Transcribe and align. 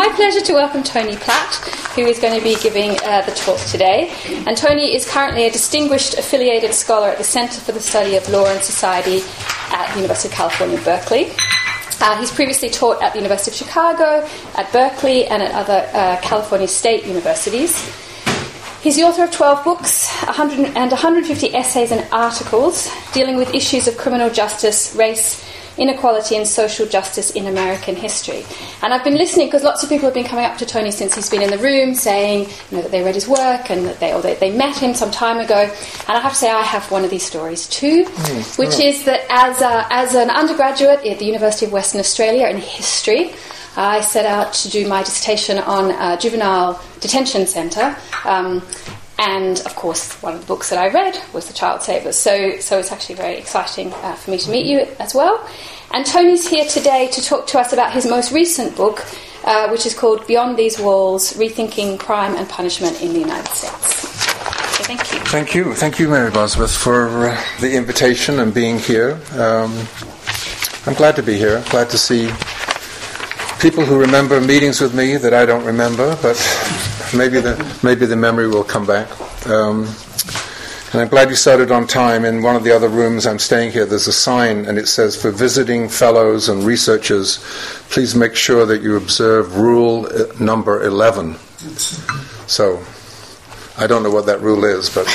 my 0.00 0.08
pleasure 0.14 0.40
to 0.40 0.54
welcome 0.54 0.82
Tony 0.82 1.14
Platt, 1.14 1.54
who 1.94 2.06
is 2.06 2.18
going 2.18 2.32
to 2.32 2.42
be 2.42 2.56
giving 2.62 2.92
uh, 3.04 3.20
the 3.26 3.32
talk 3.32 3.60
today. 3.66 4.10
And 4.46 4.56
Tony 4.56 4.94
is 4.94 5.06
currently 5.06 5.44
a 5.44 5.50
distinguished 5.50 6.14
affiliated 6.14 6.72
scholar 6.72 7.10
at 7.10 7.18
the 7.18 7.24
Center 7.24 7.60
for 7.60 7.72
the 7.72 7.80
Study 7.80 8.16
of 8.16 8.26
Law 8.30 8.46
and 8.46 8.62
Society 8.62 9.20
at 9.70 9.92
the 9.92 10.00
University 10.00 10.28
of 10.28 10.34
California, 10.34 10.80
Berkeley. 10.80 11.32
Uh, 12.00 12.18
he's 12.18 12.30
previously 12.30 12.70
taught 12.70 13.02
at 13.02 13.12
the 13.12 13.18
University 13.18 13.50
of 13.50 13.56
Chicago, 13.58 14.26
at 14.56 14.72
Berkeley, 14.72 15.26
and 15.26 15.42
at 15.42 15.54
other 15.54 15.86
uh, 15.92 16.18
California 16.22 16.66
state 16.66 17.04
universities. 17.04 17.84
He's 18.80 18.96
the 18.96 19.02
author 19.02 19.24
of 19.24 19.32
12 19.32 19.64
books 19.64 20.08
100 20.24 20.78
and 20.78 20.90
150 20.90 21.54
essays 21.54 21.92
and 21.92 22.08
articles 22.10 22.90
dealing 23.12 23.36
with 23.36 23.54
issues 23.54 23.86
of 23.86 23.98
criminal 23.98 24.30
justice, 24.30 24.96
race, 24.96 25.44
inequality 25.80 26.36
and 26.36 26.46
social 26.46 26.86
justice 26.86 27.30
in 27.30 27.46
American 27.46 27.96
history. 27.96 28.44
And 28.82 28.92
I've 28.92 29.02
been 29.02 29.16
listening 29.16 29.46
because 29.46 29.64
lots 29.64 29.82
of 29.82 29.88
people 29.88 30.04
have 30.04 30.14
been 30.14 30.26
coming 30.26 30.44
up 30.44 30.58
to 30.58 30.66
Tony 30.66 30.90
since 30.90 31.14
he's 31.14 31.30
been 31.30 31.42
in 31.42 31.50
the 31.50 31.58
room 31.58 31.94
saying 31.94 32.48
you 32.70 32.76
know, 32.76 32.82
that 32.82 32.90
they 32.90 33.02
read 33.02 33.14
his 33.14 33.26
work 33.26 33.70
and 33.70 33.86
that 33.86 33.98
they, 33.98 34.12
or 34.12 34.20
they, 34.20 34.34
they 34.34 34.54
met 34.54 34.76
him 34.76 34.94
some 34.94 35.10
time 35.10 35.38
ago. 35.38 35.56
And 35.56 36.10
I 36.10 36.20
have 36.20 36.32
to 36.32 36.38
say, 36.38 36.50
I 36.50 36.62
have 36.62 36.88
one 36.90 37.02
of 37.02 37.10
these 37.10 37.24
stories 37.24 37.66
too, 37.66 38.04
mm, 38.04 38.58
which 38.58 38.78
is 38.78 39.04
that 39.06 39.24
as, 39.30 39.62
a, 39.62 39.86
as 39.90 40.14
an 40.14 40.28
undergraduate 40.28 41.04
at 41.06 41.18
the 41.18 41.24
University 41.24 41.64
of 41.64 41.72
Western 41.72 42.00
Australia 42.00 42.46
in 42.48 42.58
history, 42.58 43.32
I 43.76 44.02
set 44.02 44.26
out 44.26 44.52
to 44.52 44.68
do 44.68 44.86
my 44.86 45.02
dissertation 45.02 45.58
on 45.58 45.92
a 45.92 46.20
juvenile 46.20 46.82
detention 47.00 47.46
centre. 47.46 47.96
Um, 48.24 48.62
and 49.20 49.60
of 49.66 49.76
course, 49.76 50.14
one 50.22 50.32
of 50.32 50.40
the 50.40 50.46
books 50.46 50.70
that 50.70 50.78
I 50.78 50.88
read 50.88 51.20
was 51.34 51.46
The 51.46 51.52
Child 51.52 51.82
Savers. 51.82 52.16
So, 52.16 52.58
so 52.58 52.78
it's 52.78 52.90
actually 52.90 53.16
very 53.16 53.36
exciting 53.36 53.92
uh, 53.92 54.14
for 54.14 54.30
me 54.30 54.38
to 54.38 54.50
meet 54.50 54.64
you 54.64 54.88
as 54.98 55.14
well. 55.14 55.46
And 55.92 56.06
Tony's 56.06 56.48
here 56.48 56.64
today 56.64 57.08
to 57.08 57.22
talk 57.22 57.46
to 57.48 57.58
us 57.58 57.74
about 57.74 57.92
his 57.92 58.06
most 58.06 58.32
recent 58.32 58.74
book, 58.74 59.04
uh, 59.44 59.68
which 59.68 59.84
is 59.84 59.94
called 59.94 60.26
Beyond 60.26 60.56
These 60.56 60.80
Walls 60.80 61.34
Rethinking 61.34 61.98
Crime 61.98 62.34
and 62.34 62.48
Punishment 62.48 63.02
in 63.02 63.12
the 63.12 63.18
United 63.18 63.50
States. 63.52 64.06
Thank 64.86 65.12
you. 65.12 65.18
Thank 65.20 65.54
you. 65.54 65.74
Thank 65.74 65.98
you, 65.98 66.08
Mary 66.08 66.30
Bosworth, 66.30 66.74
for 66.74 67.28
uh, 67.28 67.44
the 67.60 67.76
invitation 67.76 68.38
and 68.38 68.54
being 68.54 68.78
here. 68.78 69.20
Um, 69.32 69.86
I'm 70.86 70.94
glad 70.94 71.14
to 71.16 71.22
be 71.22 71.36
here. 71.36 71.62
Glad 71.68 71.90
to 71.90 71.98
see 71.98 72.30
people 73.60 73.84
who 73.84 74.00
remember 74.00 74.40
meetings 74.40 74.80
with 74.80 74.94
me 74.94 75.16
that 75.18 75.34
I 75.34 75.44
don't 75.44 75.64
remember, 75.64 76.16
but 76.22 76.36
maybe 77.14 77.40
the 77.40 77.54
maybe 77.82 78.06
the 78.06 78.16
memory 78.16 78.48
will 78.48 78.64
come 78.64 78.86
back. 78.86 79.08
Um, 79.46 79.86
and 80.92 81.00
I'm 81.00 81.08
glad 81.08 81.28
you 81.28 81.36
started 81.36 81.70
on 81.70 81.86
time. 81.86 82.24
In 82.24 82.42
one 82.42 82.56
of 82.56 82.64
the 82.64 82.74
other 82.74 82.88
rooms 82.88 83.26
I'm 83.26 83.38
staying 83.38 83.70
here, 83.70 83.86
there's 83.86 84.08
a 84.08 84.12
sign, 84.12 84.64
and 84.64 84.76
it 84.76 84.88
says, 84.88 85.14
For 85.20 85.30
visiting 85.30 85.88
fellows 85.88 86.48
and 86.48 86.64
researchers, 86.64 87.38
please 87.90 88.16
make 88.16 88.34
sure 88.34 88.66
that 88.66 88.82
you 88.82 88.96
observe 88.96 89.56
rule 89.56 90.06
uh, 90.06 90.24
number 90.40 90.82
11. 90.82 91.36
So, 92.48 92.82
I 93.78 93.86
don't 93.86 94.02
know 94.02 94.10
what 94.10 94.26
that 94.26 94.40
rule 94.40 94.64
is, 94.64 94.90
but 94.92 95.06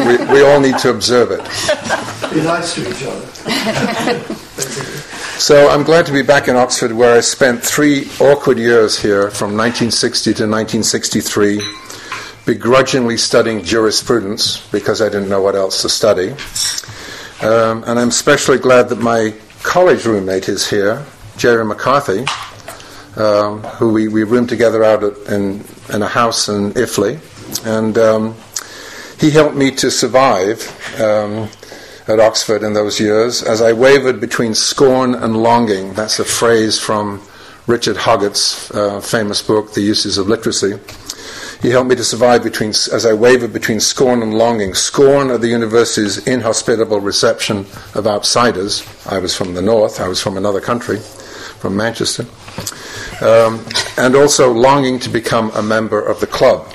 we, 0.00 0.16
we 0.32 0.42
all 0.42 0.58
need 0.58 0.78
to 0.78 0.88
observe 0.88 1.32
it. 1.32 1.40
Be 2.32 2.40
nice 2.40 2.74
to 2.76 2.88
each 2.88 3.04
other. 3.04 4.86
So 5.40 5.70
I'm 5.70 5.84
glad 5.84 6.04
to 6.04 6.12
be 6.12 6.20
back 6.20 6.48
in 6.48 6.56
Oxford, 6.56 6.92
where 6.92 7.16
I 7.16 7.20
spent 7.20 7.62
three 7.62 8.10
awkward 8.20 8.58
years 8.58 9.00
here 9.00 9.30
from 9.30 9.56
1960 9.56 10.34
to 10.34 10.42
1963 10.42 11.62
begrudgingly 12.44 13.16
studying 13.16 13.64
jurisprudence 13.64 14.68
because 14.70 15.00
I 15.00 15.06
didn't 15.06 15.30
know 15.30 15.40
what 15.40 15.54
else 15.54 15.80
to 15.80 15.88
study. 15.88 16.32
Um, 17.40 17.84
and 17.86 17.98
I'm 17.98 18.08
especially 18.08 18.58
glad 18.58 18.90
that 18.90 18.98
my 18.98 19.32
college 19.62 20.04
roommate 20.04 20.50
is 20.50 20.68
here, 20.68 21.06
Jerry 21.38 21.64
McCarthy, 21.64 22.26
um, 23.16 23.62
who 23.62 23.94
we, 23.94 24.08
we 24.08 24.24
roomed 24.24 24.50
together 24.50 24.84
out 24.84 25.02
at, 25.02 25.16
in, 25.32 25.64
in 25.88 26.02
a 26.02 26.08
house 26.08 26.50
in 26.50 26.72
Iffley. 26.74 27.18
And 27.64 27.96
um, 27.96 28.34
he 29.18 29.30
helped 29.30 29.56
me 29.56 29.70
to 29.76 29.90
survive 29.90 31.00
um, 31.00 31.48
at 32.10 32.18
Oxford 32.18 32.64
in 32.64 32.74
those 32.74 32.98
years 32.98 33.40
as 33.40 33.62
I 33.62 33.72
wavered 33.72 34.20
between 34.20 34.52
scorn 34.54 35.14
and 35.14 35.36
longing. 35.36 35.94
That's 35.94 36.18
a 36.18 36.24
phrase 36.24 36.76
from 36.76 37.22
Richard 37.68 37.96
Hoggart's 37.96 38.68
uh, 38.72 39.00
famous 39.00 39.40
book, 39.42 39.74
The 39.74 39.80
Uses 39.80 40.18
of 40.18 40.26
Literacy. 40.26 40.80
He 41.62 41.70
helped 41.70 41.88
me 41.88 41.94
to 41.94 42.02
survive 42.02 42.42
between, 42.42 42.70
as 42.70 43.06
I 43.06 43.12
wavered 43.12 43.52
between 43.52 43.78
scorn 43.78 44.22
and 44.22 44.34
longing. 44.34 44.74
Scorn 44.74 45.30
of 45.30 45.40
the 45.40 45.48
university's 45.48 46.26
inhospitable 46.26 46.98
reception 46.98 47.58
of 47.94 48.08
outsiders. 48.08 48.84
I 49.06 49.18
was 49.18 49.36
from 49.36 49.54
the 49.54 49.62
north, 49.62 50.00
I 50.00 50.08
was 50.08 50.20
from 50.20 50.36
another 50.36 50.60
country, 50.60 50.98
from 50.98 51.76
Manchester. 51.76 52.24
Um, 53.24 53.64
and 53.96 54.16
also 54.16 54.52
longing 54.52 54.98
to 55.00 55.10
become 55.10 55.50
a 55.50 55.62
member 55.62 56.00
of 56.00 56.18
the 56.18 56.26
club. 56.26 56.72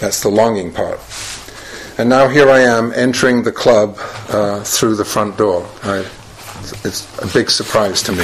That's 0.00 0.20
the 0.20 0.30
longing 0.30 0.72
part. 0.72 0.98
And 1.98 2.08
now 2.08 2.28
here 2.28 2.48
I 2.48 2.60
am 2.60 2.92
entering 2.92 3.42
the 3.42 3.50
club 3.50 3.96
uh, 4.28 4.62
through 4.62 4.94
the 4.94 5.04
front 5.04 5.36
door. 5.36 5.68
I, 5.82 6.06
it's 6.84 7.18
a 7.20 7.26
big 7.26 7.50
surprise 7.50 8.02
to 8.04 8.12
me. 8.12 8.22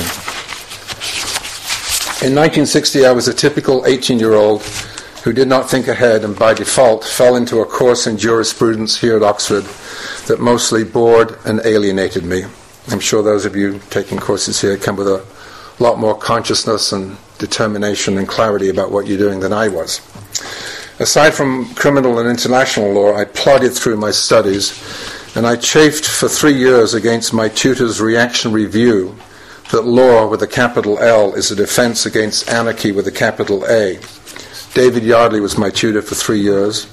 In 2.24 2.36
1960, 2.36 3.04
I 3.04 3.10
was 3.10 3.26
a 3.26 3.34
typical 3.34 3.84
18 3.84 4.20
year 4.20 4.34
old 4.34 4.62
who 5.24 5.32
did 5.32 5.48
not 5.48 5.68
think 5.68 5.88
ahead 5.88 6.22
and 6.22 6.38
by 6.38 6.54
default 6.54 7.02
fell 7.02 7.34
into 7.34 7.58
a 7.58 7.66
course 7.66 8.06
in 8.06 8.16
jurisprudence 8.16 9.00
here 9.00 9.16
at 9.16 9.24
Oxford 9.24 9.64
that 10.28 10.38
mostly 10.38 10.84
bored 10.84 11.36
and 11.44 11.60
alienated 11.64 12.22
me. 12.22 12.44
I'm 12.92 13.00
sure 13.00 13.24
those 13.24 13.44
of 13.44 13.56
you 13.56 13.80
taking 13.90 14.18
courses 14.18 14.60
here 14.60 14.76
come 14.76 14.94
with 14.94 15.08
a 15.08 15.26
lot 15.80 15.98
more 15.98 16.16
consciousness 16.16 16.92
and 16.92 17.16
determination 17.38 18.18
and 18.18 18.28
clarity 18.28 18.68
about 18.68 18.92
what 18.92 19.08
you're 19.08 19.18
doing 19.18 19.40
than 19.40 19.52
I 19.52 19.66
was. 19.66 20.00
Aside 20.98 21.34
from 21.34 21.74
criminal 21.74 22.18
and 22.18 22.28
international 22.28 22.92
law, 22.92 23.16
I 23.16 23.24
plodded 23.24 23.72
through 23.72 23.96
my 23.96 24.10
studies 24.10 24.72
and 25.34 25.46
I 25.46 25.56
chafed 25.56 26.06
for 26.06 26.28
three 26.28 26.56
years 26.56 26.94
against 26.94 27.32
my 27.32 27.48
tutor's 27.48 28.00
reactionary 28.00 28.66
view 28.66 29.16
that 29.72 29.82
law 29.82 30.28
with 30.28 30.42
a 30.42 30.46
capital 30.46 30.98
L 31.00 31.34
is 31.34 31.50
a 31.50 31.56
defense 31.56 32.06
against 32.06 32.48
anarchy 32.48 32.92
with 32.92 33.06
a 33.08 33.12
capital 33.12 33.64
A 33.68 33.98
David 34.74 35.04
Yardley 35.04 35.38
was 35.38 35.56
my 35.56 35.70
tutor 35.70 36.02
for 36.02 36.16
three 36.16 36.40
years. 36.40 36.88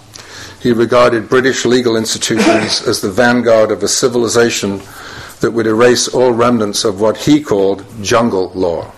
He 0.62 0.72
regarded 0.72 1.28
British 1.28 1.66
legal 1.66 1.98
institutions 1.98 2.84
as 2.88 3.02
the 3.02 3.10
vanguard 3.10 3.72
of 3.72 3.82
a 3.82 3.88
civilization 3.88 4.84
that 5.40 5.50
would 5.50 5.66
erase 5.66 6.08
all 6.08 6.32
remnants 6.32 6.84
of 6.86 7.02
what 7.02 7.18
he 7.18 7.42
called 7.42 7.84
jungle 8.04 8.52
law. 8.54 8.92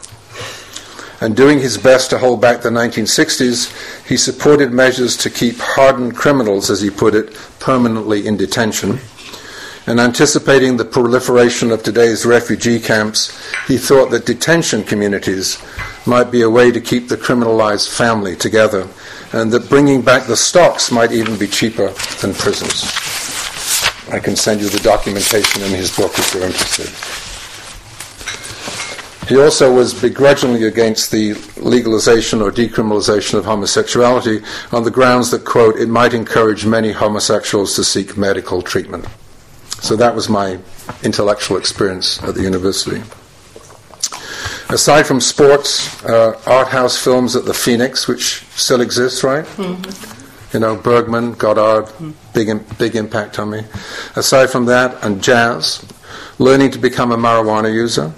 And 1.24 1.38
doing 1.38 1.60
his 1.60 1.78
best 1.78 2.10
to 2.10 2.18
hold 2.18 2.42
back 2.42 2.62
the 2.62 2.70
1960s, 2.70 4.06
he 4.06 4.18
supported 4.18 4.74
measures 4.74 5.16
to 5.16 5.30
keep 5.30 5.58
hardened 5.58 6.18
criminals, 6.18 6.70
as 6.70 6.82
he 6.82 6.90
put 6.90 7.16
it, 7.16 7.34
permanently 7.62 8.28
in 8.28 8.36
detention. 8.36 9.00
And 9.88 10.02
anticipating 10.02 10.76
the 10.76 10.84
proliferation 10.84 11.72
of 11.72 11.82
today's 11.82 12.26
refugee 12.26 12.78
camps, 12.78 13.32
he 13.70 13.78
thought 13.78 14.12
that 14.12 14.26
detention 14.26 14.84
communities 14.84 15.64
might 16.06 16.30
be 16.30 16.42
a 16.42 16.50
way 16.50 16.72
to 16.74 16.82
keep 16.82 17.08
the 17.08 17.16
criminalized 17.16 17.96
family 17.96 18.36
together, 18.36 18.86
and 19.32 19.50
that 19.54 19.70
bringing 19.70 20.02
back 20.02 20.28
the 20.28 20.36
stocks 20.36 20.92
might 20.92 21.14
even 21.14 21.40
be 21.40 21.48
cheaper 21.48 21.88
than 22.20 22.34
prisons. 22.34 22.84
I 24.12 24.20
can 24.20 24.36
send 24.36 24.60
you 24.60 24.68
the 24.68 24.80
documentation 24.80 25.62
in 25.62 25.72
his 25.72 25.96
book 25.96 26.20
if 26.20 26.34
you're 26.34 26.44
interested. 26.44 27.23
He 29.28 29.40
also 29.40 29.74
was 29.74 29.94
begrudgingly 29.94 30.64
against 30.66 31.12
the 31.12 31.34
legalization 31.58 32.42
or 32.42 32.52
decriminalization 32.52 33.36
of 33.36 33.46
homosexuality 33.46 34.44
on 34.72 34.84
the 34.84 34.92
grounds 34.92 35.32
that, 35.32 35.46
quote, 35.46 35.78
it 35.78 35.88
might 35.88 36.14
encourage 36.14 36.66
many 36.66 36.92
homosexuals 36.92 37.76
to 37.76 37.84
seek 37.84 38.18
medical 38.18 38.62
treatment. 38.62 39.06
So 39.82 39.96
that 39.96 40.14
was 40.14 40.30
my 40.30 40.60
intellectual 41.04 41.58
experience 41.58 42.22
at 42.24 42.36
the 42.36 42.42
university. 42.42 43.02
Aside 44.70 45.04
from 45.04 45.22
sports, 45.22 46.04
uh, 46.04 46.40
art 46.46 46.70
house 46.70 46.98
films 46.98 47.36
at 47.36 47.46
the 47.46 47.54
Phoenix, 47.54 48.08
which 48.08 48.44
still 48.56 48.82
exists, 48.82 49.24
right? 49.24 49.46
Mm-hmm. 49.46 50.54
You 50.54 50.60
know, 50.60 50.76
Bergman, 50.76 51.34
Godard, 51.34 51.86
mm-hmm. 51.86 52.12
big, 52.34 52.78
big 52.78 52.96
impact 52.96 53.40
on 53.40 53.52
me. 53.52 53.64
Aside 54.16 54.50
from 54.50 54.66
that, 54.66 55.04
and 55.04 55.24
jazz, 55.24 55.86
learning 56.40 56.72
to 56.72 56.80
become 56.80 57.12
a 57.12 57.18
marijuana 57.18 57.74
user, 57.74 58.14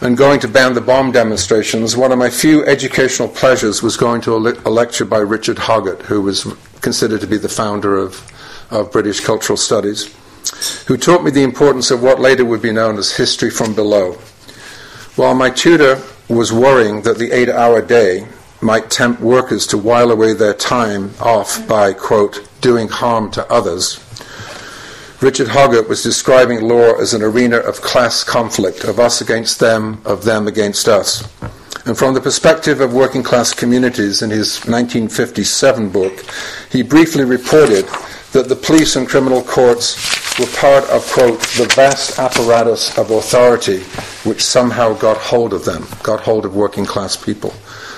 and 0.00 0.16
going 0.16 0.40
to 0.40 0.48
ban 0.48 0.72
the 0.72 0.80
bomb 0.80 1.12
demonstrations, 1.12 1.96
one 1.96 2.10
of 2.12 2.18
my 2.18 2.30
few 2.30 2.64
educational 2.64 3.28
pleasures 3.28 3.82
was 3.82 3.96
going 3.96 4.20
to 4.22 4.34
a, 4.34 4.38
le- 4.38 4.60
a 4.64 4.70
lecture 4.70 5.04
by 5.04 5.18
Richard 5.18 5.58
Hoggart, 5.58 6.02
who 6.02 6.22
was 6.22 6.44
considered 6.80 7.20
to 7.20 7.26
be 7.26 7.36
the 7.36 7.48
founder 7.48 7.98
of, 7.98 8.26
of 8.70 8.90
British 8.90 9.20
cultural 9.20 9.58
studies, 9.58 10.14
who 10.86 10.96
taught 10.96 11.22
me 11.22 11.30
the 11.30 11.42
importance 11.42 11.90
of 11.90 12.02
what 12.02 12.18
later 12.18 12.44
would 12.44 12.62
be 12.62 12.72
known 12.72 12.96
as 12.96 13.16
history 13.16 13.50
from 13.50 13.74
below. 13.74 14.12
While 15.16 15.34
my 15.34 15.50
tutor 15.50 16.00
was 16.28 16.52
worrying 16.52 17.02
that 17.02 17.18
the 17.18 17.32
eight 17.32 17.50
hour 17.50 17.82
day 17.82 18.26
might 18.62 18.90
tempt 18.90 19.20
workers 19.20 19.66
to 19.66 19.78
while 19.78 20.10
away 20.10 20.32
their 20.32 20.54
time 20.54 21.12
off 21.20 21.66
by, 21.66 21.92
quote, 21.92 22.48
doing 22.60 22.88
harm 22.88 23.30
to 23.32 23.50
others, 23.50 23.98
Richard 25.20 25.48
Hoggart 25.48 25.86
was 25.86 26.02
describing 26.02 26.62
law 26.62 26.94
as 26.98 27.12
an 27.12 27.20
arena 27.20 27.58
of 27.58 27.82
class 27.82 28.24
conflict, 28.24 28.84
of 28.84 28.98
us 28.98 29.20
against 29.20 29.60
them, 29.60 30.00
of 30.06 30.24
them 30.24 30.48
against 30.48 30.88
us. 30.88 31.28
And 31.84 31.98
from 31.98 32.14
the 32.14 32.22
perspective 32.22 32.80
of 32.80 32.94
working 32.94 33.22
class 33.22 33.52
communities 33.52 34.22
in 34.22 34.30
his 34.30 34.60
1957 34.60 35.90
book, 35.90 36.24
he 36.72 36.82
briefly 36.82 37.24
reported 37.24 37.84
that 38.32 38.48
the 38.48 38.56
police 38.56 38.96
and 38.96 39.06
criminal 39.06 39.42
courts 39.42 40.38
were 40.38 40.46
part 40.56 40.84
of, 40.84 41.06
quote, 41.12 41.38
the 41.58 41.70
vast 41.76 42.18
apparatus 42.18 42.96
of 42.96 43.10
authority 43.10 43.80
which 44.24 44.42
somehow 44.42 44.94
got 44.94 45.18
hold 45.18 45.52
of 45.52 45.66
them, 45.66 45.86
got 46.02 46.20
hold 46.20 46.46
of 46.46 46.56
working 46.56 46.86
class 46.86 47.14
people. 47.14 47.50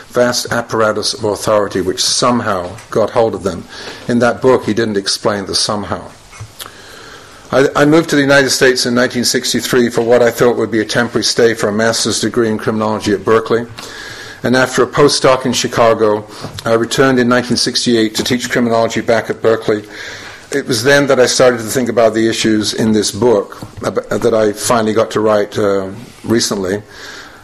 Vast 0.08 0.50
apparatus 0.50 1.14
of 1.14 1.22
authority 1.22 1.82
which 1.82 2.02
somehow 2.02 2.76
got 2.90 3.10
hold 3.10 3.36
of 3.36 3.44
them. 3.44 3.62
In 4.08 4.18
that 4.18 4.42
book, 4.42 4.64
he 4.64 4.74
didn't 4.74 4.96
explain 4.96 5.46
the 5.46 5.54
somehow. 5.54 6.10
I, 7.52 7.68
I 7.76 7.84
moved 7.84 8.10
to 8.10 8.16
the 8.16 8.22
United 8.22 8.50
States 8.50 8.86
in 8.86 8.94
1963 8.94 9.90
for 9.90 10.02
what 10.02 10.22
I 10.22 10.30
thought 10.30 10.56
would 10.56 10.70
be 10.70 10.80
a 10.80 10.84
temporary 10.84 11.24
stay 11.24 11.54
for 11.54 11.68
a 11.68 11.72
master's 11.72 12.20
degree 12.20 12.48
in 12.48 12.58
criminology 12.58 13.12
at 13.12 13.24
Berkeley. 13.24 13.66
And 14.42 14.56
after 14.56 14.82
a 14.82 14.86
postdoc 14.86 15.46
in 15.46 15.52
Chicago, 15.52 16.26
I 16.64 16.72
returned 16.72 17.20
in 17.20 17.28
1968 17.28 18.14
to 18.16 18.24
teach 18.24 18.50
criminology 18.50 19.02
back 19.02 19.30
at 19.30 19.40
Berkeley 19.40 19.84
it 20.54 20.66
was 20.66 20.82
then 20.82 21.06
that 21.06 21.18
I 21.18 21.26
started 21.26 21.58
to 21.58 21.64
think 21.64 21.88
about 21.88 22.14
the 22.14 22.28
issues 22.28 22.74
in 22.74 22.92
this 22.92 23.10
book 23.10 23.60
that 23.80 24.34
I 24.34 24.52
finally 24.52 24.92
got 24.92 25.10
to 25.12 25.20
write 25.20 25.56
uh, 25.56 25.90
recently. 26.24 26.82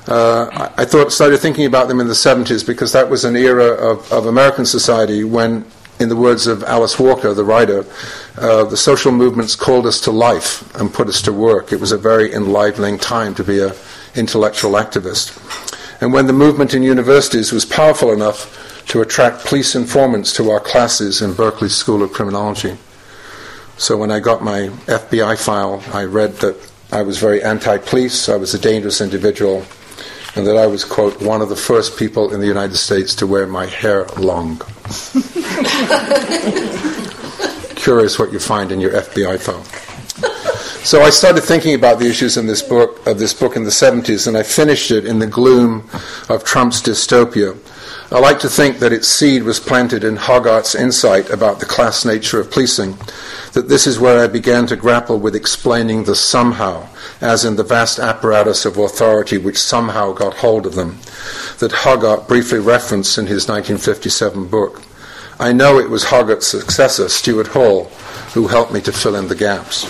Uh, 0.07 0.71
I 0.77 0.85
thought 0.85 1.13
started 1.13 1.39
thinking 1.39 1.67
about 1.67 1.89
them 1.89 2.01
in 2.01 2.09
the 2.09 2.15
70s 2.15 2.67
because 2.67 2.93
that 2.93 3.11
was 3.11 3.25
an 3.25 3.37
era 3.37 3.73
of, 3.73 4.11
of 4.13 4.27
American 4.27 4.65
society 4.65 5.25
when, 5.25 5.65
in 6.01 6.09
the 6.09 6.17
words 6.17 6.47
of 6.47 6.63
Alice 6.65 6.99
Walker, 6.99 7.35
the 7.35 7.45
writer, 7.45 7.85
uh, 8.37 8.65
the 8.65 8.77
social 8.77 9.13
movements 9.13 9.57
called 9.57 9.87
us 9.87 10.01
to 10.03 10.11
life 10.11 10.75
and 10.77 10.93
put 10.93 11.09
us 11.09 11.21
to 11.23 11.33
work. 11.33 11.73
It 11.73 11.81
was 11.81 11.93
a 11.93 11.99
very 11.99 12.33
enlivening 12.33 12.99
time 12.99 13.35
to 13.35 13.45
be 13.45 13.61
an 13.61 13.73
intellectual 14.15 14.73
activist. 14.73 15.37
And 16.01 16.13
when 16.13 16.27
the 16.27 16.33
movement 16.33 16.75
in 16.75 16.83
universities 16.83 17.53
was 17.53 17.65
powerful 17.65 18.13
enough 18.13 18.85
to 18.89 19.03
attract 19.03 19.45
police 19.45 19.75
informants 19.75 20.33
to 20.35 20.51
our 20.51 20.61
classes 20.61 21.21
in 21.21 21.35
Berkeley 21.35 21.69
School 21.69 22.03
of 22.03 22.13
Criminology. 22.13 22.77
So 23.77 23.97
when 23.97 24.11
I 24.11 24.19
got 24.19 24.43
my 24.43 24.69
FBI 24.87 25.39
file, 25.45 25.83
I 25.93 26.05
read 26.05 26.37
that 26.37 26.57
I 26.91 27.03
was 27.03 27.19
very 27.19 27.43
anti 27.43 27.77
police, 27.79 28.29
I 28.29 28.37
was 28.37 28.55
a 28.55 28.59
dangerous 28.59 29.01
individual, 29.01 29.65
and 30.35 30.47
that 30.47 30.57
I 30.57 30.67
was, 30.67 30.85
quote, 30.85 31.21
one 31.21 31.43
of 31.43 31.51
the 31.51 31.57
first 31.57 31.99
people 31.99 32.33
in 32.33 32.41
the 32.41 32.47
United 32.47 32.77
States 32.77 33.15
to 33.17 33.27
wear 33.27 33.47
my 33.47 33.67
hair 33.67 34.07
long. 34.17 34.63
Curious 37.77 38.19
what 38.19 38.33
you 38.33 38.39
find 38.39 38.73
in 38.73 38.81
your 38.81 38.93
FBI 38.93 39.39
file. 39.39 39.65
So 40.85 41.03
I 41.03 41.11
started 41.11 41.43
thinking 41.43 41.75
about 41.75 41.99
the 41.99 42.07
issues 42.07 42.37
in 42.37 42.47
this 42.47 42.63
book 42.63 43.07
of 43.07 43.19
this 43.19 43.35
book 43.35 43.57
in 43.57 43.65
the 43.65 43.71
70s, 43.71 44.27
and 44.27 44.37
I 44.37 44.43
finished 44.43 44.91
it 44.91 45.05
in 45.05 45.19
the 45.19 45.27
gloom 45.27 45.89
of 46.29 46.45
Trump's 46.45 46.81
dystopia 46.81 47.57
I 48.11 48.19
like 48.21 48.39
to 48.41 48.49
think 48.49 48.79
that 48.79 48.93
its 48.93 49.07
seed 49.07 49.43
was 49.43 49.61
planted 49.61 50.03
in 50.03 50.17
Hoggart's 50.17 50.75
insight 50.75 51.29
about 51.29 51.61
the 51.61 51.67
class 51.67 52.05
nature 52.05 52.41
of 52.41 52.51
policing, 52.51 52.97
that 53.53 53.69
this 53.69 53.87
is 53.87 53.99
where 53.99 54.23
I 54.23 54.27
began 54.27 54.67
to 54.69 54.77
grapple 54.77 55.19
with 55.19 55.37
explaining 55.37 56.05
the 56.05 56.15
somehow, 56.15 56.89
as 57.21 57.45
in 57.45 57.57
the 57.57 57.65
vast 57.65 57.99
apparatus 57.99 58.65
of 58.65 58.79
authority 58.79 59.37
which 59.37 59.59
somehow 59.59 60.13
got 60.13 60.39
hold 60.39 60.65
of 60.65 60.75
them, 60.75 60.99
that 61.59 61.73
Hoggart 61.73 62.27
briefly 62.29 62.59
referenced 62.59 63.19
in 63.19 63.27
his 63.27 63.47
1957 63.47 64.49
book. 64.49 64.83
I 65.39 65.53
know 65.53 65.79
it 65.79 65.91
was 65.91 66.05
Hoggart's 66.05 66.47
successor, 66.47 67.09
Stuart 67.09 67.49
Hall, 67.49 67.85
who 68.33 68.49
helped 68.49 68.73
me 68.73 68.81
to 68.81 68.93
fill 68.93 69.17
in 69.17 69.29
the 69.29 69.35
gaps. 69.35 69.85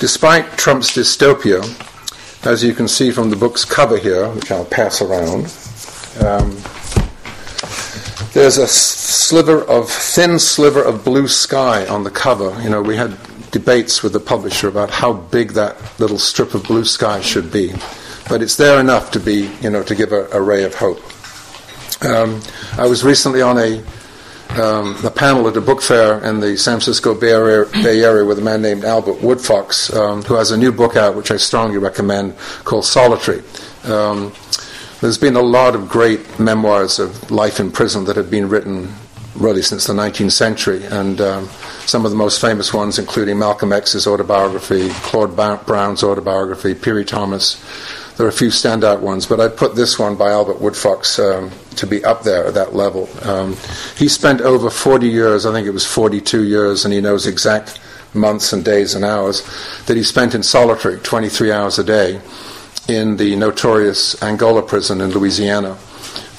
Despite 0.00 0.58
Trump's 0.58 0.90
dystopia, 0.90 1.62
as 2.44 2.64
you 2.64 2.74
can 2.74 2.88
see 2.88 3.10
from 3.10 3.30
the 3.30 3.36
book's 3.36 3.64
cover 3.64 3.98
here, 3.98 4.28
which 4.30 4.50
I'll 4.50 4.64
pass 4.64 5.00
around, 5.00 5.46
um, 6.18 6.50
there's 8.32 8.58
a 8.58 8.66
sliver 8.66 9.62
of 9.64 9.90
thin 9.90 10.38
sliver 10.38 10.82
of 10.82 11.04
blue 11.04 11.28
sky 11.28 11.86
on 11.86 12.04
the 12.04 12.10
cover. 12.10 12.60
You 12.62 12.70
know, 12.70 12.82
we 12.82 12.96
had 12.96 13.16
debates 13.50 14.02
with 14.02 14.12
the 14.12 14.20
publisher 14.20 14.68
about 14.68 14.90
how 14.90 15.12
big 15.12 15.52
that 15.52 15.76
little 15.98 16.18
strip 16.18 16.54
of 16.54 16.64
blue 16.64 16.84
sky 16.84 17.20
should 17.20 17.50
be, 17.52 17.72
but 18.28 18.42
it's 18.42 18.56
there 18.56 18.78
enough 18.78 19.10
to 19.12 19.20
be, 19.20 19.50
you 19.60 19.70
know, 19.70 19.82
to 19.82 19.94
give 19.94 20.12
a, 20.12 20.28
a 20.32 20.40
ray 20.40 20.64
of 20.64 20.74
hope. 20.74 21.02
Um, 22.04 22.40
I 22.78 22.86
was 22.86 23.04
recently 23.04 23.42
on 23.42 23.58
a 23.58 23.82
um, 24.58 24.96
a 25.04 25.10
panel 25.10 25.46
at 25.46 25.56
a 25.56 25.60
book 25.60 25.80
fair 25.80 26.24
in 26.24 26.40
the 26.40 26.56
San 26.56 26.74
Francisco 26.74 27.14
Bay 27.14 27.30
Area, 27.30 27.66
Bay 27.72 28.02
Area 28.02 28.24
with 28.24 28.38
a 28.38 28.42
man 28.42 28.60
named 28.60 28.84
Albert 28.84 29.20
Woodfox, 29.20 29.94
um, 29.94 30.22
who 30.22 30.34
has 30.34 30.50
a 30.50 30.56
new 30.56 30.72
book 30.72 30.96
out, 30.96 31.14
which 31.14 31.30
I 31.30 31.36
strongly 31.36 31.78
recommend, 31.78 32.36
called 32.64 32.84
Solitary. 32.84 33.42
Um, 33.84 34.32
there's 35.00 35.18
been 35.18 35.36
a 35.36 35.42
lot 35.42 35.74
of 35.74 35.88
great 35.88 36.38
memoirs 36.38 36.98
of 36.98 37.30
life 37.30 37.58
in 37.58 37.70
prison 37.70 38.04
that 38.04 38.16
have 38.16 38.30
been 38.30 38.48
written 38.48 38.92
really 39.34 39.62
since 39.62 39.86
the 39.86 39.92
19th 39.94 40.32
century, 40.32 40.84
and 40.84 41.20
um, 41.20 41.48
some 41.86 42.04
of 42.04 42.10
the 42.10 42.16
most 42.16 42.40
famous 42.40 42.74
ones, 42.74 42.98
including 42.98 43.38
Malcolm 43.38 43.72
X's 43.72 44.06
autobiography, 44.06 44.90
Claude 44.90 45.34
Brown's 45.34 46.02
autobiography, 46.02 46.74
Piri 46.74 47.04
Thomas. 47.04 47.62
There 48.16 48.26
are 48.26 48.28
a 48.28 48.32
few 48.32 48.48
standout 48.48 49.00
ones, 49.00 49.24
but 49.24 49.40
I 49.40 49.48
put 49.48 49.74
this 49.74 49.98
one 49.98 50.16
by 50.16 50.30
Albert 50.30 50.58
Woodfox 50.58 51.18
um, 51.18 51.50
to 51.76 51.86
be 51.86 52.04
up 52.04 52.22
there 52.22 52.46
at 52.46 52.54
that 52.54 52.74
level. 52.74 53.08
Um, 53.22 53.56
he 53.96 54.08
spent 54.08 54.42
over 54.42 54.68
40 54.68 55.08
years, 55.08 55.46
I 55.46 55.52
think 55.52 55.66
it 55.66 55.70
was 55.70 55.86
42 55.86 56.44
years, 56.44 56.84
and 56.84 56.92
he 56.92 57.00
knows 57.00 57.26
exact 57.26 57.80
months 58.12 58.52
and 58.52 58.62
days 58.62 58.94
and 58.94 59.04
hours 59.04 59.48
that 59.86 59.96
he 59.96 60.02
spent 60.02 60.34
in 60.34 60.42
solitary, 60.42 60.98
23 60.98 61.52
hours 61.52 61.78
a 61.78 61.84
day 61.84 62.20
in 62.96 63.16
the 63.16 63.36
notorious 63.36 64.20
Angola 64.22 64.62
prison 64.62 65.00
in 65.00 65.10
Louisiana 65.10 65.76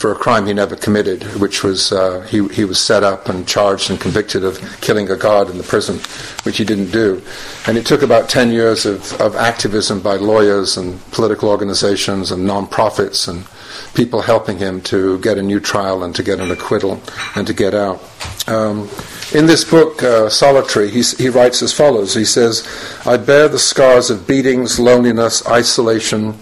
for 0.01 0.11
a 0.11 0.15
crime 0.15 0.47
he 0.47 0.53
never 0.53 0.75
committed, 0.75 1.23
which 1.39 1.63
was 1.63 1.91
uh, 1.91 2.21
he, 2.21 2.47
he 2.49 2.65
was 2.65 2.79
set 2.79 3.03
up 3.03 3.29
and 3.29 3.47
charged 3.47 3.91
and 3.91 4.01
convicted 4.01 4.43
of 4.43 4.59
killing 4.81 5.09
a 5.11 5.15
guard 5.15 5.47
in 5.49 5.57
the 5.57 5.63
prison, 5.63 5.99
which 6.43 6.57
he 6.57 6.65
didn't 6.65 6.89
do. 6.89 7.21
And 7.67 7.77
it 7.77 7.85
took 7.85 8.01
about 8.01 8.27
10 8.27 8.51
years 8.51 8.87
of, 8.87 9.13
of 9.21 9.35
activism 9.35 10.01
by 10.01 10.15
lawyers 10.15 10.75
and 10.75 10.99
political 11.11 11.49
organizations 11.49 12.31
and 12.31 12.47
non-profits 12.47 13.27
and 13.27 13.45
people 13.93 14.21
helping 14.21 14.57
him 14.57 14.81
to 14.81 15.19
get 15.19 15.37
a 15.37 15.41
new 15.41 15.59
trial 15.59 16.03
and 16.03 16.15
to 16.15 16.23
get 16.23 16.39
an 16.39 16.51
acquittal 16.51 17.01
and 17.35 17.47
to 17.47 17.53
get 17.53 17.73
out. 17.73 18.01
Um, 18.47 18.89
in 19.33 19.45
this 19.45 19.63
book, 19.63 20.03
uh, 20.03 20.29
Solitary, 20.29 20.89
he, 20.89 21.01
he 21.01 21.29
writes 21.29 21.61
as 21.61 21.71
follows 21.71 22.13
He 22.13 22.25
says, 22.25 22.67
I 23.05 23.17
bear 23.17 23.47
the 23.47 23.59
scars 23.59 24.09
of 24.09 24.27
beatings, 24.27 24.79
loneliness, 24.79 25.47
isolation, 25.47 26.37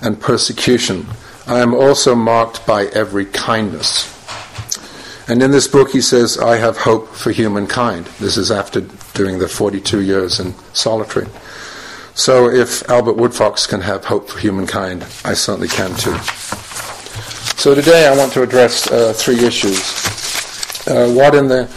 and 0.00 0.20
persecution. 0.20 1.06
I 1.46 1.60
am 1.60 1.74
also 1.74 2.14
marked 2.14 2.66
by 2.66 2.86
every 2.86 3.26
kindness. 3.26 4.08
And 5.28 5.42
in 5.42 5.50
this 5.50 5.68
book, 5.68 5.90
he 5.90 6.00
says, 6.00 6.38
I 6.38 6.56
have 6.56 6.76
hope 6.78 7.08
for 7.08 7.30
humankind. 7.30 8.06
This 8.20 8.36
is 8.36 8.50
after 8.50 8.80
doing 9.14 9.38
the 9.38 9.48
42 9.48 10.02
years 10.02 10.40
in 10.40 10.54
solitary. 10.72 11.28
So 12.14 12.50
if 12.50 12.88
Albert 12.90 13.16
Woodfox 13.16 13.68
can 13.68 13.80
have 13.80 14.04
hope 14.04 14.28
for 14.28 14.38
humankind, 14.38 15.02
I 15.24 15.34
certainly 15.34 15.68
can 15.68 15.94
too. 15.96 16.16
So 17.56 17.74
today 17.74 18.06
I 18.06 18.16
want 18.16 18.32
to 18.32 18.42
address 18.42 18.90
uh, 18.90 19.12
three 19.12 19.44
issues. 19.44 19.78
Uh, 20.86 21.12
what 21.12 21.34
in 21.34 21.48
the 21.48 21.70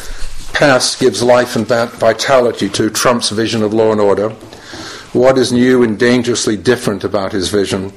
past 0.53 0.99
gives 0.99 1.21
life 1.21 1.55
and 1.55 1.67
vitality 1.67 2.69
to 2.69 2.89
Trump's 2.89 3.29
vision 3.29 3.61
of 3.61 3.73
law 3.73 3.91
and 3.91 4.01
order, 4.01 4.29
what 5.13 5.37
is 5.37 5.51
new 5.51 5.83
and 5.83 5.99
dangerously 5.99 6.57
different 6.57 7.03
about 7.03 7.31
his 7.31 7.49
vision, 7.49 7.91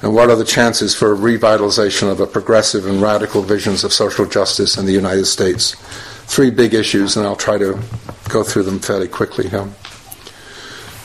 and 0.00 0.14
what 0.14 0.30
are 0.30 0.36
the 0.36 0.44
chances 0.44 0.94
for 0.94 1.12
a 1.12 1.16
revitalization 1.16 2.10
of 2.10 2.20
a 2.20 2.26
progressive 2.26 2.86
and 2.86 3.02
radical 3.02 3.42
visions 3.42 3.84
of 3.84 3.92
social 3.92 4.26
justice 4.26 4.76
in 4.78 4.86
the 4.86 4.92
United 4.92 5.26
States. 5.26 5.74
Three 6.26 6.50
big 6.50 6.72
issues, 6.72 7.16
and 7.16 7.26
I'll 7.26 7.36
try 7.36 7.58
to 7.58 7.78
go 8.28 8.42
through 8.42 8.62
them 8.62 8.80
fairly 8.80 9.08
quickly 9.08 9.48
here. 9.48 9.68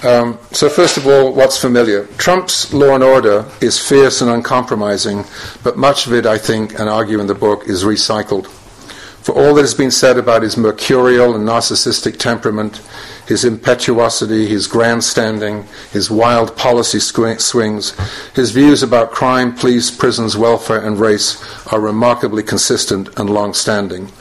Um, 0.04 0.40
so, 0.52 0.70
first 0.70 0.96
of 0.96 1.08
all, 1.08 1.34
what's 1.34 1.60
familiar? 1.60 2.06
Trump's 2.18 2.74
law 2.74 2.96
and 2.96 3.04
order 3.04 3.46
is 3.60 3.78
fierce 3.78 4.22
and 4.22 4.32
uncompromising, 4.32 5.26
but 5.62 5.78
much 5.78 6.08
of 6.08 6.14
it, 6.14 6.26
I 6.26 6.38
think, 6.38 6.80
and 6.80 6.88
argue 6.88 7.20
in 7.20 7.28
the 7.28 7.36
book, 7.36 7.68
is 7.68 7.84
recycled. 7.84 8.48
For 8.48 9.36
all 9.36 9.54
that 9.56 9.62
has 9.62 9.74
been 9.74 9.92
said 9.92 10.18
about 10.18 10.44
his 10.44 10.56
mercurial 10.56 11.36
and 11.36 11.46
narcissistic 11.46 12.18
temperament, 12.18 12.82
his 13.30 13.46
impetuosity, 13.46 14.48
his 14.48 14.66
grandstanding, 14.66 15.64
his 15.94 16.10
wild 16.10 16.58
policy 16.58 17.00
swings, 17.00 17.94
his 18.36 18.52
views 18.52 18.84
about 18.84 19.12
crime, 19.12 19.56
police, 19.56 19.92
prisons, 19.92 20.36
welfare, 20.36 20.84
and 20.86 21.00
race 21.00 21.42
are 21.72 21.80
remarkably 21.80 22.42
consistent 22.42 23.08
and 23.20 23.30
long 23.30 23.54
standing. 23.54 24.12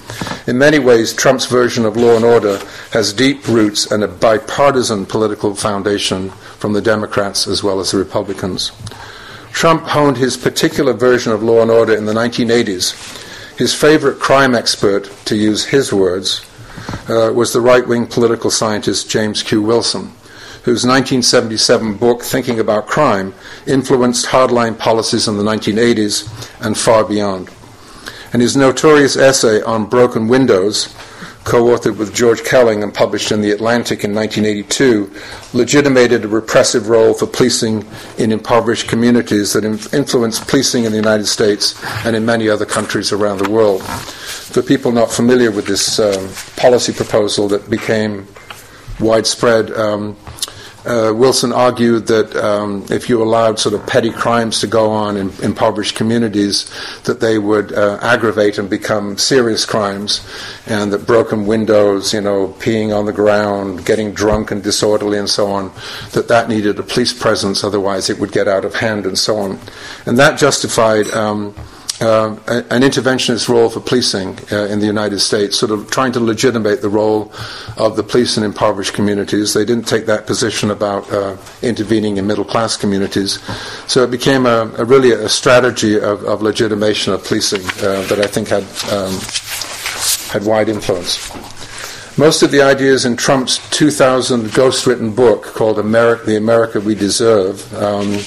In 0.47 0.59
many 0.59 0.79
ways, 0.79 1.15
Trump's 1.15 1.47
version 1.47 1.87
of 1.87 1.97
law 1.97 2.17
and 2.17 2.25
order 2.25 2.61
has 2.93 3.15
deep 3.15 3.49
roots 3.49 3.91
and 3.91 4.05
a 4.05 4.09
bipartisan 4.09 5.07
political 5.07 5.55
foundation 5.55 6.29
from 6.61 6.75
the 6.75 6.83
Democrats 6.83 7.49
as 7.49 7.65
well 7.65 7.81
as 7.81 7.93
the 7.93 7.99
Republicans. 7.99 8.73
Trump 9.53 9.85
honed 9.85 10.19
his 10.19 10.37
particular 10.37 10.93
version 10.93 11.33
of 11.33 11.43
law 11.43 11.63
and 11.63 11.71
order 11.71 11.97
in 11.97 12.05
the 12.05 12.13
1980s 12.13 13.25
his 13.59 13.75
favorite 13.75 14.21
crime 14.21 14.55
expert, 14.55 15.11
to 15.25 15.35
use 15.35 15.65
his 15.65 15.93
words, 15.93 16.48
uh, 17.09 17.33
was 17.33 17.53
the 17.53 17.61
right 17.61 17.87
wing 17.87 18.07
political 18.07 18.51
scientist 18.51 19.11
James 19.11 19.43
Q. 19.43 19.63
Wilson, 19.63 20.13
whose 20.65 20.85
1977 20.85 21.97
book, 21.97 22.23
Thinking 22.23 22.61
About 22.61 22.87
Crime, 22.87 23.35
influenced 23.67 24.27
hardline 24.27 24.79
policies 24.79 25.29
in 25.29 25.37
the 25.37 25.43
1980s 25.43 26.27
and 26.65 26.77
far 26.77 27.05
beyond. 27.05 27.51
And 28.33 28.43
his 28.43 28.57
notorious 28.57 29.17
essay 29.17 29.63
on 29.63 29.87
broken 29.87 30.29
windows, 30.29 30.95
co 31.45 31.65
authored 31.65 31.97
with 31.97 32.15
George 32.15 32.43
Kelling 32.43 32.83
and 32.83 32.93
published 32.93 33.33
in 33.33 33.41
The 33.41 33.53
Atlantic 33.53 34.05
in 34.05 34.15
1982, 34.15 35.11
legitimated 35.55 36.25
a 36.25 36.29
repressive 36.29 36.91
role 36.91 37.15
for 37.15 37.27
policing 37.27 37.87
in 38.19 38.33
impoverished 38.33 38.87
communities 38.87 39.55
that 39.55 39.65
influenced 39.65 40.47
policing 40.47 40.85
in 40.85 40.93
the 40.93 40.99
United 40.99 41.27
States 41.27 41.83
and 42.05 42.15
in 42.15 42.27
many 42.27 42.51
other 42.51 42.67
countries 42.67 43.13
around 43.13 43.39
the 43.39 43.49
world. 43.49 43.81
For 44.53 44.63
people 44.63 44.93
not 44.93 45.11
familiar 45.11 45.51
with 45.51 45.67
this 45.67 45.99
um, 45.99 46.29
policy 46.57 46.93
proposal 46.93 47.49
that 47.49 47.69
became 47.69 48.27
widespread, 48.99 49.71
um, 49.73 50.17
uh, 50.87 51.13
Wilson 51.15 51.53
argued 51.53 52.07
that 52.07 52.35
um, 52.37 52.87
if 52.89 53.11
you 53.11 53.23
allowed 53.23 53.59
sort 53.59 53.75
of 53.75 53.87
petty 53.87 54.11
crimes 54.11 54.61
to 54.61 54.67
go 54.67 54.91
on 54.91 55.19
in 55.19 55.31
impoverished 55.43 55.97
communities, 55.97 56.73
that 57.05 57.21
they 57.21 57.39
would 57.39 57.73
uh, 57.73 57.99
aggravate 58.01 58.57
and 58.57 58.71
become 58.71 59.19
serious 59.19 59.67
crimes, 59.67 60.27
and 60.67 60.93
that 60.93 61.07
broken 61.07 61.47
windows, 61.47 62.15
you 62.15 62.21
know, 62.23 62.49
peeing 62.59 62.97
on 62.97 63.05
the 63.05 63.13
ground, 63.13 63.85
getting 63.85 64.13
drunk 64.15 64.51
and 64.51 64.63
disorderly, 64.63 65.19
and 65.19 65.29
so 65.29 65.49
on, 65.51 65.71
that 66.13 66.29
that 66.29 66.49
needed 66.49 66.79
a 66.79 66.83
police 66.83 67.13
presence, 67.13 67.63
otherwise 67.63 68.09
it 68.09 68.19
would 68.19 68.33
get 68.33 68.49
out 68.49 68.65
of 68.65 68.75
hand, 68.77 69.05
and 69.05 69.19
so 69.19 69.37
on, 69.37 69.59
and 70.07 70.19
that 70.19 70.39
justified. 70.39 71.07
Um, 71.11 71.55
uh, 72.01 72.37
an 72.47 72.83
interventionist 72.83 73.49
role 73.49 73.69
for 73.69 73.81
policing 73.81 74.39
uh, 74.53 74.67
in 74.67 74.79
the 74.79 74.87
United 74.87 75.19
States, 75.19 75.59
sort 75.59 75.73
of 75.73 75.91
trying 75.91 76.13
to 76.13 76.21
legitimate 76.21 76.81
the 76.81 76.89
role 76.89 77.33
of 77.77 77.97
the 77.97 78.03
police 78.03 78.37
in 78.37 78.45
impoverished 78.45 78.95
communities. 78.95 79.55
They 79.55 79.65
didn't 79.65 79.89
take 79.89 80.07
that 80.07 80.27
position 80.27 80.71
about 80.71 81.11
uh, 81.13 81.37
intervening 81.63 82.17
in 82.17 82.27
middle 82.27 82.45
class 82.45 82.77
communities. 82.77 83.41
So 83.91 84.05
it 84.05 84.11
became 84.11 84.47
a, 84.47 84.71
a 84.79 84.85
really 84.85 85.13
a 85.13 85.29
strategy 85.29 85.97
of, 85.97 86.25
of, 86.25 86.43
legitimation 86.43 87.13
of 87.13 87.25
policing 87.25 87.63
uh, 87.85 88.03
that 88.07 88.21
I 88.21 88.27
think 88.27 88.49
had, 88.49 88.63
um, 88.93 89.19
had 90.31 90.45
wide 90.47 90.69
influence. 90.69 91.29
Most 92.17 92.43
of 92.43 92.51
the 92.51 92.63
ideas 92.63 93.05
in 93.05 93.17
Trump's 93.17 93.59
2000 93.71 94.53
ghost 94.53 94.87
written 94.87 95.15
book 95.15 95.45
called 95.45 95.77
The 95.77 96.37
America 96.37 96.81
We 96.81 96.95
Deserve. 96.95 97.73
Um, 97.75 98.19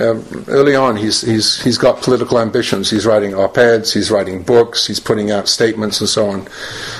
um, 0.00 0.44
early 0.48 0.74
on, 0.74 0.96
he's, 0.96 1.20
he's, 1.20 1.62
he's 1.62 1.78
got 1.78 2.02
political 2.02 2.38
ambitions. 2.38 2.90
He's 2.90 3.06
writing 3.06 3.34
op 3.34 3.58
eds, 3.58 3.92
he's 3.92 4.10
writing 4.10 4.42
books, 4.42 4.86
he's 4.86 5.00
putting 5.00 5.30
out 5.30 5.48
statements, 5.48 6.00
and 6.00 6.08
so 6.08 6.28
on. 6.28 6.48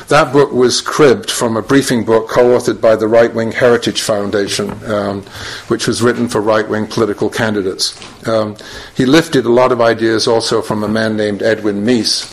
That 0.09 0.33
book 0.33 0.52
was 0.52 0.81
cribbed 0.81 1.31
from 1.31 1.57
a 1.57 1.62
briefing 1.62 2.05
book 2.05 2.28
co 2.28 2.57
authored 2.57 2.81
by 2.81 2.97
the 2.97 3.09
Right 3.09 3.33
Wing 3.33 3.52
Heritage 3.52 4.02
Foundation, 4.02 4.71
um, 4.90 5.23
which 5.69 5.87
was 5.87 6.02
written 6.02 6.28
for 6.28 6.40
right 6.40 6.69
wing 6.69 6.87
political 6.87 7.28
candidates. 7.28 7.97
Um, 8.26 8.57
he 8.95 9.07
lifted 9.07 9.45
a 9.45 9.52
lot 9.52 9.73
of 9.73 9.81
ideas 9.81 10.26
also 10.26 10.62
from 10.62 10.83
a 10.83 10.88
man 10.88 11.17
named 11.17 11.43
Edwin 11.43 11.85
Meese. 11.85 12.26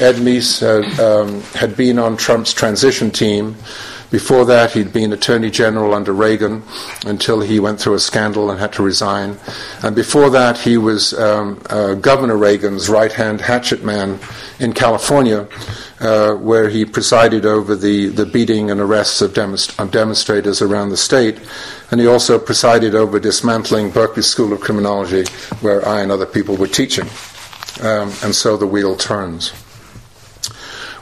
Ed 0.00 0.16
Meese 0.16 0.60
had, 0.60 1.00
um, 1.00 1.40
had 1.54 1.76
been 1.76 1.98
on 1.98 2.16
Trump's 2.16 2.52
transition 2.52 3.10
team. 3.10 3.56
Before 4.10 4.46
that, 4.46 4.72
he'd 4.72 4.92
been 4.92 5.12
Attorney 5.12 5.50
General 5.50 5.92
under 5.92 6.12
Reagan 6.12 6.62
until 7.04 7.40
he 7.40 7.60
went 7.60 7.78
through 7.78 7.94
a 7.94 8.00
scandal 8.00 8.50
and 8.50 8.58
had 8.58 8.72
to 8.74 8.82
resign. 8.82 9.38
And 9.82 9.94
before 9.94 10.30
that, 10.30 10.56
he 10.56 10.78
was 10.78 11.12
um, 11.12 11.60
uh, 11.68 11.92
Governor 11.94 12.38
Reagan's 12.38 12.88
right 12.88 13.12
hand 13.12 13.42
hatchet 13.42 13.84
man 13.84 14.18
in 14.58 14.72
California, 14.72 15.46
uh, 16.00 16.32
where 16.34 16.70
he 16.70 16.86
presided 16.86 17.44
over 17.44 17.76
the, 17.76 18.06
the 18.06 18.24
beating 18.24 18.70
and 18.70 18.80
arrests 18.80 19.20
of, 19.20 19.32
demonst- 19.32 19.78
of 19.78 19.90
demonstrators 19.90 20.62
around 20.62 20.88
the 20.88 20.96
state. 20.96 21.38
And 21.90 22.00
he 22.00 22.06
also 22.06 22.38
presided 22.38 22.94
over 22.94 23.20
dismantling 23.20 23.90
Berkeley 23.90 24.22
School 24.22 24.54
of 24.54 24.60
Criminology, 24.60 25.26
where 25.60 25.86
I 25.86 26.00
and 26.00 26.10
other 26.10 26.26
people 26.26 26.56
were 26.56 26.66
teaching. 26.66 27.08
Um, 27.82 28.12
and 28.22 28.34
so 28.34 28.56
the 28.56 28.66
wheel 28.66 28.96
turns. 28.96 29.52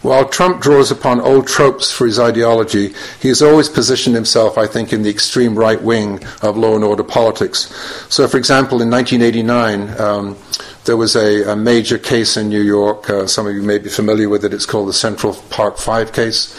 While 0.06 0.28
Trump 0.28 0.62
draws 0.62 0.92
upon 0.92 1.20
old 1.20 1.48
tropes 1.48 1.90
for 1.90 2.06
his 2.06 2.20
ideology, 2.20 2.94
he 3.20 3.26
has 3.26 3.42
always 3.42 3.68
positioned 3.68 4.14
himself, 4.14 4.56
I 4.56 4.68
think, 4.68 4.92
in 4.92 5.02
the 5.02 5.10
extreme 5.10 5.58
right 5.58 5.82
wing 5.82 6.22
of 6.42 6.56
law 6.56 6.76
and 6.76 6.84
order 6.84 7.02
politics. 7.02 7.74
So, 8.08 8.28
for 8.28 8.36
example, 8.36 8.80
in 8.80 8.88
1989, 8.88 10.00
um, 10.00 10.36
there 10.84 10.96
was 10.96 11.16
a, 11.16 11.50
a, 11.50 11.56
major 11.56 11.98
case 11.98 12.36
in 12.36 12.48
New 12.48 12.62
York. 12.62 13.10
Uh, 13.10 13.26
some 13.26 13.48
of 13.48 13.56
you 13.56 13.62
may 13.62 13.78
be 13.78 13.88
familiar 13.88 14.28
with 14.28 14.44
it. 14.44 14.54
It's 14.54 14.64
called 14.64 14.88
the 14.88 14.92
Central 14.92 15.34
Park 15.50 15.76
Five 15.76 16.12
case, 16.12 16.54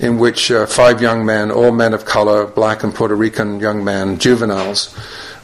in 0.00 0.16
which 0.16 0.50
uh, 0.50 0.64
five 0.64 1.02
young 1.02 1.26
men, 1.26 1.50
all 1.50 1.72
men 1.72 1.92
of 1.92 2.06
color, 2.06 2.46
black 2.46 2.82
and 2.82 2.94
Puerto 2.94 3.14
Rican 3.14 3.60
young 3.60 3.84
men, 3.84 4.18
juveniles, 4.18 4.96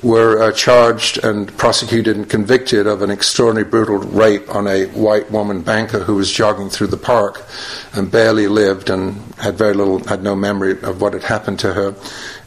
were 0.03 0.43
uh, 0.43 0.53
charged 0.53 1.23
and 1.25 1.57
prosecuted 1.57 2.17
and 2.17 2.29
convicted 2.29 2.87
of 2.87 3.03
an 3.03 3.11
extraordinary 3.11 3.69
brutal 3.69 3.99
rape 3.99 4.53
on 4.53 4.67
a 4.67 4.87
white 4.87 5.31
woman 5.31 5.63
banker 5.63 6.01
who 6.01 6.17
was 6.17 6.31
jogging 6.31 6.69
through 6.69 6.89
the 6.89 6.97
park 6.97 7.45
and 7.93 8.11
barely 8.11 8.49
lived 8.49 8.91
and 8.91 9.15
had 9.37 9.57
very 9.57 9.75
little, 9.75 10.03
had 10.05 10.23
no 10.23 10.35
memory 10.35 10.73
of 10.83 11.01
what 11.01 11.13
had 11.13 11.23
happened 11.23 11.59
to 11.61 11.73
her. 11.73 11.95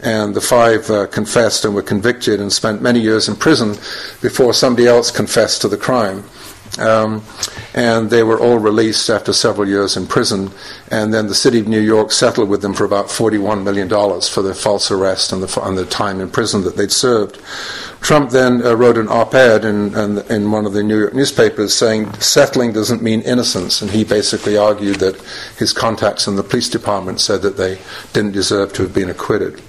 And 0.02 0.36
the 0.36 0.42
five 0.42 0.90
uh, 0.90 1.08
confessed 1.08 1.64
and 1.64 1.74
were 1.74 1.82
convicted 1.82 2.42
and 2.42 2.52
spent 2.52 2.82
many 2.82 3.00
years 3.00 3.30
in 3.30 3.38
prison 3.38 3.70
before 4.22 4.54
somebody 4.54 4.88
else 4.88 5.10
confessed 5.10 5.62
to 5.62 5.70
the 5.70 5.78
crime. 5.78 6.26
Um, 6.80 7.24
and 7.74 8.10
they 8.10 8.24
were 8.24 8.40
all 8.40 8.58
released 8.58 9.10
after 9.10 9.34
several 9.34 9.68
years 9.68 9.98
in 9.98 10.08
prison. 10.08 10.52
And 10.92 11.14
then 11.14 11.28
the 11.28 11.36
city 11.36 11.60
of 11.60 11.68
New 11.68 11.80
York 11.80 12.12
settled 12.12 12.50
with 12.50 12.62
them 12.62 12.74
for 12.74 12.86
about 12.86 13.08
$41 13.08 13.64
million 13.64 13.90
for 14.22 14.42
their 14.42 14.54
false 14.54 14.92
arrest 14.92 15.32
and 15.32 15.44
the, 15.44 15.62
and 15.62 15.78
the 15.78 15.86
time 15.86 16.22
in 16.22 16.30
prison 16.30 16.64
that 16.64 16.78
they'd 16.78 16.92
served. 16.92 17.40
Trump 18.02 18.30
then 18.30 18.66
uh, 18.66 18.76
wrote 18.76 18.98
an 18.98 19.08
op 19.08 19.34
ed 19.34 19.66
in, 19.66 19.96
in, 19.96 20.20
in, 20.32 20.52
one 20.52 20.66
of 20.66 20.74
the 20.74 20.84
New 20.84 21.00
York 21.00 21.14
newspapers 21.14 21.74
saying 21.74 22.14
settling 22.16 22.72
doesn't 22.72 23.02
mean 23.02 23.22
innocence. 23.22 23.82
And 23.82 23.90
he 23.92 24.04
basically 24.04 24.58
argued 24.58 24.98
that 24.98 25.20
his 25.58 25.74
contacts 25.74 26.28
in 26.28 26.36
the 26.36 26.44
police 26.44 26.70
department 26.70 27.20
said 27.20 27.42
that 27.42 27.58
they 27.58 27.80
didn't 28.14 28.34
deserve 28.34 28.74
to 28.74 28.84
have 28.84 28.94
been 28.94 29.10
acquitted. 29.10 29.62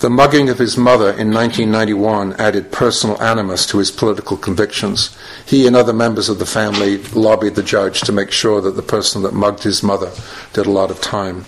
The 0.00 0.08
mugging 0.08 0.48
of 0.48 0.58
his 0.58 0.76
mother 0.76 1.10
in 1.10 1.34
1991 1.34 2.34
added 2.34 2.70
personal 2.70 3.20
animus 3.20 3.66
to 3.66 3.78
his 3.78 3.90
political 3.90 4.36
convictions. 4.36 5.18
He 5.44 5.66
and 5.66 5.74
other 5.74 5.92
members 5.92 6.28
of 6.28 6.38
the 6.38 6.46
family 6.46 6.98
lobbied 6.98 7.56
the 7.56 7.64
judge 7.64 8.02
to 8.02 8.12
make 8.12 8.30
sure 8.30 8.60
that 8.60 8.76
the 8.76 8.82
person 8.82 9.22
that 9.22 9.34
mugged 9.34 9.64
his 9.64 9.82
mother 9.82 10.12
did 10.52 10.66
a 10.66 10.70
lot 10.70 10.92
of 10.92 11.00
time. 11.00 11.46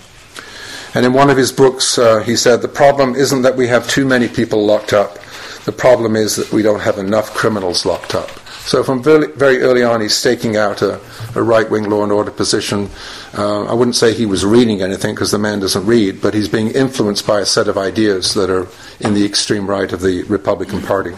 And 0.93 1.05
in 1.05 1.13
one 1.13 1.29
of 1.29 1.37
his 1.37 1.53
books, 1.53 1.97
uh, 1.97 2.19
he 2.19 2.35
said, 2.35 2.61
The 2.61 2.67
problem 2.67 3.15
isn't 3.15 3.43
that 3.43 3.55
we 3.55 3.67
have 3.67 3.87
too 3.87 4.05
many 4.05 4.27
people 4.27 4.65
locked 4.65 4.91
up, 4.91 5.17
the 5.63 5.71
problem 5.71 6.17
is 6.17 6.35
that 6.35 6.51
we 6.51 6.61
don't 6.61 6.81
have 6.81 6.97
enough 6.97 7.33
criminals 7.33 7.85
locked 7.85 8.13
up. 8.13 8.31
So 8.71 8.85
from 8.85 9.03
very, 9.03 9.27
very 9.33 9.59
early 9.63 9.83
on, 9.83 9.99
he's 9.99 10.15
staking 10.15 10.55
out 10.55 10.81
a, 10.81 10.97
a 11.35 11.43
right-wing 11.43 11.89
law 11.89 12.03
and 12.03 12.11
order 12.13 12.31
position. 12.31 12.89
Uh, 13.37 13.65
I 13.65 13.73
wouldn't 13.73 13.97
say 13.97 14.13
he 14.13 14.25
was 14.25 14.45
reading 14.45 14.81
anything 14.81 15.13
because 15.13 15.31
the 15.31 15.39
man 15.39 15.59
doesn't 15.59 15.85
read, 15.85 16.21
but 16.21 16.33
he's 16.33 16.47
being 16.47 16.69
influenced 16.69 17.27
by 17.27 17.41
a 17.41 17.45
set 17.45 17.67
of 17.67 17.77
ideas 17.77 18.33
that 18.35 18.49
are 18.49 18.69
in 19.01 19.13
the 19.13 19.25
extreme 19.25 19.69
right 19.69 19.91
of 19.91 19.99
the 19.99 20.23
Republican 20.23 20.81
Party. 20.81 21.11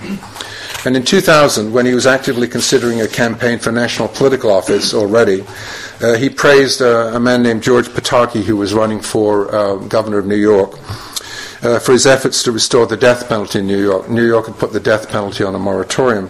And 0.83 0.97
in 0.97 1.05
2000, 1.05 1.71
when 1.71 1.85
he 1.85 1.93
was 1.93 2.07
actively 2.07 2.47
considering 2.47 3.01
a 3.01 3.07
campaign 3.07 3.59
for 3.59 3.71
national 3.71 4.07
political 4.07 4.51
office 4.51 4.95
already, 4.95 5.45
uh, 6.01 6.15
he 6.15 6.31
praised 6.31 6.81
uh, 6.81 7.11
a 7.13 7.19
man 7.19 7.43
named 7.43 7.61
George 7.61 7.87
Pataki, 7.87 8.41
who 8.41 8.57
was 8.57 8.73
running 8.73 8.99
for 8.99 9.53
uh, 9.53 9.75
governor 9.75 10.17
of 10.17 10.25
New 10.25 10.37
York 10.37 10.79
uh, 11.63 11.79
for 11.79 11.93
his 11.93 12.05
efforts 12.05 12.43
to 12.43 12.51
restore 12.51 12.85
the 12.85 12.97
death 12.97 13.29
penalty 13.29 13.59
in 13.59 13.67
New 13.67 13.81
York. 13.81 14.09
New 14.09 14.25
York 14.25 14.47
had 14.47 14.57
put 14.57 14.73
the 14.73 14.79
death 14.79 15.09
penalty 15.09 15.43
on 15.43 15.55
a 15.55 15.59
moratorium. 15.59 16.29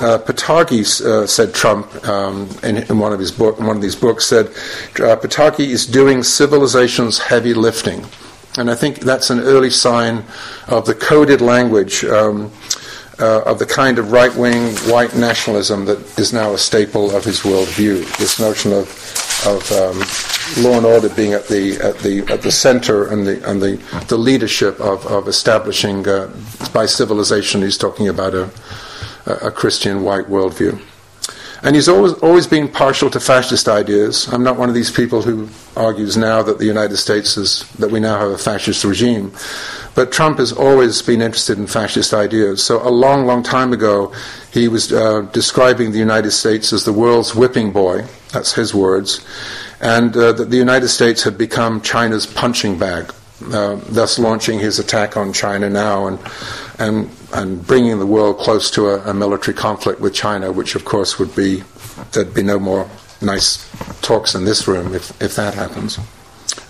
Uh, 0.00 0.16
Pataki 0.16 0.82
uh, 1.04 1.26
said 1.26 1.52
Trump 1.52 1.92
um, 2.06 2.48
in, 2.62 2.76
in, 2.76 3.00
one 3.00 3.12
of 3.12 3.18
his 3.18 3.32
book, 3.32 3.58
in 3.58 3.66
one 3.66 3.74
of 3.74 3.82
these 3.82 3.96
books 3.96 4.26
said 4.26 4.46
uh, 4.46 5.16
Pataki 5.16 5.66
is 5.66 5.86
doing 5.86 6.22
civilization's 6.22 7.18
heavy 7.18 7.52
lifting, 7.52 8.04
and 8.56 8.70
I 8.70 8.76
think 8.76 9.00
that's 9.00 9.30
an 9.30 9.40
early 9.40 9.70
sign 9.70 10.24
of 10.68 10.86
the 10.86 10.94
coded 10.94 11.40
language. 11.40 12.04
Um, 12.04 12.52
uh, 13.20 13.42
of 13.46 13.58
the 13.58 13.66
kind 13.66 13.98
of 13.98 14.12
right 14.12 14.32
wing 14.36 14.76
white 14.86 15.16
nationalism 15.16 15.86
that 15.86 15.98
is 16.20 16.32
now 16.32 16.52
a 16.52 16.58
staple 16.58 17.10
of 17.16 17.24
his 17.24 17.40
worldview. 17.40 18.16
This 18.16 18.38
notion 18.38 18.72
of, 18.72 18.86
of 19.44 19.72
um, 19.72 20.62
law 20.62 20.76
and 20.76 20.86
order 20.86 21.08
being 21.08 21.32
at 21.32 21.48
the, 21.48 21.76
at 21.80 21.98
the, 21.98 22.20
at 22.32 22.42
the 22.42 22.52
center 22.52 23.08
and 23.08 23.26
the, 23.26 23.50
and 23.50 23.60
the, 23.60 23.76
the 24.06 24.16
leadership 24.16 24.78
of, 24.80 25.04
of 25.06 25.26
establishing, 25.26 26.06
uh, 26.06 26.32
by 26.72 26.86
civilization, 26.86 27.62
he's 27.62 27.76
talking 27.76 28.08
about 28.08 28.34
a, 28.34 28.50
a 29.26 29.50
Christian 29.50 30.02
white 30.02 30.26
worldview. 30.26 30.80
And 31.60 31.74
he's 31.74 31.88
always, 31.88 32.12
always 32.22 32.46
been 32.46 32.68
partial 32.68 33.10
to 33.10 33.18
fascist 33.18 33.68
ideas. 33.68 34.28
I'm 34.32 34.44
not 34.44 34.56
one 34.56 34.68
of 34.68 34.76
these 34.76 34.92
people 34.92 35.22
who 35.22 35.48
argues 35.76 36.16
now 36.16 36.40
that 36.42 36.58
the 36.58 36.66
United 36.66 36.98
States 36.98 37.36
is, 37.36 37.68
that 37.78 37.90
we 37.90 37.98
now 37.98 38.16
have 38.18 38.30
a 38.30 38.38
fascist 38.38 38.84
regime. 38.84 39.32
But 39.96 40.12
Trump 40.12 40.38
has 40.38 40.52
always 40.52 41.02
been 41.02 41.20
interested 41.20 41.58
in 41.58 41.66
fascist 41.66 42.14
ideas. 42.14 42.62
So 42.62 42.80
a 42.86 42.90
long, 42.90 43.26
long 43.26 43.42
time 43.42 43.72
ago, 43.72 44.12
he 44.52 44.68
was 44.68 44.92
uh, 44.92 45.22
describing 45.32 45.90
the 45.90 45.98
United 45.98 46.30
States 46.30 46.72
as 46.72 46.84
the 46.84 46.92
world's 46.92 47.34
whipping 47.34 47.72
boy. 47.72 48.04
That's 48.32 48.52
his 48.52 48.72
words. 48.72 49.26
And 49.80 50.16
uh, 50.16 50.32
that 50.34 50.50
the 50.50 50.56
United 50.56 50.88
States 50.88 51.24
had 51.24 51.36
become 51.36 51.80
China's 51.80 52.24
punching 52.24 52.78
bag. 52.78 53.12
uh, 53.46 53.76
thus 53.88 54.18
launching 54.18 54.58
his 54.58 54.78
attack 54.78 55.16
on 55.16 55.32
China 55.32 55.70
now 55.70 56.06
and, 56.06 56.18
and, 56.78 57.10
and 57.32 57.66
bringing 57.66 57.98
the 57.98 58.06
world 58.06 58.38
close 58.38 58.70
to 58.72 58.88
a, 58.88 59.10
a 59.10 59.14
military 59.14 59.56
conflict 59.56 60.00
with 60.00 60.14
China, 60.14 60.52
which 60.52 60.74
of 60.74 60.84
course 60.84 61.18
would 61.18 61.34
be, 61.34 61.62
there'd 62.12 62.34
be 62.34 62.42
no 62.42 62.58
more 62.58 62.88
nice 63.20 63.68
talks 64.00 64.34
in 64.34 64.44
this 64.44 64.68
room 64.68 64.94
if, 64.94 65.20
if 65.20 65.34
that 65.36 65.54
happens. 65.54 65.98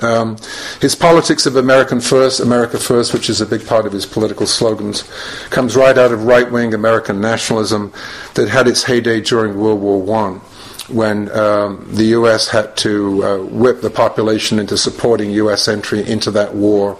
Um, 0.01 0.37
his 0.81 0.95
politics 0.95 1.47
of 1.47 1.57
American 1.57 2.01
First, 2.01 2.41
America 2.41 2.79
First, 2.79 3.13
which 3.13 3.29
is 3.29 3.41
a 3.41 3.47
big 3.47 3.67
part 3.67 3.87
of 3.87 3.93
his 3.93 4.07
political 4.07 4.47
slogans, 4.47 5.03
comes 5.51 5.77
right 5.77 5.97
out 5.99 6.13
of 6.13 6.25
right 6.25 6.51
wing 6.51 6.75
American 6.75 7.21
nationalism 7.21 7.93
that 8.35 8.49
had 8.49 8.69
its 8.69 8.85
heyday 8.85 9.21
during 9.21 9.59
World 9.59 9.81
War 9.81 10.17
I 10.17 10.41
when 10.89 11.31
um, 11.33 11.87
the 11.91 12.05
U.S. 12.05 12.49
had 12.49 12.77
to 12.79 13.25
uh, 13.25 13.39
whip 13.45 13.83
the 13.83 13.91
population 13.91 14.59
into 14.59 14.79
supporting 14.79 15.31
U.S. 15.33 15.69
entry 15.69 16.07
into 16.07 16.31
that 16.31 16.55
war, 16.55 16.99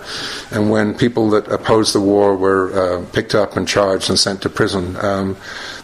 and 0.51 0.71
when 0.71 0.95
people 0.95 1.31
that 1.31 1.51
opposed 1.51 1.95
the 1.95 2.01
war 2.01 2.37
were 2.37 2.73
uh, 2.73 3.07
picked 3.13 3.35
up 3.35 3.57
and 3.57 3.67
charged 3.67 4.11
and 4.11 4.19
sent 4.19 4.43
to 4.43 4.51
prison. 4.51 4.97
Um, 4.97 5.37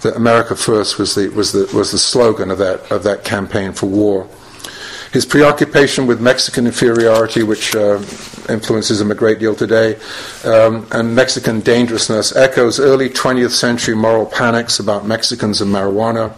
the 0.02 0.14
America 0.14 0.54
First 0.54 0.98
was 0.98 1.14
the, 1.14 1.28
was, 1.30 1.52
the, 1.52 1.70
was 1.74 1.92
the 1.92 1.98
slogan 1.98 2.50
of 2.50 2.58
that, 2.58 2.92
of 2.92 3.02
that 3.04 3.24
campaign 3.24 3.72
for 3.72 3.86
war. 3.86 4.28
His 5.12 5.24
preoccupation 5.24 6.06
with 6.06 6.20
Mexican 6.20 6.66
inferiority, 6.66 7.44
which 7.44 7.74
uh, 7.76 8.02
influences 8.48 9.00
him 9.00 9.12
a 9.12 9.14
great 9.14 9.38
deal 9.38 9.54
today, 9.54 9.96
um, 10.44 10.86
and 10.90 11.14
Mexican 11.14 11.60
dangerousness, 11.60 12.34
echoes 12.34 12.80
early 12.80 13.08
20th 13.08 13.52
century 13.52 13.94
moral 13.94 14.26
panics 14.26 14.80
about 14.80 15.06
Mexicans 15.06 15.60
and 15.60 15.72
marijuana. 15.72 16.34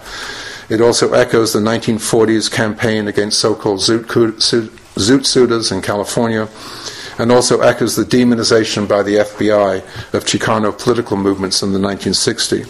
It 0.69 0.81
also 0.81 1.13
echoes 1.13 1.53
the 1.53 1.61
1940s 1.61 2.51
campaign 2.51 3.07
against 3.07 3.39
so 3.39 3.55
called 3.55 3.81
zoot, 3.81 5.27
suitors 5.27 5.73
in 5.73 5.83
California, 5.83 6.49
and 7.19 7.31
also 7.31 7.61
echoes 7.61 7.95
the 7.95 8.05
demonization 8.05 8.89
by 8.89 9.03
the 9.03 9.17
FBI 9.17 9.79
of 10.13 10.25
Chicano 10.25 10.77
political 10.77 11.17
movements 11.17 11.63
in 11.63 11.73
the 11.73 11.79
1960s. 11.79 12.69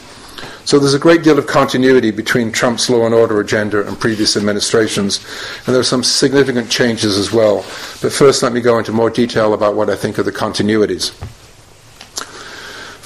So 0.66 0.78
there's 0.78 0.94
a 0.94 0.98
great 0.98 1.22
deal 1.22 1.38
of 1.38 1.46
continuity 1.46 2.10
between 2.10 2.50
Trump's 2.52 2.90
law 2.90 3.06
and 3.06 3.14
order 3.14 3.40
agenda 3.40 3.86
and 3.86 3.98
previous 3.98 4.36
administrations, 4.36 5.24
and 5.64 5.74
there 5.74 5.80
are 5.80 5.84
some 5.84 6.02
significant 6.02 6.68
changes 6.68 7.16
as 7.16 7.32
well. 7.32 7.64
But 8.02 8.12
first, 8.12 8.42
let 8.42 8.52
me 8.52 8.60
go 8.60 8.76
into 8.78 8.92
more 8.92 9.08
detail 9.08 9.54
about 9.54 9.76
what 9.76 9.88
I 9.88 9.96
think 9.96 10.18
are 10.18 10.24
the 10.24 10.32
continuities. 10.32 11.12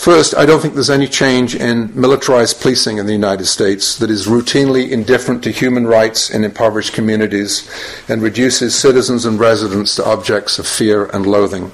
First, 0.01 0.35
I 0.35 0.47
don't 0.47 0.63
think 0.63 0.73
there's 0.73 0.89
any 0.89 1.07
change 1.07 1.55
in 1.55 1.93
militarized 1.95 2.63
policing 2.63 2.97
in 2.97 3.05
the 3.05 3.13
United 3.13 3.45
States 3.45 3.99
that 3.99 4.11
is 4.11 4.27
routinely 4.27 4.91
indifferent 4.91 5.45
to 5.45 5.51
human 5.51 5.87
rights 5.87 6.31
in 6.31 6.43
impoverished 6.43 6.95
communities 6.95 7.71
and 8.09 8.23
reduces 8.23 8.75
citizens 8.75 9.27
and 9.27 9.39
residents 9.39 9.97
to 9.97 10.07
objects 10.07 10.59
of 10.59 10.67
fear 10.67 11.05
and 11.13 11.27
loathing. 11.27 11.71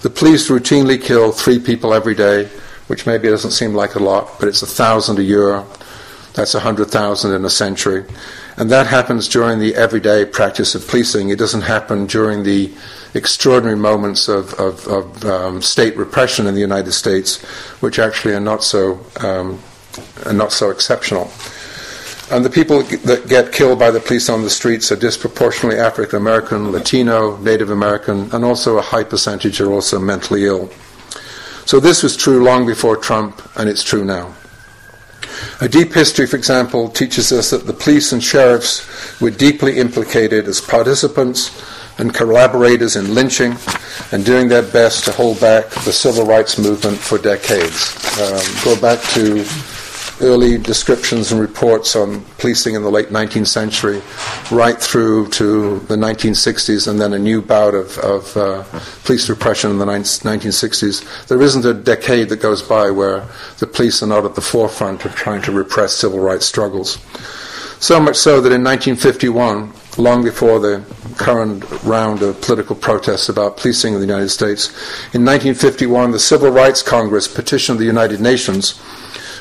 The 0.00 0.08
police 0.08 0.48
routinely 0.48 0.98
kill 0.98 1.32
three 1.32 1.58
people 1.58 1.92
every 1.92 2.14
day, 2.14 2.46
which 2.86 3.04
maybe 3.04 3.28
doesn't 3.28 3.50
seem 3.50 3.74
like 3.74 3.94
a 3.94 4.02
lot, 4.02 4.40
but 4.40 4.48
it's 4.48 4.62
a 4.62 4.66
thousand 4.66 5.18
a 5.18 5.22
year. 5.22 5.62
That's 6.32 6.54
a 6.54 6.60
hundred 6.60 6.86
thousand 6.86 7.34
in 7.34 7.44
a 7.44 7.50
century. 7.50 8.06
And 8.56 8.70
that 8.70 8.86
happens 8.86 9.28
during 9.28 9.58
the 9.58 9.74
everyday 9.74 10.24
practice 10.24 10.74
of 10.74 10.88
policing. 10.88 11.28
It 11.28 11.38
doesn't 11.38 11.60
happen 11.60 12.06
during 12.06 12.42
the 12.42 12.72
extraordinary 13.16 13.78
moments 13.78 14.28
of, 14.28 14.52
of, 14.54 14.86
of 14.86 15.24
um, 15.24 15.62
state 15.62 15.96
repression 15.96 16.46
in 16.46 16.54
the 16.54 16.60
United 16.60 16.92
States, 16.92 17.42
which 17.80 17.98
actually 17.98 18.34
are 18.34 18.40
not 18.40 18.62
so, 18.62 19.00
um, 19.20 19.58
are 20.24 20.32
not 20.32 20.52
so 20.52 20.70
exceptional. 20.70 21.30
And 22.30 22.44
the 22.44 22.50
people 22.50 22.82
that 22.82 23.28
get 23.28 23.52
killed 23.52 23.78
by 23.78 23.90
the 23.90 24.00
police 24.00 24.28
on 24.28 24.42
the 24.42 24.50
streets 24.50 24.90
are 24.90 24.96
disproportionately 24.96 25.78
African 25.78 26.18
American, 26.18 26.72
Latino, 26.72 27.36
Native 27.38 27.70
American, 27.70 28.28
and 28.34 28.44
also 28.44 28.78
a 28.78 28.82
high 28.82 29.04
percentage 29.04 29.60
are 29.60 29.72
also 29.72 30.00
mentally 30.00 30.44
ill. 30.44 30.68
So 31.66 31.80
this 31.80 32.02
was 32.02 32.16
true 32.16 32.42
long 32.42 32.66
before 32.66 32.96
Trump, 32.96 33.40
and 33.56 33.68
it's 33.68 33.84
true 33.84 34.04
now. 34.04 34.34
A 35.60 35.68
deep 35.68 35.92
history, 35.94 36.26
for 36.26 36.36
example, 36.36 36.88
teaches 36.88 37.32
us 37.32 37.50
that 37.50 37.66
the 37.66 37.72
police 37.72 38.12
and 38.12 38.22
sheriffs 38.22 39.20
were 39.20 39.30
deeply 39.30 39.78
implicated 39.78 40.46
as 40.48 40.60
participants 40.60 41.50
and 41.98 42.14
collaborators 42.14 42.96
in 42.96 43.14
lynching 43.14 43.56
and 44.12 44.24
doing 44.24 44.48
their 44.48 44.62
best 44.62 45.04
to 45.04 45.12
hold 45.12 45.40
back 45.40 45.68
the 45.84 45.92
civil 45.92 46.26
rights 46.26 46.58
movement 46.58 46.98
for 46.98 47.18
decades. 47.18 47.96
Um, 48.20 48.64
go 48.64 48.80
back 48.80 49.00
to 49.14 49.44
early 50.20 50.56
descriptions 50.56 51.30
and 51.30 51.40
reports 51.40 51.94
on 51.94 52.22
policing 52.38 52.74
in 52.74 52.82
the 52.82 52.90
late 52.90 53.08
19th 53.08 53.48
century, 53.48 54.00
right 54.50 54.80
through 54.80 55.28
to 55.28 55.78
the 55.80 55.96
1960s, 55.96 56.88
and 56.88 57.00
then 57.00 57.12
a 57.12 57.18
new 57.18 57.42
bout 57.42 57.74
of, 57.74 57.98
of 57.98 58.36
uh, 58.36 58.64
police 59.04 59.28
repression 59.28 59.70
in 59.70 59.78
the 59.78 59.84
1960s. 59.84 61.26
There 61.26 61.42
isn't 61.42 61.64
a 61.64 61.74
decade 61.74 62.30
that 62.30 62.40
goes 62.40 62.62
by 62.62 62.90
where 62.90 63.26
the 63.58 63.66
police 63.66 64.02
are 64.02 64.06
not 64.06 64.24
at 64.24 64.34
the 64.34 64.40
forefront 64.40 65.04
of 65.04 65.14
trying 65.14 65.42
to 65.42 65.52
repress 65.52 65.92
civil 65.92 66.20
rights 66.20 66.46
struggles. 66.46 66.98
So 67.78 68.00
much 68.00 68.16
so 68.16 68.40
that 68.40 68.52
in 68.52 68.64
1951, 68.64 69.72
long 69.98 70.24
before 70.24 70.58
the 70.60 70.84
current 71.16 71.64
round 71.82 72.22
of 72.22 72.40
political 72.42 72.76
protests 72.76 73.28
about 73.28 73.56
policing 73.56 73.94
in 73.94 74.00
the 74.00 74.06
United 74.06 74.28
States. 74.28 74.68
In 75.14 75.24
1951, 75.24 76.10
the 76.10 76.18
Civil 76.18 76.50
Rights 76.50 76.82
Congress 76.82 77.26
petitioned 77.28 77.78
the 77.78 77.84
United 77.84 78.20
Nations 78.20 78.72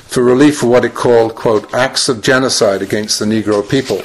for 0.08 0.24
relief 0.24 0.60
for 0.60 0.68
what 0.68 0.86
it 0.86 0.94
called, 0.94 1.36
quote, 1.36 1.74
acts 1.74 2.08
of 2.08 2.22
genocide 2.22 2.82
against 2.82 3.20
the 3.20 3.26
Negro 3.26 3.68
people. 3.68 4.02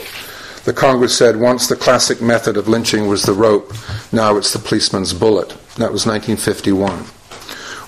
The 0.64 0.72
Congress 0.72 1.16
said 1.16 1.36
once 1.36 1.68
the 1.68 1.76
classic 1.76 2.20
method 2.20 2.56
of 2.56 2.68
lynching 2.68 3.06
was 3.06 3.22
the 3.22 3.32
rope, 3.32 3.72
now 4.12 4.36
it's 4.36 4.52
the 4.52 4.58
policeman's 4.58 5.14
bullet. 5.14 5.50
That 5.76 5.92
was 5.92 6.06
1951. 6.06 7.04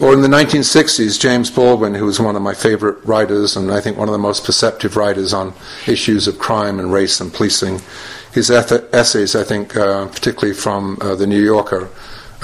Or 0.01 0.13
in 0.13 0.23
the 0.23 0.29
1960s, 0.29 1.21
James 1.21 1.51
Baldwin, 1.51 1.95
who 1.95 2.07
was 2.07 2.19
one 2.19 2.35
of 2.35 2.43
my 2.43 2.55
favorite 2.55 3.05
writers 3.05 3.57
and 3.57 3.71
I 3.71 3.81
think 3.81 3.97
one 3.97 4.09
of 4.09 4.13
the 4.13 4.19
most 4.19 4.45
perceptive 4.45 4.97
writers 4.97 5.33
on 5.33 5.53
issues 5.87 6.27
of 6.27 6.39
crime 6.39 6.81
and 6.81 6.93
race 6.93 7.21
and 7.21 7.33
policing, 7.33 7.81
his 8.33 8.51
essays, 8.51 9.35
I 9.37 9.45
think, 9.45 9.77
uh, 9.77 10.07
particularly 10.09 10.55
from 10.55 10.99
uh, 11.01 11.15
the 11.15 11.27
New 11.27 11.43
Yorker, 11.43 11.89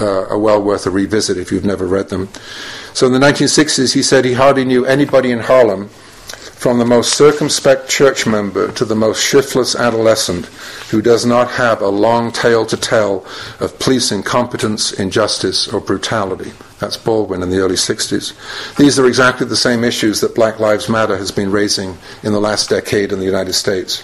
uh, 0.01 0.29
are 0.29 0.39
well 0.39 0.63
worth 0.63 0.87
a 0.87 0.91
revisit 0.91 1.37
if 1.39 1.51
you've 1.51 1.65
never 1.65 1.87
read 1.87 2.09
them. 2.09 2.29
So 2.95 3.07
in 3.07 3.13
the 3.13 3.19
1960s, 3.19 3.95
he 3.95 4.03
said 4.03 4.25
he 4.25 4.35
hardly 4.35 4.65
knew 4.65 4.85
anybody 4.85 5.31
in 5.31 5.41
Harlem, 5.41 5.89
from 6.59 6.79
the 6.79 6.85
most 6.85 7.15
circumspect 7.15 7.89
church 7.89 8.27
member 8.27 8.73
to 8.73 8.85
the 8.85 8.97
most 8.97 9.23
shiftless 9.23 9.77
adolescent, 9.77 10.47
who 10.91 11.01
does 11.01 11.25
not 11.25 11.49
have 11.53 11.81
a 11.81 11.89
long 11.89 12.33
tale 12.33 12.67
to 12.67 12.77
tell 12.77 13.25
of 13.61 13.79
police 13.79 14.11
incompetence, 14.11 14.93
injustice, 14.93 15.69
or 15.69 15.81
brutality. 15.81 16.51
That's 16.81 16.97
Baldwin 16.97 17.45
in 17.45 17.51
the 17.51 17.59
early 17.59 17.77
60s. 17.77 18.77
These 18.77 18.99
are 18.99 19.07
exactly 19.07 19.47
the 19.47 19.57
same 19.57 19.85
issues 19.85 20.21
that 20.21 20.35
Black 20.35 20.59
Lives 20.59 20.89
Matter 20.89 21.17
has 21.17 21.31
been 21.31 21.53
raising 21.53 21.97
in 22.25 22.33
the 22.33 22.41
last 22.41 22.69
decade 22.69 23.13
in 23.13 23.21
the 23.21 23.25
United 23.25 23.53
States. 23.53 24.03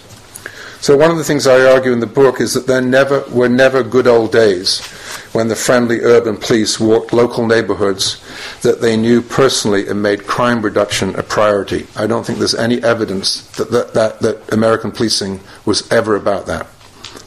So 0.84 0.98
one 0.98 1.10
of 1.10 1.16
the 1.16 1.24
things 1.24 1.46
I 1.46 1.64
argue 1.72 1.92
in 1.92 2.00
the 2.00 2.06
book 2.06 2.42
is 2.42 2.52
that 2.52 2.66
there 2.66 2.82
never 2.82 3.24
were 3.32 3.48
never 3.48 3.82
good 3.82 4.06
old 4.06 4.32
days 4.32 4.84
when 5.32 5.48
the 5.48 5.56
friendly 5.56 6.00
urban 6.00 6.36
police 6.36 6.78
walked 6.78 7.14
local 7.14 7.46
neighborhoods 7.46 8.22
that 8.60 8.82
they 8.82 8.94
knew 8.94 9.22
personally 9.22 9.88
and 9.88 10.02
made 10.02 10.26
crime 10.26 10.60
reduction 10.60 11.14
a 11.14 11.22
priority. 11.22 11.86
I 11.96 12.06
don't 12.06 12.26
think 12.26 12.38
there's 12.38 12.54
any 12.54 12.82
evidence 12.82 13.50
that, 13.52 13.70
that, 13.70 13.94
that, 13.94 14.20
that 14.20 14.52
American 14.52 14.92
policing 14.92 15.40
was 15.64 15.90
ever 15.90 16.16
about 16.16 16.44
that. 16.48 16.66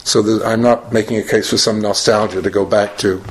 So 0.04 0.46
I'm 0.46 0.62
not 0.62 0.94
making 0.94 1.18
a 1.18 1.24
case 1.24 1.50
for 1.50 1.58
some 1.58 1.82
nostalgia 1.82 2.44
to 2.44 2.52
go 2.52 2.64
back 2.64 2.96
to 3.00 3.24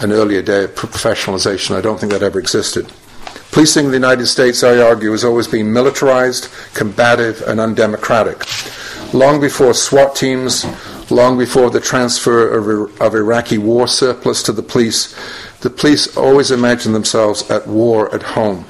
an 0.00 0.12
earlier 0.12 0.42
day 0.42 0.64
of 0.64 0.74
professionalization. 0.74 1.74
I 1.74 1.80
don't 1.80 1.98
think 1.98 2.12
that 2.12 2.22
ever 2.22 2.38
existed. 2.38 2.92
Policing 3.52 3.86
in 3.86 3.90
the 3.90 3.96
United 3.96 4.26
States, 4.26 4.62
I 4.62 4.82
argue, 4.82 5.12
has 5.12 5.24
always 5.24 5.48
been 5.48 5.72
militarized, 5.72 6.50
combative, 6.74 7.40
and 7.46 7.58
undemocratic. 7.58 8.44
Long 9.12 9.40
before 9.40 9.72
SWAT 9.72 10.16
teams, 10.16 10.66
long 11.10 11.38
before 11.38 11.70
the 11.70 11.80
transfer 11.80 12.48
of, 12.48 13.00
of 13.00 13.14
Iraqi 13.14 13.56
war 13.56 13.86
surplus 13.86 14.42
to 14.42 14.52
the 14.52 14.62
police, 14.62 15.14
the 15.60 15.70
police 15.70 16.16
always 16.16 16.50
imagined 16.50 16.94
themselves 16.94 17.48
at 17.50 17.66
war 17.66 18.12
at 18.14 18.22
home. 18.22 18.64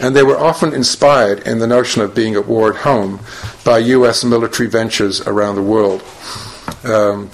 And 0.00 0.14
they 0.14 0.22
were 0.22 0.38
often 0.38 0.74
inspired 0.74 1.46
in 1.46 1.58
the 1.58 1.66
notion 1.66 2.02
of 2.02 2.14
being 2.14 2.34
at 2.34 2.46
war 2.46 2.70
at 2.70 2.80
home 2.80 3.20
by 3.64 3.78
U.S. 3.78 4.24
military 4.24 4.68
ventures 4.68 5.20
around 5.22 5.56
the 5.56 5.62
world. 5.62 6.02
Um, 6.84 7.30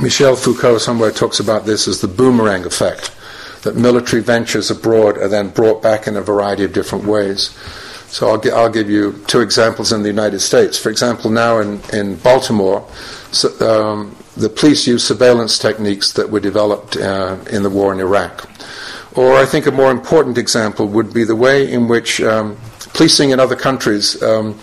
Michel 0.00 0.36
Foucault 0.36 0.78
somewhere 0.78 1.10
talks 1.10 1.40
about 1.40 1.66
this 1.66 1.88
as 1.88 2.00
the 2.00 2.08
boomerang 2.08 2.64
effect, 2.64 3.10
that 3.62 3.74
military 3.74 4.22
ventures 4.22 4.70
abroad 4.70 5.18
are 5.18 5.28
then 5.28 5.48
brought 5.48 5.82
back 5.82 6.06
in 6.06 6.16
a 6.16 6.20
variety 6.20 6.62
of 6.62 6.72
different 6.72 7.04
ways. 7.04 7.56
So 8.08 8.28
I'll, 8.28 8.54
I'll 8.54 8.70
give 8.70 8.88
you 8.88 9.22
two 9.26 9.40
examples 9.40 9.92
in 9.92 10.02
the 10.02 10.08
United 10.08 10.40
States. 10.40 10.78
For 10.78 10.88
example, 10.88 11.30
now 11.30 11.58
in, 11.58 11.80
in 11.92 12.16
Baltimore, 12.16 12.86
so, 13.32 13.48
um, 13.60 14.16
the 14.36 14.48
police 14.48 14.86
use 14.86 15.04
surveillance 15.04 15.58
techniques 15.58 16.12
that 16.14 16.30
were 16.30 16.40
developed 16.40 16.96
uh, 16.96 17.36
in 17.50 17.62
the 17.62 17.70
war 17.70 17.92
in 17.92 18.00
Iraq. 18.00 18.48
Or 19.14 19.36
I 19.36 19.44
think 19.44 19.66
a 19.66 19.72
more 19.72 19.90
important 19.90 20.38
example 20.38 20.86
would 20.86 21.12
be 21.12 21.24
the 21.24 21.36
way 21.36 21.70
in 21.70 21.88
which 21.88 22.20
um, 22.20 22.56
policing 22.94 23.30
in 23.30 23.40
other 23.40 23.56
countries 23.56 24.22
um, 24.22 24.58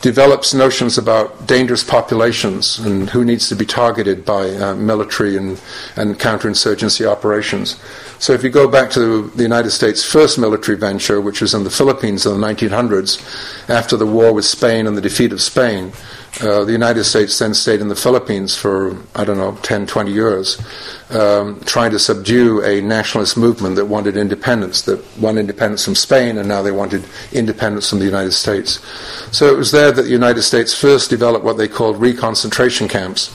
develops 0.00 0.54
notions 0.54 0.96
about 0.96 1.46
dangerous 1.46 1.82
populations 1.82 2.78
and 2.78 3.10
who 3.10 3.24
needs 3.24 3.48
to 3.48 3.56
be 3.56 3.66
targeted 3.66 4.24
by 4.24 4.48
uh, 4.50 4.74
military 4.74 5.36
and, 5.36 5.60
and 5.96 6.18
counterinsurgency 6.18 7.04
operations. 7.04 7.80
So 8.20 8.32
if 8.32 8.44
you 8.44 8.50
go 8.50 8.68
back 8.68 8.90
to 8.92 9.28
the 9.30 9.42
United 9.42 9.70
States' 9.70 10.04
first 10.04 10.38
military 10.38 10.78
venture, 10.78 11.20
which 11.20 11.40
was 11.40 11.52
in 11.52 11.64
the 11.64 11.70
Philippines 11.70 12.26
in 12.26 12.40
the 12.40 12.46
1900s, 12.46 13.68
after 13.68 13.96
the 13.96 14.06
war 14.06 14.32
with 14.32 14.44
Spain 14.44 14.86
and 14.86 14.96
the 14.96 15.00
defeat 15.00 15.32
of 15.32 15.40
Spain, 15.40 15.92
uh, 16.40 16.64
the 16.64 16.72
United 16.72 17.04
States 17.04 17.38
then 17.38 17.52
stayed 17.52 17.80
in 17.80 17.88
the 17.88 17.96
Philippines 17.96 18.56
for, 18.56 18.96
I 19.14 19.24
don't 19.24 19.38
know, 19.38 19.56
10, 19.62 19.86
20 19.86 20.12
years, 20.12 20.60
um, 21.10 21.60
trying 21.64 21.90
to 21.90 21.98
subdue 21.98 22.62
a 22.62 22.80
nationalist 22.80 23.36
movement 23.36 23.76
that 23.76 23.86
wanted 23.86 24.16
independence, 24.16 24.82
that 24.82 25.02
wanted 25.18 25.40
independence 25.40 25.84
from 25.84 25.94
Spain, 25.94 26.38
and 26.38 26.48
now 26.48 26.62
they 26.62 26.70
wanted 26.70 27.04
independence 27.32 27.90
from 27.90 27.98
the 27.98 28.04
United 28.04 28.32
States. 28.32 28.80
So 29.36 29.52
it 29.52 29.56
was 29.56 29.72
there 29.72 29.90
that 29.90 30.02
the 30.02 30.10
United 30.10 30.42
States 30.42 30.78
first 30.78 31.10
developed 31.10 31.44
what 31.44 31.56
they 31.56 31.68
called 31.68 31.96
reconcentration 31.96 32.88
camps. 32.88 33.34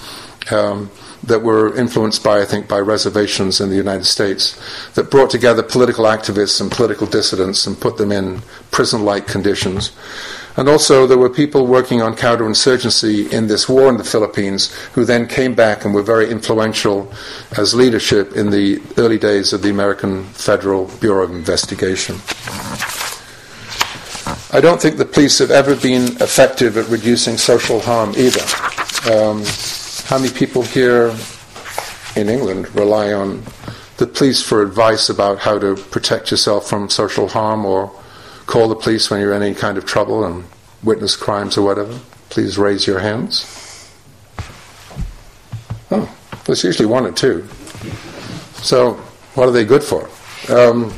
Um, 0.51 0.91
that 1.25 1.41
were 1.41 1.73
influenced 1.77 2.23
by, 2.23 2.41
I 2.41 2.45
think, 2.45 2.67
by 2.67 2.79
reservations 2.79 3.61
in 3.61 3.69
the 3.69 3.77
United 3.77 4.05
States 4.05 4.59
that 4.95 5.09
brought 5.09 5.29
together 5.29 5.63
political 5.63 6.03
activists 6.05 6.59
and 6.59 6.69
political 6.69 7.07
dissidents 7.07 7.65
and 7.65 7.79
put 7.79 7.97
them 7.97 8.11
in 8.11 8.41
prison 8.71 9.05
like 9.05 9.25
conditions. 9.25 9.93
And 10.55 10.69
also, 10.69 11.07
there 11.07 11.17
were 11.17 11.31
people 11.31 11.65
working 11.65 12.01
on 12.01 12.15
counterinsurgency 12.15 13.33
in 13.33 13.47
this 13.47 13.67
war 13.67 13.89
in 13.89 13.97
the 13.97 14.03
Philippines 14.03 14.71
who 14.93 15.03
then 15.03 15.27
came 15.27 15.55
back 15.55 15.83
and 15.83 15.93
were 15.93 16.03
very 16.03 16.29
influential 16.29 17.11
as 17.57 17.73
leadership 17.73 18.33
in 18.33 18.51
the 18.51 18.81
early 18.97 19.17
days 19.17 19.51
of 19.51 19.63
the 19.63 19.71
American 19.71 20.25
Federal 20.25 20.85
Bureau 20.99 21.23
of 21.23 21.31
Investigation. 21.31 22.15
I 24.55 24.61
don't 24.61 24.79
think 24.79 24.97
the 24.97 25.05
police 25.05 25.39
have 25.39 25.49
ever 25.49 25.75
been 25.75 26.03
effective 26.21 26.77
at 26.77 26.87
reducing 26.87 27.37
social 27.37 27.79
harm 27.79 28.13
either. 28.15 28.43
Um, 29.11 29.43
how 30.05 30.19
many 30.19 30.31
people 30.31 30.61
here 30.61 31.15
in 32.15 32.29
England 32.29 32.73
rely 32.75 33.11
on 33.13 33.43
the 33.97 34.05
police 34.05 34.43
for 34.43 34.61
advice 34.61 35.09
about 35.09 35.39
how 35.39 35.57
to 35.57 35.75
protect 35.75 36.29
yourself 36.29 36.69
from 36.69 36.89
social 36.89 37.27
harm 37.29 37.65
or 37.65 37.91
call 38.45 38.67
the 38.67 38.75
police 38.75 39.09
when 39.09 39.19
you're 39.21 39.33
in 39.33 39.41
any 39.41 39.55
kind 39.55 39.77
of 39.77 39.85
trouble 39.85 40.23
and 40.23 40.45
witness 40.83 41.15
crimes 41.15 41.57
or 41.57 41.63
whatever, 41.63 41.99
please 42.29 42.57
raise 42.57 42.85
your 42.85 42.99
hands. 42.99 43.89
Oh, 45.91 46.13
there's 46.45 46.63
usually 46.63 46.87
one 46.87 47.05
or 47.05 47.11
two. 47.11 47.47
So, 48.55 48.93
what 49.35 49.47
are 49.47 49.51
they 49.51 49.65
good 49.65 49.83
for? 49.83 50.09
Um, 50.49 50.93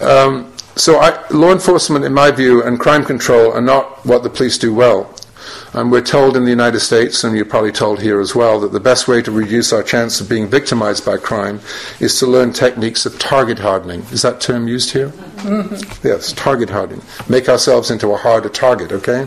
um, 0.00 0.52
so, 0.76 0.98
I, 0.98 1.26
law 1.28 1.52
enforcement, 1.52 2.04
in 2.04 2.12
my 2.12 2.30
view, 2.30 2.62
and 2.62 2.78
crime 2.80 3.04
control 3.04 3.52
are 3.52 3.60
not 3.60 4.04
what 4.04 4.22
the 4.22 4.30
police 4.30 4.58
do 4.58 4.74
well. 4.74 5.14
And 5.74 5.90
we're 5.90 6.02
told 6.02 6.36
in 6.36 6.44
the 6.44 6.50
United 6.50 6.80
States, 6.80 7.24
and 7.24 7.34
you're 7.34 7.46
probably 7.46 7.72
told 7.72 8.02
here 8.02 8.20
as 8.20 8.34
well, 8.34 8.60
that 8.60 8.72
the 8.72 8.80
best 8.80 9.08
way 9.08 9.22
to 9.22 9.30
reduce 9.30 9.72
our 9.72 9.82
chance 9.82 10.20
of 10.20 10.28
being 10.28 10.46
victimized 10.46 11.06
by 11.06 11.16
crime 11.16 11.60
is 11.98 12.18
to 12.18 12.26
learn 12.26 12.52
techniques 12.52 13.06
of 13.06 13.18
target 13.18 13.58
hardening. 13.58 14.00
Is 14.12 14.20
that 14.20 14.40
term 14.40 14.68
used 14.68 14.90
here? 14.90 15.08
Mm-hmm. 15.08 16.06
Yes, 16.06 16.32
target 16.34 16.68
hardening. 16.68 17.02
Make 17.26 17.48
ourselves 17.48 17.90
into 17.90 18.12
a 18.12 18.18
harder 18.18 18.50
target, 18.50 18.92
okay? 18.92 19.26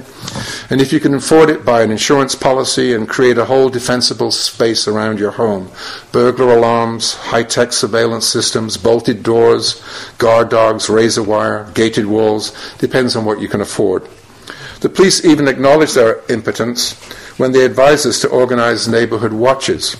And 0.69 0.81
if 0.81 0.93
you 0.93 0.99
can 0.99 1.15
afford 1.15 1.49
it 1.49 1.65
by 1.65 1.81
an 1.81 1.91
insurance 1.91 2.35
policy 2.35 2.93
and 2.93 3.09
create 3.09 3.39
a 3.39 3.45
whole 3.45 3.69
defensible 3.69 4.31
space 4.31 4.87
around 4.87 5.19
your 5.19 5.31
home 5.31 5.71
burglar 6.11 6.55
alarms, 6.55 7.15
high 7.15 7.43
tech 7.43 7.73
surveillance 7.73 8.27
systems, 8.27 8.77
bolted 8.77 9.23
doors, 9.23 9.83
guard 10.19 10.49
dogs, 10.49 10.89
razor 10.89 11.23
wire, 11.23 11.69
gated 11.73 12.05
walls, 12.05 12.53
depends 12.77 13.15
on 13.15 13.25
what 13.25 13.41
you 13.41 13.47
can 13.47 13.61
afford. 13.61 14.07
The 14.85 14.89
police 14.89 15.25
even 15.25 15.47
acknowledge 15.47 15.93
their 15.93 16.21
impotence 16.29 16.93
when 17.39 17.53
they 17.53 17.65
advise 17.65 18.05
us 18.05 18.21
to 18.21 18.29
organize 18.29 18.87
neighborhood 18.87 19.33
watches. 19.33 19.97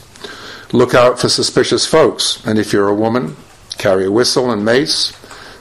Look 0.71 0.93
out 0.93 1.19
for 1.19 1.27
suspicious 1.27 1.87
folks, 1.87 2.45
and 2.45 2.59
if 2.59 2.71
you're 2.71 2.89
a 2.89 2.93
woman, 2.93 3.35
carry 3.79 4.05
a 4.05 4.11
whistle 4.11 4.51
and 4.51 4.63
mace, 4.63 5.11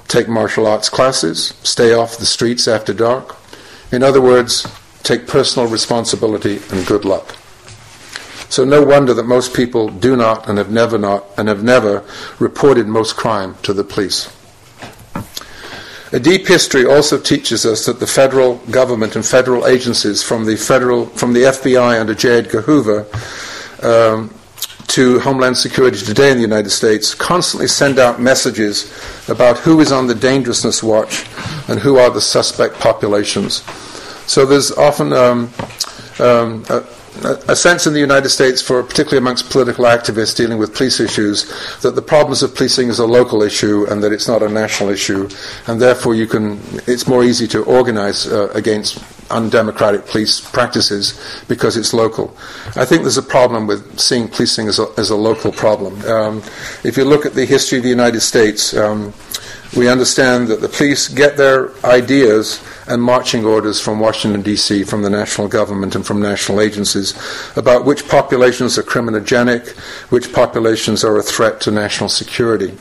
take 0.08 0.28
martial 0.28 0.66
arts 0.66 0.90
classes, 0.90 1.54
stay 1.62 1.94
off 1.94 2.18
the 2.18 2.26
streets 2.26 2.68
after 2.68 2.92
dark. 2.92 3.34
In 3.90 4.02
other 4.02 4.20
words, 4.20 4.66
take 5.04 5.26
personal 5.26 5.70
responsibility 5.70 6.60
and 6.70 6.86
good 6.86 7.06
luck. 7.06 7.34
So 8.50 8.62
no 8.62 8.82
wonder 8.82 9.14
that 9.14 9.24
most 9.24 9.56
people 9.56 9.88
do 9.88 10.16
not 10.16 10.46
and 10.50 10.58
have 10.58 10.70
never 10.70 10.98
not 10.98 11.24
and 11.38 11.48
have 11.48 11.64
never 11.64 12.04
reported 12.38 12.86
most 12.88 13.16
crime 13.16 13.56
to 13.62 13.72
the 13.72 13.84
police. 13.84 14.30
A 16.14 16.20
deep 16.20 16.46
history 16.46 16.86
also 16.86 17.18
teaches 17.18 17.66
us 17.66 17.86
that 17.86 17.98
the 17.98 18.06
federal 18.06 18.58
government 18.70 19.16
and 19.16 19.26
federal 19.26 19.66
agencies, 19.66 20.22
from 20.22 20.44
the 20.44 20.54
federal, 20.54 21.06
from 21.06 21.32
the 21.32 21.40
FBI 21.40 21.98
under 22.00 22.14
J. 22.14 22.38
Edgar 22.38 22.60
Hoover 22.60 23.04
um, 23.82 24.32
to 24.86 25.18
Homeland 25.18 25.56
Security 25.56 25.98
today 25.98 26.30
in 26.30 26.36
the 26.36 26.42
United 26.44 26.70
States, 26.70 27.16
constantly 27.16 27.66
send 27.66 27.98
out 27.98 28.20
messages 28.20 28.94
about 29.28 29.58
who 29.58 29.80
is 29.80 29.90
on 29.90 30.06
the 30.06 30.14
dangerousness 30.14 30.84
watch 30.84 31.26
and 31.66 31.80
who 31.80 31.98
are 31.98 32.10
the 32.10 32.20
suspect 32.20 32.78
populations. 32.78 33.64
So 34.30 34.46
there's 34.46 34.70
often 34.70 35.12
um, 35.12 35.50
um, 36.20 36.64
a, 36.68 36.84
a 37.22 37.54
sense 37.56 37.86
in 37.86 37.92
the 37.92 38.00
United 38.00 38.28
States, 38.28 38.60
for 38.60 38.82
particularly 38.82 39.18
amongst 39.18 39.50
political 39.50 39.84
activists 39.84 40.36
dealing 40.36 40.58
with 40.58 40.74
police 40.74 41.00
issues, 41.00 41.44
that 41.80 41.94
the 41.94 42.02
problems 42.02 42.42
of 42.42 42.54
policing 42.54 42.88
is 42.88 42.98
a 42.98 43.06
local 43.06 43.42
issue 43.42 43.86
and 43.88 44.02
that 44.02 44.12
it's 44.12 44.28
not 44.28 44.42
a 44.42 44.48
national 44.48 44.90
issue, 44.90 45.28
and 45.66 45.80
therefore 45.80 46.14
you 46.14 46.26
can. 46.26 46.60
It's 46.86 47.06
more 47.06 47.24
easy 47.24 47.46
to 47.48 47.64
organise 47.64 48.26
uh, 48.26 48.50
against 48.54 49.02
undemocratic 49.30 50.06
police 50.06 50.40
practices 50.40 51.18
because 51.48 51.76
it's 51.76 51.94
local. 51.94 52.36
I 52.76 52.84
think 52.84 53.02
there's 53.02 53.16
a 53.16 53.22
problem 53.22 53.66
with 53.66 53.98
seeing 53.98 54.28
policing 54.28 54.68
as 54.68 54.78
a, 54.78 54.86
as 54.98 55.10
a 55.10 55.16
local 55.16 55.52
problem. 55.52 56.04
Um, 56.04 56.42
if 56.82 56.96
you 56.96 57.04
look 57.04 57.24
at 57.24 57.34
the 57.34 57.46
history 57.46 57.78
of 57.78 57.84
the 57.84 57.90
United 57.90 58.20
States. 58.20 58.74
Um, 58.74 59.12
we 59.76 59.88
understand 59.88 60.48
that 60.48 60.60
the 60.60 60.68
police 60.68 61.08
get 61.08 61.36
their 61.36 61.74
ideas 61.84 62.62
and 62.86 63.02
marching 63.02 63.44
orders 63.44 63.80
from 63.80 63.98
Washington, 63.98 64.42
D.C., 64.42 64.84
from 64.84 65.02
the 65.02 65.10
national 65.10 65.48
government 65.48 65.94
and 65.94 66.06
from 66.06 66.20
national 66.20 66.60
agencies 66.60 67.14
about 67.56 67.84
which 67.84 68.08
populations 68.08 68.78
are 68.78 68.82
criminogenic, 68.82 69.76
which 70.10 70.32
populations 70.32 71.02
are 71.02 71.18
a 71.18 71.22
threat 71.22 71.60
to 71.62 71.70
national 71.70 72.08
security. 72.08 72.76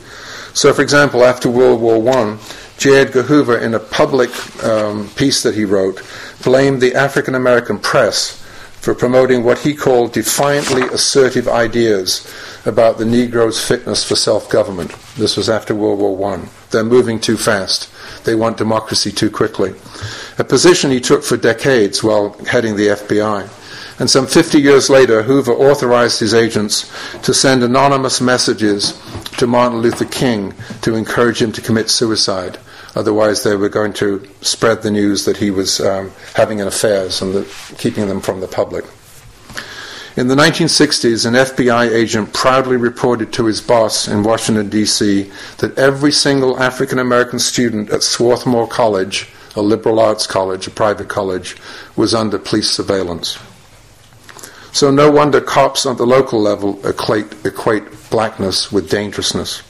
So, 0.52 0.72
for 0.72 0.82
example, 0.82 1.24
after 1.24 1.50
World 1.50 1.80
War 1.80 2.08
I, 2.16 2.38
J. 2.78 3.00
Edgar 3.00 3.22
Hoover, 3.22 3.58
in 3.58 3.74
a 3.74 3.80
public 3.80 4.30
um, 4.62 5.08
piece 5.16 5.42
that 5.42 5.54
he 5.54 5.64
wrote, 5.64 6.00
blamed 6.44 6.80
the 6.80 6.94
African 6.94 7.34
American 7.34 7.78
press 7.78 8.40
for 8.84 8.94
promoting 8.94 9.42
what 9.42 9.58
he 9.58 9.74
called 9.74 10.12
defiantly 10.12 10.82
assertive 10.82 11.48
ideas 11.48 12.30
about 12.66 12.98
the 12.98 13.04
Negro's 13.04 13.66
fitness 13.66 14.06
for 14.06 14.14
self 14.14 14.50
government. 14.50 14.92
This 15.16 15.36
was 15.36 15.48
after 15.48 15.74
World 15.74 15.98
War 15.98 16.34
I. 16.34 16.48
They're 16.74 16.84
moving 16.84 17.20
too 17.20 17.36
fast. 17.36 17.88
They 18.24 18.34
want 18.34 18.56
democracy 18.56 19.12
too 19.12 19.30
quickly. 19.30 19.74
A 20.38 20.44
position 20.44 20.90
he 20.90 21.00
took 21.00 21.22
for 21.22 21.36
decades 21.36 22.02
while 22.02 22.32
heading 22.44 22.74
the 22.74 22.88
FBI. 22.88 23.48
And 24.00 24.10
some 24.10 24.26
50 24.26 24.60
years 24.60 24.90
later, 24.90 25.22
Hoover 25.22 25.52
authorized 25.52 26.18
his 26.18 26.34
agents 26.34 26.90
to 27.22 27.32
send 27.32 27.62
anonymous 27.62 28.20
messages 28.20 29.00
to 29.38 29.46
Martin 29.46 29.78
Luther 29.78 30.04
King 30.04 30.52
to 30.82 30.96
encourage 30.96 31.40
him 31.40 31.52
to 31.52 31.62
commit 31.62 31.88
suicide. 31.90 32.58
Otherwise, 32.96 33.44
they 33.44 33.54
were 33.54 33.68
going 33.68 33.92
to 33.92 34.26
spread 34.40 34.82
the 34.82 34.90
news 34.90 35.24
that 35.26 35.36
he 35.36 35.52
was 35.52 35.80
um, 35.80 36.10
having 36.34 36.60
affairs 36.60 37.22
and 37.22 37.34
that, 37.34 37.76
keeping 37.78 38.08
them 38.08 38.20
from 38.20 38.40
the 38.40 38.48
public. 38.48 38.84
In 40.16 40.28
the 40.28 40.36
1960s, 40.36 41.26
an 41.26 41.34
FBI 41.34 41.90
agent 41.90 42.32
proudly 42.32 42.76
reported 42.76 43.32
to 43.32 43.46
his 43.46 43.60
boss 43.60 44.06
in 44.06 44.22
Washington, 44.22 44.68
D.C., 44.68 45.28
that 45.58 45.76
every 45.76 46.12
single 46.12 46.56
African 46.62 47.00
American 47.00 47.40
student 47.40 47.90
at 47.90 48.04
Swarthmore 48.04 48.68
College, 48.68 49.28
a 49.56 49.60
liberal 49.60 49.98
arts 49.98 50.28
college, 50.28 50.68
a 50.68 50.70
private 50.70 51.08
college, 51.08 51.56
was 51.96 52.14
under 52.14 52.38
police 52.38 52.70
surveillance. 52.70 53.40
So 54.70 54.92
no 54.92 55.10
wonder 55.10 55.40
cops 55.40 55.84
on 55.84 55.96
the 55.96 56.06
local 56.06 56.40
level 56.40 56.78
equate, 56.86 57.34
equate 57.44 57.82
blackness 58.08 58.70
with 58.70 58.88
dangerousness. 58.88 59.64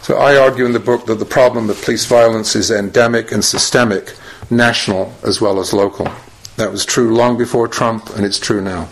So 0.00 0.16
I 0.16 0.38
argue 0.38 0.64
in 0.64 0.72
the 0.72 0.80
book 0.80 1.04
that 1.04 1.18
the 1.18 1.26
problem 1.26 1.68
of 1.68 1.82
police 1.82 2.06
violence 2.06 2.56
is 2.56 2.70
endemic 2.70 3.30
and 3.30 3.44
systemic, 3.44 4.14
national 4.48 5.12
as 5.22 5.42
well 5.42 5.60
as 5.60 5.74
local. 5.74 6.08
That 6.56 6.72
was 6.72 6.86
true 6.86 7.14
long 7.14 7.36
before 7.36 7.68
Trump, 7.68 8.08
and 8.16 8.24
it's 8.24 8.38
true 8.38 8.62
now. 8.62 8.88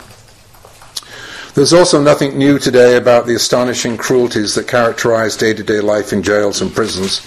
There's 1.55 1.75
also 1.75 2.01
nothing 2.01 2.38
new 2.38 2.59
today 2.59 2.97
about 2.97 3.27
the 3.27 3.35
astonishing 3.35 3.99
cruelties 3.99 4.55
that 4.55 4.67
characterize 4.67 5.37
day 5.37 5.53
to 5.53 5.62
day 5.62 5.81
life 5.81 6.11
in 6.11 6.23
jails 6.23 6.62
and 6.62 6.75
prisons, 6.75 7.21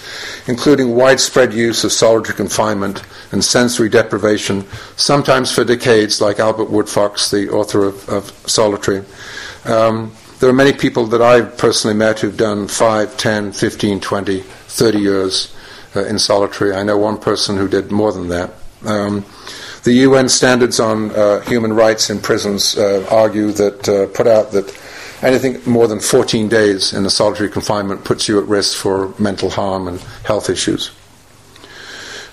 including 0.48 0.96
widespread 0.96 1.54
use 1.54 1.84
of 1.84 1.92
solitary 1.92 2.34
confinement 2.34 3.04
and 3.30 3.44
sensory 3.44 3.88
deprivation, 3.88 4.64
sometimes 4.96 5.54
for 5.54 5.62
decades, 5.62 6.20
like 6.20 6.40
Albert 6.40 6.70
Woodfox, 6.70 7.30
the 7.30 7.48
author 7.50 7.84
of, 7.84 8.08
of 8.08 8.30
Solitary. 8.50 9.04
Um, 9.64 10.10
there 10.40 10.50
are 10.50 10.52
many 10.52 10.72
people 10.72 11.06
that 11.06 11.22
I've 11.22 11.56
personally 11.56 11.96
met 11.96 12.18
who've 12.18 12.36
done 12.36 12.66
5, 12.66 13.16
10, 13.16 13.52
15, 13.52 14.00
20, 14.00 14.40
30 14.40 14.98
years 14.98 15.54
uh, 15.94 16.04
in 16.04 16.18
solitary. 16.18 16.74
I 16.74 16.82
know 16.82 16.98
one 16.98 17.18
person 17.18 17.56
who 17.56 17.68
did 17.68 17.92
more 17.92 18.12
than 18.12 18.28
that. 18.30 18.54
Um, 18.84 19.24
The 19.86 20.02
UN 20.02 20.28
standards 20.28 20.80
on 20.80 21.12
uh, 21.12 21.42
human 21.42 21.72
rights 21.72 22.10
in 22.10 22.18
prisons 22.18 22.76
uh, 22.76 23.06
argue 23.08 23.52
that, 23.52 23.88
uh, 23.88 24.08
put 24.08 24.26
out 24.26 24.50
that 24.50 24.76
anything 25.22 25.60
more 25.64 25.86
than 25.86 26.00
14 26.00 26.48
days 26.48 26.92
in 26.92 27.06
a 27.06 27.08
solitary 27.08 27.48
confinement 27.48 28.02
puts 28.02 28.26
you 28.26 28.40
at 28.40 28.48
risk 28.48 28.76
for 28.76 29.14
mental 29.16 29.48
harm 29.48 29.86
and 29.86 30.00
health 30.24 30.50
issues. 30.50 30.90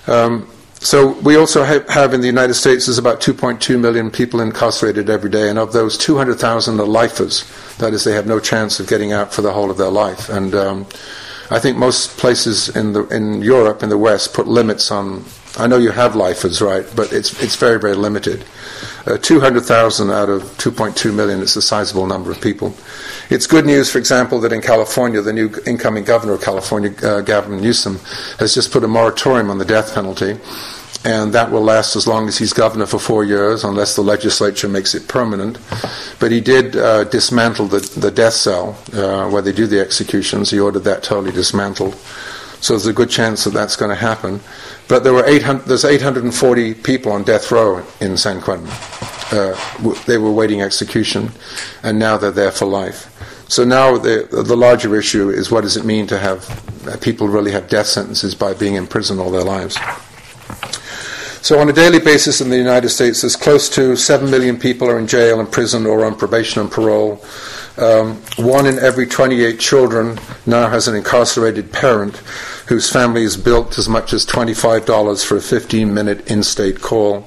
Um, 0.08 0.50
so 0.80 1.12
we 1.20 1.36
also 1.36 1.62
have, 1.62 1.88
have, 1.90 2.12
in 2.12 2.22
the 2.22 2.26
United 2.26 2.54
States 2.54 2.86
there's 2.86 2.98
about 2.98 3.20
2.2 3.20 3.78
million 3.78 4.10
people 4.10 4.40
incarcerated 4.40 5.08
every 5.08 5.30
day, 5.30 5.48
and 5.48 5.56
of 5.56 5.72
those, 5.72 5.96
200,000 5.96 6.80
are 6.80 6.84
lifers. 6.84 7.44
That 7.78 7.94
is, 7.94 8.02
they 8.02 8.14
have 8.14 8.26
no 8.26 8.40
chance 8.40 8.80
of 8.80 8.88
getting 8.88 9.12
out 9.12 9.32
for 9.32 9.42
the 9.42 9.52
whole 9.52 9.70
of 9.70 9.76
their 9.76 9.92
life. 9.92 10.28
And 10.28 10.56
um, 10.56 10.86
I 11.52 11.60
think 11.60 11.78
most 11.78 12.16
places 12.16 12.74
in 12.74 12.94
the 12.94 13.06
in 13.10 13.42
Europe 13.42 13.84
in 13.84 13.90
the 13.90 13.98
West 13.98 14.34
put 14.34 14.48
limits 14.48 14.90
on 14.90 15.24
I 15.56 15.66
know 15.68 15.78
you 15.78 15.92
have 15.92 16.16
lifers, 16.16 16.60
right? 16.60 16.84
But 16.96 17.12
it's 17.12 17.40
it's 17.42 17.56
very 17.56 17.78
very 17.78 17.94
limited. 17.94 18.44
Uh, 19.06 19.18
Two 19.18 19.38
hundred 19.40 19.64
thousand 19.64 20.10
out 20.10 20.28
of 20.28 20.42
two 20.58 20.72
point 20.72 20.96
two 20.96 21.12
million 21.12 21.40
is 21.40 21.56
a 21.56 21.62
sizable 21.62 22.06
number 22.06 22.30
of 22.30 22.40
people. 22.40 22.74
It's 23.30 23.46
good 23.46 23.64
news, 23.64 23.90
for 23.90 23.98
example, 23.98 24.40
that 24.40 24.52
in 24.52 24.60
California, 24.60 25.22
the 25.22 25.32
new 25.32 25.50
incoming 25.66 26.04
governor 26.04 26.34
of 26.34 26.42
California, 26.42 26.92
uh, 27.02 27.20
Gavin 27.20 27.60
Newsom, 27.60 27.98
has 28.38 28.54
just 28.54 28.72
put 28.72 28.84
a 28.84 28.88
moratorium 28.88 29.48
on 29.50 29.58
the 29.58 29.64
death 29.64 29.94
penalty, 29.94 30.38
and 31.04 31.32
that 31.32 31.50
will 31.50 31.62
last 31.62 31.96
as 31.96 32.06
long 32.06 32.28
as 32.28 32.36
he's 32.36 32.52
governor 32.52 32.86
for 32.86 32.98
four 32.98 33.24
years, 33.24 33.64
unless 33.64 33.94
the 33.94 34.02
legislature 34.02 34.68
makes 34.68 34.94
it 34.94 35.06
permanent. 35.08 35.58
But 36.18 36.32
he 36.32 36.40
did 36.40 36.76
uh, 36.76 37.04
dismantle 37.04 37.68
the, 37.68 37.80
the 38.00 38.10
death 38.10 38.34
cell 38.34 38.76
uh, 38.92 39.30
where 39.30 39.42
they 39.42 39.52
do 39.52 39.66
the 39.66 39.80
executions. 39.80 40.50
He 40.50 40.58
ordered 40.58 40.84
that 40.84 41.02
totally 41.02 41.32
dismantled. 41.32 41.96
So 42.60 42.74
there's 42.74 42.86
a 42.86 42.92
good 42.92 43.10
chance 43.10 43.44
that 43.44 43.52
that's 43.52 43.76
going 43.76 43.90
to 43.90 43.96
happen. 43.96 44.40
But 44.88 45.04
there 45.04 45.12
were 45.12 45.24
800, 45.26 45.64
there's 45.64 45.84
840 45.84 46.74
people 46.74 47.12
on 47.12 47.22
death 47.22 47.50
row 47.50 47.84
in 48.00 48.16
San 48.16 48.40
Quentin. 48.40 48.68
Uh, 49.30 49.58
they 50.06 50.18
were 50.18 50.32
waiting 50.32 50.62
execution, 50.62 51.30
and 51.82 51.98
now 51.98 52.16
they're 52.16 52.30
there 52.30 52.52
for 52.52 52.66
life. 52.66 53.10
So 53.48 53.64
now 53.64 53.98
the, 53.98 54.28
the 54.30 54.56
larger 54.56 54.96
issue 54.96 55.30
is 55.30 55.50
what 55.50 55.62
does 55.62 55.76
it 55.76 55.84
mean 55.84 56.06
to 56.08 56.18
have 56.18 56.48
uh, 56.88 56.96
people 56.98 57.28
really 57.28 57.52
have 57.52 57.68
death 57.68 57.86
sentences 57.86 58.34
by 58.34 58.54
being 58.54 58.74
in 58.74 58.86
prison 58.86 59.18
all 59.18 59.30
their 59.30 59.44
lives? 59.44 59.78
So, 61.44 61.58
on 61.58 61.68
a 61.68 61.74
daily 61.74 62.00
basis 62.00 62.40
in 62.40 62.48
the 62.48 62.56
United 62.56 62.88
States, 62.88 63.20
there's 63.20 63.36
close 63.36 63.68
to 63.68 63.96
7 63.96 64.30
million 64.30 64.58
people 64.58 64.88
are 64.88 64.98
in 64.98 65.06
jail 65.06 65.40
and 65.40 65.52
prison 65.52 65.84
or 65.84 66.02
on 66.06 66.16
probation 66.16 66.62
and 66.62 66.70
parole. 66.70 67.22
Um, 67.76 68.22
one 68.36 68.66
in 68.66 68.78
every 68.78 69.06
28 69.06 69.58
children 69.58 70.18
now 70.46 70.68
has 70.68 70.86
an 70.86 70.94
incarcerated 70.94 71.72
parent 71.72 72.16
whose 72.68 72.88
family 72.90 73.24
is 73.24 73.36
built 73.36 73.78
as 73.78 73.88
much 73.88 74.12
as 74.12 74.24
$25 74.24 75.24
for 75.24 75.36
a 75.36 75.40
15 75.40 75.92
minute 75.92 76.30
in 76.30 76.42
state 76.42 76.80
call. 76.80 77.26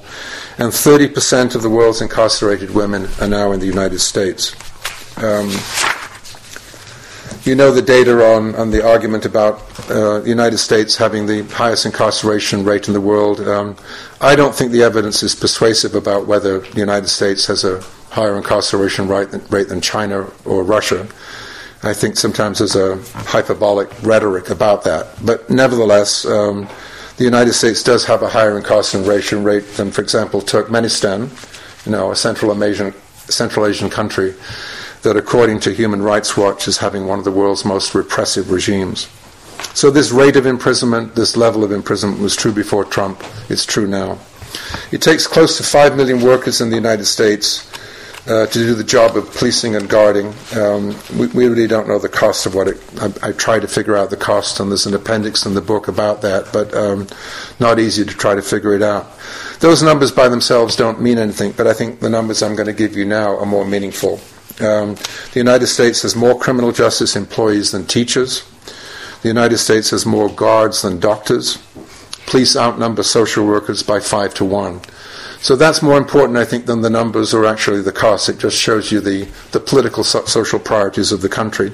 And 0.56 0.72
30% 0.72 1.54
of 1.54 1.62
the 1.62 1.70
world's 1.70 2.00
incarcerated 2.00 2.74
women 2.74 3.08
are 3.20 3.28
now 3.28 3.52
in 3.52 3.60
the 3.60 3.66
United 3.66 4.00
States. 4.00 4.54
Um, 5.18 5.50
you 7.48 7.54
know 7.54 7.72
the 7.72 7.82
data 7.82 8.12
on, 8.34 8.54
on 8.56 8.70
the 8.70 8.86
argument 8.86 9.24
about 9.24 9.54
uh, 9.90 10.20
the 10.20 10.28
United 10.28 10.58
States 10.58 10.96
having 10.96 11.24
the 11.24 11.42
highest 11.44 11.86
incarceration 11.86 12.62
rate 12.62 12.88
in 12.88 12.94
the 12.94 13.00
world. 13.00 13.40
Um, 13.40 13.74
I 14.20 14.36
don't 14.36 14.54
think 14.54 14.70
the 14.70 14.82
evidence 14.82 15.22
is 15.22 15.34
persuasive 15.34 15.94
about 15.94 16.26
whether 16.26 16.58
the 16.60 16.78
United 16.78 17.08
States 17.08 17.46
has 17.46 17.64
a 17.64 17.80
higher 18.10 18.36
incarceration 18.36 19.08
rate 19.08 19.30
than, 19.30 19.44
rate 19.46 19.68
than 19.68 19.80
China 19.80 20.30
or 20.44 20.62
Russia. 20.62 21.08
I 21.82 21.94
think 21.94 22.16
sometimes 22.16 22.58
there's 22.58 22.76
a 22.76 22.98
hyperbolic 23.30 23.88
rhetoric 24.02 24.50
about 24.50 24.84
that. 24.84 25.06
But 25.24 25.48
nevertheless, 25.48 26.26
um, 26.26 26.68
the 27.16 27.24
United 27.24 27.54
States 27.54 27.82
does 27.82 28.04
have 28.04 28.22
a 28.22 28.28
higher 28.28 28.58
incarceration 28.58 29.42
rate 29.42 29.66
than, 29.76 29.90
for 29.90 30.02
example, 30.02 30.42
Turkmenistan, 30.42 31.30
you 31.86 31.92
know, 31.92 32.10
a 32.10 32.16
Central 32.16 32.62
Asian, 32.62 32.92
Central 33.28 33.64
Asian 33.64 33.88
country 33.88 34.34
that, 35.02 35.16
according 35.16 35.60
to 35.60 35.72
Human 35.72 36.02
Rights 36.02 36.36
Watch, 36.36 36.68
is 36.68 36.78
having 36.78 37.06
one 37.06 37.18
of 37.18 37.24
the 37.24 37.32
world's 37.32 37.64
most 37.64 37.94
repressive 37.94 38.50
regimes. 38.50 39.08
So, 39.74 39.90
this 39.90 40.10
rate 40.10 40.36
of 40.36 40.46
imprisonment, 40.46 41.14
this 41.14 41.36
level 41.36 41.64
of 41.64 41.72
imprisonment 41.72 42.20
was 42.20 42.36
true 42.36 42.52
before 42.52 42.84
Trump. 42.84 43.22
It's 43.48 43.66
true 43.66 43.86
now. 43.86 44.18
It 44.92 45.02
takes 45.02 45.26
close 45.26 45.56
to 45.58 45.62
5 45.62 45.96
million 45.96 46.22
workers 46.22 46.60
in 46.60 46.70
the 46.70 46.76
United 46.76 47.04
States 47.04 47.68
uh, 48.28 48.46
to 48.46 48.58
do 48.58 48.74
the 48.74 48.84
job 48.84 49.16
of 49.16 49.30
policing 49.34 49.74
and 49.74 49.88
guarding. 49.88 50.34
Um, 50.54 50.96
we, 51.18 51.26
we, 51.28 51.48
really 51.48 51.66
don't 51.66 51.88
know 51.88 51.98
the 51.98 52.08
cost 52.08 52.44
of 52.46 52.54
what 52.54 52.68
it. 52.68 52.76
I, 53.00 53.28
I 53.28 53.32
tried 53.32 53.60
to 53.60 53.68
figure 53.68 53.96
out 53.96 54.10
the 54.10 54.16
cost, 54.16 54.60
and 54.60 54.70
there's 54.70 54.86
an 54.86 54.94
appendix 54.94 55.46
in 55.46 55.54
the 55.54 55.62
book 55.62 55.88
about 55.88 56.22
that, 56.22 56.52
but 56.52 56.74
um, 56.74 57.06
not 57.58 57.78
easy 57.78 58.04
to 58.04 58.14
try 58.14 58.34
to 58.34 58.42
figure 58.42 58.74
it 58.74 58.82
out. 58.82 59.06
Those 59.60 59.82
numbers 59.82 60.12
by 60.12 60.28
themselves 60.28 60.76
don't 60.76 61.00
mean 61.00 61.18
anything, 61.18 61.52
but 61.52 61.66
I 61.66 61.72
think 61.72 62.00
the 62.00 62.10
numbers 62.10 62.42
I'm 62.42 62.54
going 62.54 62.66
to 62.66 62.74
give 62.74 62.94
you 62.94 63.04
now 63.04 63.36
are 63.38 63.46
more 63.46 63.64
meaningful. 63.64 64.20
Um, 64.60 64.94
the 65.32 65.40
United 65.40 65.68
States 65.68 66.02
has 66.02 66.16
more 66.16 66.38
criminal 66.38 66.72
justice 66.72 67.14
employees 67.16 67.72
than 67.72 67.86
teachers. 67.86 68.44
The 69.22 69.28
United 69.28 69.58
States 69.58 69.90
has 69.90 70.06
more 70.06 70.28
guards 70.28 70.82
than 70.82 71.00
doctors. 71.00 71.58
Police 72.26 72.56
outnumber 72.56 73.02
social 73.02 73.46
workers 73.46 73.82
by 73.82 74.00
five 74.00 74.34
to 74.34 74.44
one. 74.44 74.80
So 75.40 75.54
that's 75.54 75.82
more 75.82 75.96
important, 75.96 76.36
I 76.36 76.44
think, 76.44 76.66
than 76.66 76.80
the 76.80 76.90
numbers 76.90 77.32
or 77.32 77.46
actually 77.46 77.80
the 77.82 77.92
costs. 77.92 78.28
It 78.28 78.38
just 78.38 78.56
shows 78.56 78.90
you 78.90 79.00
the, 79.00 79.28
the 79.52 79.60
political 79.60 80.02
so- 80.02 80.24
social 80.24 80.58
priorities 80.58 81.12
of 81.12 81.22
the 81.22 81.28
country. 81.28 81.72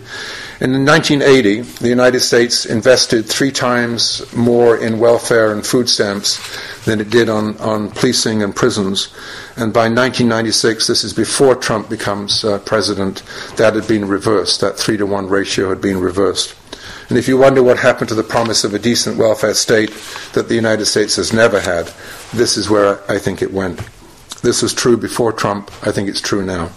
And 0.61 0.75
in 0.75 0.85
1980, 0.85 1.63
the 1.81 1.89
United 1.89 2.21
States 2.21 2.67
invested 2.67 3.25
three 3.25 3.51
times 3.51 4.23
more 4.35 4.77
in 4.77 4.99
welfare 4.99 5.53
and 5.53 5.67
food 5.67 5.89
stamps 5.89 6.39
than 6.85 7.01
it 7.01 7.09
did 7.09 7.31
on, 7.31 7.57
on 7.59 7.91
policing 7.91 8.43
and 8.43 8.55
prisons. 8.55 9.09
And 9.57 9.73
by 9.73 9.89
1996, 9.89 10.87
this 10.87 11.03
is 11.03 11.15
before 11.15 11.55
Trump 11.55 11.89
becomes 11.89 12.45
uh, 12.45 12.59
president, 12.61 13.23
that 13.57 13.75
had 13.75 13.89
been 13.89 14.07
reversed. 14.07 14.61
That 14.61 14.79
three 14.79 14.99
to 14.99 15.07
one 15.07 15.27
ratio 15.27 15.71
had 15.71 15.81
been 15.81 16.01
reversed. 16.01 16.55
And 17.09 17.19
if 17.19 17.29
you 17.29 17.37
wonder 17.37 17.63
what 17.63 17.79
happened 17.79 18.09
to 18.09 18.15
the 18.15 18.23
promise 18.23 18.65
of 18.65 18.75
a 18.75 18.79
decent 18.79 19.19
welfare 19.19 19.55
state 19.55 19.91
that 20.33 20.49
the 20.49 20.55
United 20.55 20.87
States 20.87 21.17
has 21.17 21.33
never 21.33 21.61
had, 21.61 21.93
this 22.33 22.57
is 22.57 22.71
where 22.71 23.01
I 23.11 23.19
think 23.19 23.43
it 23.43 23.53
went. 23.53 23.81
This 24.43 24.63
was 24.63 24.73
true 24.73 24.97
before 24.97 25.33
Trump. 25.33 25.71
I 25.87 25.93
think 25.93 26.09
it's 26.09 26.21
true 26.21 26.45
now. 26.45 26.71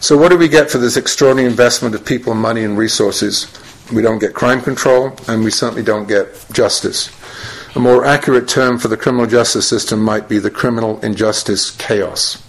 So, 0.00 0.16
what 0.16 0.30
do 0.30 0.38
we 0.38 0.48
get 0.48 0.70
for 0.70 0.78
this 0.78 0.96
extraordinary 0.96 1.50
investment 1.50 1.94
of 1.94 2.04
people, 2.04 2.34
money, 2.34 2.62
and 2.62 2.78
resources? 2.78 3.52
We 3.92 4.02
don't 4.02 4.18
get 4.18 4.34
crime 4.34 4.60
control, 4.60 5.16
and 5.26 5.42
we 5.42 5.50
certainly 5.50 5.82
don't 5.82 6.06
get 6.06 6.46
justice. 6.52 7.10
A 7.74 7.80
more 7.80 8.04
accurate 8.04 8.48
term 8.48 8.78
for 8.78 8.88
the 8.88 8.96
criminal 8.96 9.26
justice 9.26 9.68
system 9.68 10.00
might 10.00 10.28
be 10.28 10.38
the 10.38 10.50
criminal 10.50 11.00
injustice 11.00 11.70
chaos. 11.72 12.42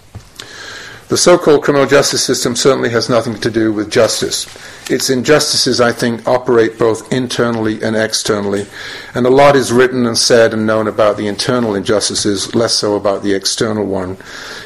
The 1.10 1.16
so 1.16 1.36
called 1.36 1.64
criminal 1.64 1.88
justice 1.88 2.22
system 2.22 2.54
certainly 2.54 2.90
has 2.90 3.08
nothing 3.08 3.34
to 3.40 3.50
do 3.50 3.72
with 3.72 3.90
justice. 3.90 4.46
Its 4.88 5.10
injustices, 5.10 5.80
I 5.80 5.90
think, 5.90 6.24
operate 6.28 6.78
both 6.78 7.12
internally 7.12 7.82
and 7.82 7.96
externally, 7.96 8.68
and 9.12 9.26
a 9.26 9.30
lot 9.30 9.56
is 9.56 9.72
written 9.72 10.06
and 10.06 10.16
said 10.16 10.54
and 10.54 10.68
known 10.68 10.86
about 10.86 11.16
the 11.16 11.26
internal 11.26 11.74
injustices, 11.74 12.54
less 12.54 12.74
so 12.74 12.94
about 12.94 13.24
the 13.24 13.34
external 13.34 13.86
one. 13.86 14.18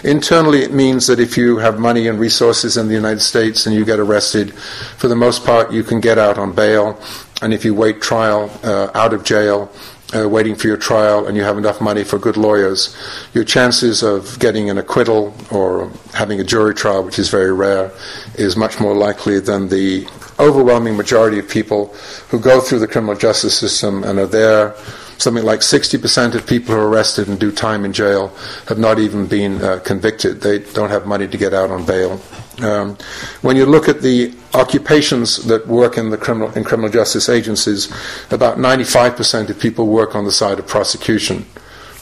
Internally, 0.02 0.60
it 0.60 0.74
means 0.74 1.06
that 1.06 1.18
if 1.18 1.38
you 1.38 1.56
have 1.56 1.78
money 1.78 2.08
and 2.08 2.20
resources 2.20 2.76
in 2.76 2.88
the 2.88 2.94
United 2.94 3.20
States 3.20 3.64
and 3.64 3.74
you 3.74 3.86
get 3.86 3.98
arrested, 3.98 4.52
for 4.98 5.08
the 5.08 5.16
most 5.16 5.46
part, 5.46 5.72
you 5.72 5.82
can 5.82 5.98
get 5.98 6.18
out 6.18 6.36
on 6.36 6.52
bail, 6.52 7.00
and 7.40 7.54
if 7.54 7.64
you 7.64 7.72
wait 7.72 8.02
trial 8.02 8.50
uh, 8.62 8.90
out 8.94 9.14
of 9.14 9.24
jail, 9.24 9.72
uh, 10.14 10.28
waiting 10.28 10.54
for 10.54 10.66
your 10.66 10.76
trial 10.76 11.26
and 11.26 11.36
you 11.36 11.42
have 11.42 11.58
enough 11.58 11.80
money 11.80 12.04
for 12.04 12.18
good 12.18 12.36
lawyers, 12.36 12.96
your 13.32 13.44
chances 13.44 14.02
of 14.02 14.38
getting 14.38 14.70
an 14.70 14.78
acquittal 14.78 15.34
or 15.50 15.90
having 16.12 16.40
a 16.40 16.44
jury 16.44 16.74
trial, 16.74 17.02
which 17.02 17.18
is 17.18 17.28
very 17.30 17.52
rare, 17.52 17.90
is 18.34 18.56
much 18.56 18.80
more 18.80 18.94
likely 18.94 19.40
than 19.40 19.68
the 19.68 20.06
overwhelming 20.38 20.96
majority 20.96 21.38
of 21.38 21.48
people 21.48 21.94
who 22.28 22.40
go 22.40 22.60
through 22.60 22.80
the 22.80 22.88
criminal 22.88 23.14
justice 23.14 23.58
system 23.58 24.04
and 24.04 24.18
are 24.18 24.26
there. 24.26 24.74
Something 25.16 25.44
like 25.44 25.60
60% 25.60 26.34
of 26.34 26.44
people 26.46 26.74
who 26.74 26.80
are 26.80 26.88
arrested 26.88 27.28
and 27.28 27.38
do 27.38 27.52
time 27.52 27.84
in 27.84 27.92
jail 27.92 28.28
have 28.66 28.78
not 28.78 28.98
even 28.98 29.26
been 29.26 29.62
uh, 29.62 29.78
convicted. 29.84 30.40
They 30.40 30.58
don't 30.58 30.90
have 30.90 31.06
money 31.06 31.28
to 31.28 31.38
get 31.38 31.54
out 31.54 31.70
on 31.70 31.86
bail. 31.86 32.20
Um, 32.60 32.96
when 33.42 33.56
you 33.56 33.64
look 33.64 33.88
at 33.88 34.02
the 34.02 34.34
occupations 34.54 35.44
that 35.44 35.66
work 35.66 35.98
in 35.98 36.10
the 36.10 36.18
criminal 36.18 36.52
in 36.52 36.64
criminal 36.64 36.90
justice 36.90 37.28
agencies, 37.28 37.90
about 38.30 38.58
95% 38.58 39.50
of 39.50 39.58
people 39.58 39.86
work 39.86 40.14
on 40.14 40.24
the 40.24 40.32
side 40.32 40.58
of 40.58 40.66
prosecution, 40.66 41.46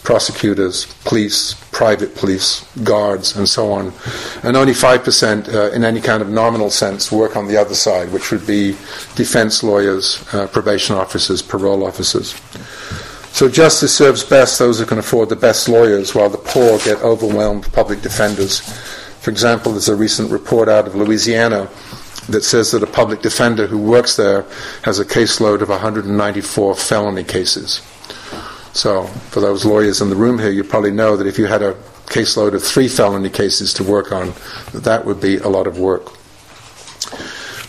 prosecutors, 0.03 0.87
police, 1.05 1.55
private 1.71 2.15
police, 2.15 2.67
guards, 2.83 3.37
and 3.37 3.49
so 3.49 3.73
on, 3.73 3.93
and 4.43 4.57
only 4.57 4.73
5% 4.73 5.49
uh, 5.53 5.71
in 5.71 5.85
any 5.85 6.01
kind 6.01 6.23
of 6.23 6.29
nominal 6.29 6.71
sense 6.71 7.13
work 7.13 7.37
on 7.37 7.47
the 7.49 7.57
other 7.57 7.75
side, 7.75 8.13
which 8.13 8.31
would 8.31 8.47
be 8.47 8.73
defense 9.15 9.63
lawyers, 9.63 10.27
uh, 10.35 10.47
probation 10.49 10.97
officers, 10.97 11.43
parole 11.43 11.87
officers. 11.87 12.35
So 13.33 13.49
justice 13.49 13.97
serves 13.97 14.25
best 14.25 14.59
those 14.59 14.79
who 14.79 14.87
can 14.87 14.99
afford 14.99 15.29
the 15.29 15.37
best 15.37 15.69
lawyers, 15.69 16.15
while 16.15 16.29
the 16.29 16.39
poor 16.39 16.79
get 16.81 17.01
overwhelmed 17.03 17.73
public 17.73 18.03
defenders 18.03 18.61
for 19.23 19.31
example, 19.31 19.71
there's 19.71 19.89
a 19.89 19.95
recent 19.95 20.33
report 20.33 20.69
out 20.69 20.89
of 20.89 20.97
Louisiana 20.97 21.71
that 22.29 22.43
says 22.43 22.73
that 22.73 22.83
a 22.83 22.89
public 22.89 23.23
defender 23.23 23.69
who 23.69 23.79
works 23.79 24.17
there 24.17 24.45
has 24.83 24.99
a 24.99 25.05
caseload 25.05 25.61
of 25.61 25.69
194 25.69 26.75
felony 26.75 27.23
cases. 27.23 27.81
So, 28.73 29.05
for 29.05 29.41
those 29.41 29.65
lawyers 29.65 30.01
in 30.01 30.09
the 30.09 30.17
room 30.17 30.39
here, 30.39 30.51
you 30.51 30.65
probably 30.65 30.93
know 30.93 31.17
that 31.17 31.27
if 31.27 31.39
you 31.39 31.47
had 31.47 31.63
a 31.63 31.75
caseload 32.07 32.55
of 32.55 32.63
three 32.63 32.89
felony 32.89 33.29
cases 33.29 33.75
to 33.75 33.85
work 33.85 34.13
on, 34.13 34.33
that 34.73 35.05
would 35.05 35.21
be 35.21 35.37
a 35.37 35.49
lot 35.49 35.67
of 35.67 35.79
work. 35.79 36.13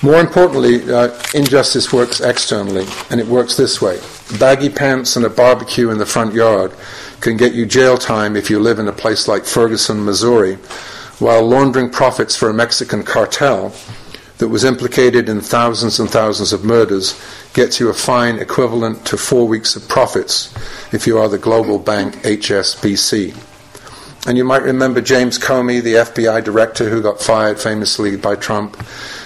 More 0.02 0.20
importantly, 0.20 0.92
uh, 0.92 1.18
injustice 1.34 1.94
works 1.94 2.20
externally, 2.20 2.86
and 3.10 3.22
it 3.22 3.28
works 3.28 3.56
this 3.56 3.82
way. 3.82 4.00
Baggy 4.38 4.70
pants 4.70 5.16
and 5.16 5.26
a 5.26 5.30
barbecue 5.30 5.92
in 5.92 5.98
the 5.98 6.06
front 6.06 6.34
yard 6.34 6.74
can 7.22 7.38
get 7.38 7.54
you 7.54 7.66
jail 7.66 7.98
time 7.98 8.36
if 8.36 8.50
you 8.50 8.60
live 8.60 8.80
in 8.80 8.88
a 8.89 8.92
place 8.92 9.30
like 9.30 9.46
Ferguson, 9.46 10.04
Missouri, 10.04 10.56
while 11.20 11.42
laundering 11.48 11.89
profits 11.89 12.36
for 12.36 12.50
a 12.50 12.54
Mexican 12.54 13.04
cartel 13.04 13.74
that 14.38 14.48
was 14.48 14.63
implicated 14.63 15.30
in 15.30 15.41
thousands 15.41 16.00
and 16.00 16.10
thousands 16.10 16.54
of 16.54 16.63
murders 16.63 17.19
gets 17.54 17.80
you 17.80 17.89
a 17.89 17.93
fine 17.93 18.39
equivalent 18.39 19.06
to 19.06 19.17
four 19.17 19.48
weeks 19.48 19.76
of 19.76 19.88
profits 19.88 20.54
if 20.93 21.06
you 21.06 21.17
are 21.17 21.30
the 21.30 21.38
global 21.38 21.78
bank 21.78 22.15
HSBC. 22.24 23.36
And 24.26 24.38
you 24.38 24.46
might 24.46 24.63
remember 24.63 25.02
James 25.02 25.38
Comey, 25.38 25.84
the 25.84 25.96
FBI 25.96 26.43
director 26.43 26.89
who 26.89 27.02
got 27.02 27.22
fired 27.22 27.60
famously 27.60 28.15
by 28.15 28.36
Trump, 28.36 28.78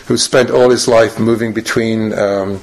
who 0.08 0.17
spent 0.17 0.50
all 0.50 0.70
his 0.70 0.88
life 0.88 1.20
moving 1.20 1.54
between 1.54 2.13
um, 2.13 2.60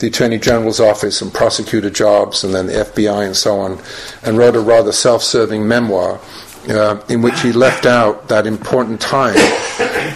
the 0.00 0.08
Attorney 0.08 0.38
General's 0.38 0.80
office 0.80 1.22
and 1.22 1.32
prosecutor 1.32 1.90
jobs 1.90 2.42
and 2.42 2.52
then 2.52 2.66
the 2.66 2.72
FBI 2.72 3.24
and 3.24 3.36
so 3.36 3.58
on, 3.60 3.80
and 4.24 4.36
wrote 4.36 4.56
a 4.56 4.60
rather 4.60 4.92
self 4.92 5.22
serving 5.22 5.66
memoir 5.66 6.20
uh, 6.68 7.00
in 7.08 7.22
which 7.22 7.40
he 7.40 7.52
left 7.52 7.86
out 7.86 8.28
that 8.28 8.46
important 8.46 9.00
time, 9.00 9.36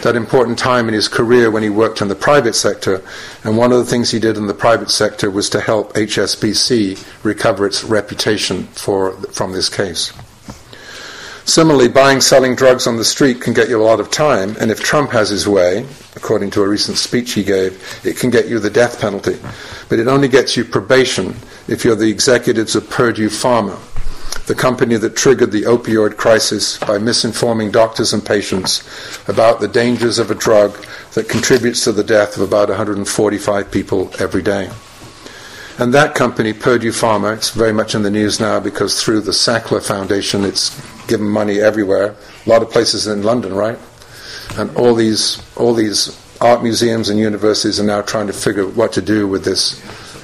that 0.02 0.16
important 0.16 0.58
time 0.58 0.88
in 0.88 0.94
his 0.94 1.08
career 1.08 1.50
when 1.50 1.62
he 1.62 1.70
worked 1.70 2.00
in 2.00 2.08
the 2.08 2.14
private 2.14 2.54
sector. 2.54 3.02
And 3.44 3.56
one 3.56 3.72
of 3.72 3.78
the 3.78 3.84
things 3.84 4.10
he 4.10 4.18
did 4.18 4.36
in 4.36 4.46
the 4.46 4.54
private 4.54 4.90
sector 4.90 5.30
was 5.30 5.50
to 5.50 5.60
help 5.60 5.94
HSBC 5.94 7.24
recover 7.24 7.66
its 7.66 7.84
reputation 7.84 8.64
for, 8.64 9.12
from 9.32 9.52
this 9.52 9.68
case. 9.68 10.12
Similarly, 11.44 11.88
buying, 11.88 12.20
selling 12.20 12.54
drugs 12.54 12.86
on 12.86 12.96
the 12.96 13.04
street 13.04 13.40
can 13.40 13.54
get 13.54 13.68
you 13.68 13.82
a 13.82 13.82
lot 13.82 13.98
of 13.98 14.10
time, 14.10 14.54
and 14.60 14.70
if 14.70 14.80
Trump 14.80 15.10
has 15.10 15.30
his 15.30 15.48
way, 15.48 15.84
according 16.14 16.50
to 16.50 16.62
a 16.62 16.68
recent 16.68 16.96
speech 16.96 17.32
he 17.32 17.42
gave, 17.42 18.00
it 18.04 18.18
can 18.18 18.30
get 18.30 18.46
you 18.46 18.60
the 18.60 18.70
death 18.70 19.00
penalty. 19.00 19.36
But 19.88 19.98
it 19.98 20.06
only 20.06 20.28
gets 20.28 20.56
you 20.56 20.64
probation 20.64 21.34
if 21.66 21.84
you're 21.84 21.96
the 21.96 22.10
executives 22.10 22.76
of 22.76 22.88
Purdue 22.88 23.30
Pharma, 23.30 23.78
the 24.46 24.54
company 24.54 24.96
that 24.96 25.16
triggered 25.16 25.52
the 25.52 25.62
opioid 25.62 26.16
crisis 26.16 26.78
by 26.78 26.98
misinforming 26.98 27.72
doctors 27.72 28.12
and 28.12 28.24
patients 28.24 28.82
about 29.28 29.60
the 29.60 29.68
dangers 29.68 30.18
of 30.18 30.30
a 30.30 30.34
drug 30.34 30.76
that 31.14 31.28
contributes 31.28 31.84
to 31.84 31.92
the 31.92 32.04
death 32.04 32.36
of 32.36 32.42
about 32.42 32.68
145 32.68 33.70
people 33.70 34.10
every 34.18 34.42
day. 34.42 34.70
And 35.78 35.94
that 35.94 36.14
company, 36.14 36.52
Purdue 36.52 36.90
Pharma, 36.90 37.34
it's 37.34 37.50
very 37.50 37.72
much 37.72 37.94
in 37.94 38.02
the 38.02 38.10
news 38.10 38.38
now 38.38 38.60
because 38.60 39.02
through 39.02 39.22
the 39.22 39.32
Sackler 39.32 39.84
Foundation, 39.86 40.44
it's 40.44 40.78
given 41.06 41.26
money 41.26 41.58
everywhere. 41.58 42.14
A 42.44 42.48
lot 42.48 42.62
of 42.62 42.70
places 42.70 43.06
in 43.06 43.22
London, 43.22 43.54
right? 43.54 43.78
And 44.56 44.76
all 44.76 44.94
these, 44.94 45.42
all 45.56 45.72
these 45.72 46.20
art 46.40 46.62
museums 46.62 47.08
and 47.08 47.18
universities 47.18 47.80
are 47.80 47.84
now 47.84 48.02
trying 48.02 48.26
to 48.26 48.32
figure 48.32 48.66
what 48.66 48.92
to 48.92 49.00
do 49.00 49.26
with 49.26 49.44
this 49.44 49.80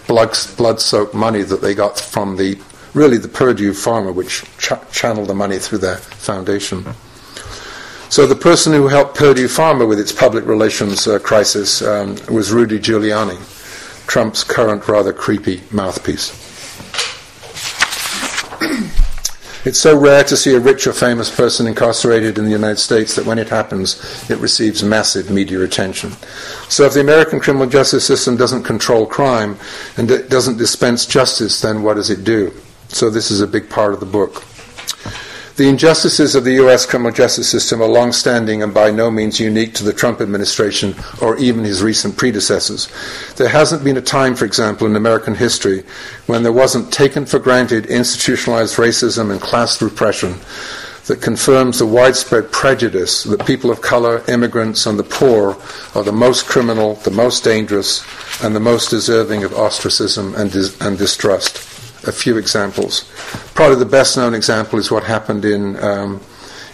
blood, 0.06 0.36
blood-soaked 0.56 1.14
money 1.14 1.42
that 1.42 1.62
they 1.62 1.74
got 1.74 1.98
from 1.98 2.36
the, 2.36 2.58
really 2.96 3.18
the 3.18 3.28
Purdue 3.28 3.72
Pharma, 3.72 4.12
which 4.12 4.42
ch- 4.58 4.72
channeled 4.90 5.28
the 5.28 5.34
money 5.34 5.58
through 5.58 5.78
their 5.78 5.98
foundation. 5.98 6.84
So 8.08 8.26
the 8.26 8.34
person 8.34 8.72
who 8.72 8.88
helped 8.88 9.16
Purdue 9.16 9.48
Pharma 9.48 9.86
with 9.86 10.00
its 10.00 10.12
public 10.12 10.46
relations 10.46 11.06
uh, 11.06 11.18
crisis 11.18 11.82
um, 11.82 12.16
was 12.30 12.52
Rudy 12.52 12.78
Giuliani. 12.78 13.36
Trump's 14.06 14.42
current 14.42 14.88
rather 14.88 15.12
creepy 15.12 15.62
mouthpiece. 15.70 16.42
It's 19.66 19.80
so 19.80 19.98
rare 19.98 20.22
to 20.22 20.36
see 20.36 20.54
a 20.54 20.60
rich 20.60 20.86
or 20.86 20.92
famous 20.92 21.28
person 21.28 21.66
incarcerated 21.66 22.38
in 22.38 22.44
the 22.44 22.52
United 22.52 22.78
States 22.78 23.16
that 23.16 23.26
when 23.26 23.36
it 23.36 23.48
happens, 23.48 24.00
it 24.30 24.38
receives 24.38 24.84
massive 24.84 25.28
media 25.28 25.60
attention. 25.60 26.12
So 26.68 26.84
if 26.84 26.94
the 26.94 27.00
American 27.00 27.40
criminal 27.40 27.68
justice 27.68 28.06
system 28.06 28.36
doesn't 28.36 28.62
control 28.62 29.06
crime 29.06 29.58
and 29.96 30.08
it 30.08 30.30
doesn't 30.30 30.58
dispense 30.58 31.04
justice, 31.04 31.60
then 31.62 31.82
what 31.82 31.94
does 31.94 32.10
it 32.10 32.22
do? 32.22 32.52
So 32.88 33.10
this 33.10 33.30
is 33.30 33.40
a 33.40 33.46
big 33.46 33.68
part 33.68 33.92
of 33.92 34.00
the 34.00 34.06
book. 34.06 34.44
The 35.56 35.70
injustices 35.70 36.34
of 36.34 36.44
the 36.44 36.52
U.S. 36.54 36.84
criminal 36.84 37.12
justice 37.12 37.48
system 37.48 37.80
are 37.80 37.88
long 37.88 38.12
standing 38.12 38.62
and 38.62 38.74
by 38.74 38.90
no 38.90 39.10
means 39.10 39.40
unique 39.40 39.72
to 39.74 39.84
the 39.84 39.92
Trump 39.94 40.20
administration 40.20 40.94
or 41.22 41.38
even 41.38 41.64
his 41.64 41.82
recent 41.82 42.18
predecessors. 42.18 42.92
There 43.36 43.48
hasn't 43.48 43.82
been 43.82 43.96
a 43.96 44.02
time, 44.02 44.34
for 44.34 44.44
example, 44.44 44.86
in 44.86 44.96
American 44.96 45.34
history 45.34 45.84
when 46.26 46.42
there 46.42 46.52
wasn't 46.52 46.92
taken 46.92 47.24
for 47.24 47.38
granted 47.38 47.86
institutionalized 47.86 48.76
racism 48.76 49.30
and 49.30 49.40
class 49.40 49.80
repression 49.80 50.34
that 51.06 51.22
confirms 51.22 51.78
the 51.78 51.86
widespread 51.86 52.52
prejudice 52.52 53.22
that 53.24 53.46
people 53.46 53.70
of 53.70 53.80
color, 53.80 54.22
immigrants, 54.28 54.84
and 54.84 54.98
the 54.98 55.04
poor 55.04 55.56
are 55.94 56.04
the 56.04 56.12
most 56.12 56.44
criminal, 56.46 56.96
the 56.96 57.10
most 57.10 57.44
dangerous, 57.44 58.04
and 58.44 58.54
the 58.54 58.60
most 58.60 58.90
deserving 58.90 59.42
of 59.42 59.54
ostracism 59.54 60.34
and, 60.34 60.52
dis- 60.52 60.78
and 60.82 60.98
distrust 60.98 61.75
a 62.06 62.12
few 62.12 62.36
examples. 62.36 63.04
Probably 63.54 63.76
the 63.76 63.84
best 63.84 64.16
known 64.16 64.34
example 64.34 64.78
is 64.78 64.90
what 64.90 65.04
happened 65.04 65.44
in, 65.44 65.82
um, 65.82 66.20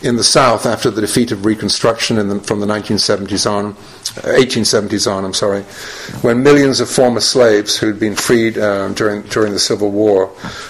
in 0.03 0.17
the 0.17 0.25
South 0.25 0.67
after 0.67 0.91
the 0.91 1.01
defeat 1.01 1.33
of 1.33 1.45
Reconstruction 1.45 2.17
the, 2.29 2.41
from 2.41 2.61
the 2.61 2.67
1970s 2.67 3.51
on, 3.51 3.75
1870s 4.03 5.11
on, 5.11 5.25
I'm 5.25 5.35
sorry, 5.35 5.63
when 6.23 6.43
millions 6.43 6.81
of 6.81 6.91
former 6.91 7.21
slaves 7.21 7.77
who 7.77 7.87
had 7.87 7.99
been 7.99 8.17
freed 8.17 8.59
um, 8.59 8.95
during, 8.95 9.23
during 9.23 9.53
the 9.53 9.59
Civil 9.59 9.91
War 9.91 10.27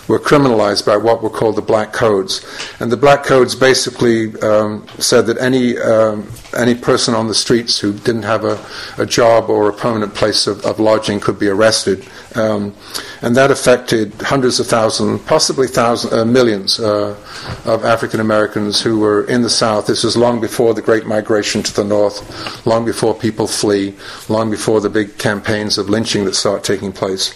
were 0.08 0.18
criminalized 0.18 0.86
by 0.86 0.96
what 0.96 1.22
were 1.22 1.30
called 1.30 1.56
the 1.56 1.62
Black 1.62 1.92
Codes. 1.92 2.44
And 2.80 2.92
the 2.92 2.96
Black 2.96 3.24
Codes 3.24 3.54
basically 3.54 4.38
um, 4.40 4.86
said 4.98 5.26
that 5.26 5.38
any, 5.38 5.78
um, 5.78 6.30
any 6.56 6.74
person 6.74 7.14
on 7.14 7.28
the 7.28 7.34
streets 7.34 7.78
who 7.78 7.92
didn't 7.92 8.22
have 8.22 8.44
a, 8.44 8.64
a 8.98 9.06
job 9.06 9.50
or 9.50 9.68
a 9.68 9.72
permanent 9.72 10.14
place 10.14 10.46
of, 10.46 10.64
of 10.64 10.78
lodging 10.78 11.20
could 11.20 11.38
be 11.38 11.48
arrested. 11.48 12.06
Um, 12.34 12.74
and 13.20 13.36
that 13.36 13.50
affected 13.50 14.14
hundreds 14.20 14.58
of 14.60 14.66
thousands, 14.66 15.22
possibly 15.22 15.66
thousands, 15.66 16.12
uh, 16.12 16.24
millions 16.24 16.80
uh, 16.80 17.16
of 17.64 17.84
African 17.84 18.20
Americans 18.20 18.80
who 18.80 18.98
were 18.98 19.24
in 19.24 19.42
the 19.42 19.50
South. 19.50 19.86
This 19.86 20.04
was 20.04 20.16
long 20.16 20.40
before 20.40 20.74
the 20.74 20.82
Great 20.82 21.06
Migration 21.06 21.62
to 21.62 21.74
the 21.74 21.84
North, 21.84 22.66
long 22.66 22.84
before 22.84 23.14
people 23.22 23.46
flee, 23.46 23.94
long 24.28 24.50
before 24.50 24.80
the 24.80 24.90
big 24.90 25.16
campaigns 25.16 25.78
of 25.78 25.88
lynching 25.88 26.24
that 26.24 26.34
start 26.34 26.64
taking 26.64 26.92
place. 26.92 27.32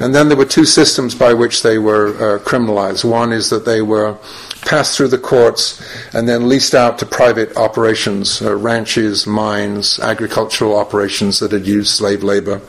And 0.00 0.14
then 0.14 0.28
there 0.28 0.36
were 0.36 0.46
two 0.46 0.64
systems 0.64 1.14
by 1.14 1.34
which 1.34 1.62
they 1.62 1.76
were 1.78 2.08
uh, 2.08 2.38
criminalized. 2.40 3.04
One 3.04 3.32
is 3.32 3.50
that 3.50 3.66
they 3.66 3.82
were 3.82 4.16
passed 4.62 4.96
through 4.96 5.08
the 5.08 5.18
courts 5.18 5.80
and 6.14 6.26
then 6.26 6.48
leased 6.48 6.74
out 6.74 6.98
to 6.98 7.06
private 7.06 7.54
operations, 7.56 8.40
uh, 8.40 8.56
ranches, 8.56 9.26
mines, 9.26 10.00
agricultural 10.00 10.74
operations 10.74 11.38
that 11.40 11.52
had 11.52 11.66
used 11.66 11.94
slave 11.94 12.22
labor. 12.24 12.62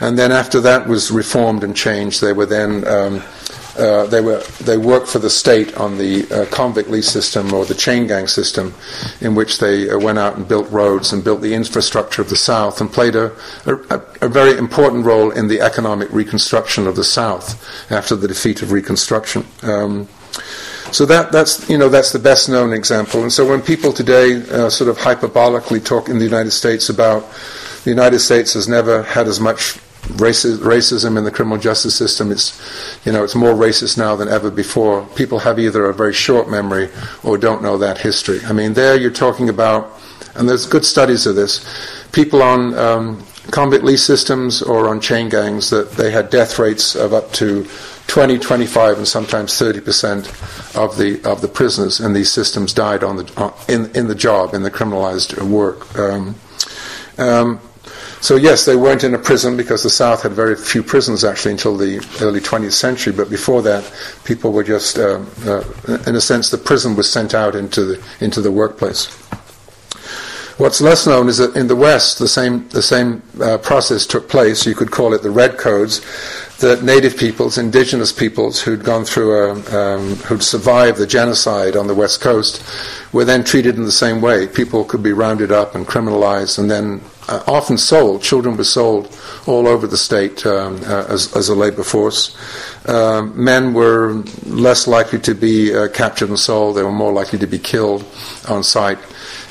And 0.00 0.16
then 0.16 0.30
after 0.30 0.60
that 0.60 0.86
was 0.86 1.10
reformed 1.10 1.64
and 1.64 1.74
changed, 1.76 2.20
they 2.20 2.32
were 2.32 2.46
then 2.46 2.86
um, 2.86 3.22
uh, 3.78 4.06
they 4.06 4.20
were 4.20 4.42
they 4.60 4.76
worked 4.76 5.08
for 5.08 5.18
the 5.18 5.30
state 5.30 5.76
on 5.76 5.98
the 5.98 6.26
uh, 6.30 6.46
convict 6.46 6.88
lease 6.88 7.08
system 7.08 7.52
or 7.52 7.64
the 7.64 7.74
chain 7.74 8.06
gang 8.06 8.26
system, 8.26 8.74
in 9.20 9.34
which 9.34 9.58
they 9.58 9.90
uh, 9.90 9.98
went 9.98 10.18
out 10.18 10.36
and 10.36 10.48
built 10.48 10.70
roads 10.70 11.12
and 11.12 11.22
built 11.22 11.40
the 11.40 11.54
infrastructure 11.54 12.22
of 12.22 12.28
the 12.28 12.36
South 12.36 12.80
and 12.80 12.92
played 12.92 13.16
a, 13.16 13.32
a, 13.66 14.00
a, 14.22 14.28
very 14.28 14.56
important 14.58 15.04
role 15.04 15.30
in 15.30 15.48
the 15.48 15.60
economic 15.60 16.10
reconstruction 16.12 16.86
of 16.86 16.96
the 16.96 17.04
South 17.04 17.90
after 17.90 18.16
the 18.16 18.28
defeat 18.28 18.62
of 18.62 18.72
Reconstruction. 18.72 19.44
Um, 19.62 20.08
so 20.92 21.04
that, 21.06 21.32
that's, 21.32 21.68
you 21.68 21.78
know, 21.78 21.88
that's 21.88 22.12
the 22.12 22.18
best 22.18 22.48
known 22.48 22.72
example. 22.72 23.22
And 23.22 23.32
so 23.32 23.46
when 23.48 23.60
people 23.60 23.92
today 23.92 24.36
uh, 24.50 24.70
sort 24.70 24.88
of 24.88 24.98
hyperbolically 24.98 25.84
talk 25.84 26.08
in 26.08 26.18
the 26.18 26.24
United 26.24 26.52
States 26.52 26.88
about 26.88 27.26
the 27.84 27.90
United 27.90 28.20
States 28.20 28.54
has 28.54 28.68
never 28.68 29.02
had 29.02 29.26
as 29.26 29.40
much 29.40 29.78
racism 30.14 31.18
in 31.18 31.24
the 31.24 31.30
criminal 31.30 31.58
justice 31.58 31.94
system, 31.94 32.30
it's, 32.30 32.60
you 33.04 33.12
know, 33.12 33.24
it's 33.24 33.34
more 33.34 33.54
racist 33.54 33.98
now 33.98 34.16
than 34.16 34.28
ever 34.28 34.50
before. 34.50 35.06
People 35.14 35.40
have 35.40 35.58
either 35.58 35.86
a 35.86 35.94
very 35.94 36.12
short 36.12 36.48
memory 36.48 36.88
or 37.22 37.38
don't 37.38 37.62
know 37.62 37.76
that 37.78 37.98
history. 37.98 38.40
I 38.44 38.52
mean, 38.52 38.74
there 38.74 38.96
you're 38.96 39.10
talking 39.10 39.48
about, 39.48 39.90
and 40.34 40.48
there's 40.48 40.66
good 40.66 40.84
studies 40.84 41.26
of 41.26 41.36
this, 41.36 41.64
people 42.12 42.42
on 42.42 42.74
um, 42.74 43.26
convict 43.50 43.84
lease 43.84 44.04
systems 44.04 44.62
or 44.62 44.88
on 44.88 45.00
chain 45.00 45.28
gangs 45.28 45.70
that 45.70 45.92
they 45.92 46.10
had 46.10 46.30
death 46.30 46.58
rates 46.58 46.94
of 46.94 47.12
up 47.12 47.32
to 47.32 47.66
20, 48.06 48.38
25, 48.38 48.98
and 48.98 49.08
sometimes 49.08 49.58
30 49.58 49.80
percent 49.80 50.28
of 50.76 50.96
the 50.96 51.20
of 51.24 51.40
the 51.40 51.48
prisoners 51.48 52.00
in 52.00 52.12
these 52.12 52.30
systems 52.30 52.72
died 52.72 53.02
on 53.02 53.16
the 53.16 53.54
in 53.68 53.94
in 53.96 54.06
the 54.06 54.14
job 54.14 54.54
in 54.54 54.62
the 54.62 54.70
criminalized 54.70 55.40
work. 55.42 55.98
Um, 55.98 56.36
um, 57.18 57.60
so 58.26 58.34
yes, 58.34 58.64
they 58.64 58.74
weren't 58.74 59.04
in 59.04 59.14
a 59.14 59.20
prison 59.20 59.56
because 59.56 59.84
the 59.84 59.88
South 59.88 60.24
had 60.24 60.32
very 60.32 60.56
few 60.56 60.82
prisons 60.82 61.22
actually 61.22 61.52
until 61.52 61.76
the 61.76 62.04
early 62.20 62.40
20th 62.40 62.72
century. 62.72 63.12
But 63.12 63.30
before 63.30 63.62
that, 63.62 63.88
people 64.24 64.50
were 64.50 64.64
just, 64.64 64.98
uh, 64.98 65.24
uh, 65.46 65.62
in 66.08 66.16
a 66.16 66.20
sense, 66.20 66.50
the 66.50 66.58
prison 66.58 66.96
was 66.96 67.08
sent 67.08 67.34
out 67.34 67.54
into 67.54 67.84
the 67.84 68.04
into 68.18 68.40
the 68.40 68.50
workplace. 68.50 69.06
What's 70.58 70.80
less 70.80 71.06
known 71.06 71.28
is 71.28 71.36
that 71.36 71.54
in 71.54 71.68
the 71.68 71.76
West, 71.76 72.18
the 72.18 72.26
same, 72.26 72.66
the 72.70 72.82
same 72.82 73.22
uh, 73.40 73.58
process 73.58 74.06
took 74.06 74.28
place. 74.28 74.66
You 74.66 74.74
could 74.74 74.90
call 74.90 75.14
it 75.14 75.22
the 75.22 75.30
Red 75.30 75.56
Codes. 75.56 76.00
that 76.58 76.82
native 76.82 77.16
peoples, 77.16 77.58
indigenous 77.58 78.10
peoples 78.10 78.60
who'd 78.62 78.82
gone 78.82 79.04
through 79.04 79.30
a, 79.36 79.50
um, 79.78 80.16
who'd 80.26 80.42
survived 80.42 80.98
the 80.98 81.06
genocide 81.06 81.76
on 81.76 81.86
the 81.86 81.94
west 81.94 82.22
coast, 82.22 82.64
were 83.12 83.24
then 83.24 83.44
treated 83.44 83.76
in 83.76 83.84
the 83.84 83.92
same 83.92 84.20
way. 84.20 84.48
People 84.48 84.82
could 84.82 85.02
be 85.02 85.12
rounded 85.12 85.52
up 85.52 85.74
and 85.76 85.86
criminalized, 85.86 86.58
and 86.58 86.68
then 86.70 87.02
uh, 87.28 87.42
often 87.46 87.78
sold. 87.78 88.22
Children 88.22 88.56
were 88.56 88.64
sold 88.64 89.16
all 89.46 89.66
over 89.66 89.86
the 89.86 89.96
state 89.96 90.44
um, 90.46 90.76
uh, 90.84 91.06
as, 91.08 91.34
as, 91.36 91.48
a 91.48 91.54
labor 91.54 91.82
force. 91.82 92.36
Uh, 92.86 93.22
men 93.34 93.74
were 93.74 94.22
less 94.44 94.86
likely 94.86 95.18
to 95.20 95.34
be 95.34 95.74
uh, 95.74 95.88
captured 95.88 96.28
and 96.28 96.38
sold; 96.38 96.76
they 96.76 96.82
were 96.82 96.92
more 96.92 97.12
likely 97.12 97.38
to 97.38 97.46
be 97.46 97.58
killed 97.58 98.04
on 98.48 98.62
sight 98.62 98.98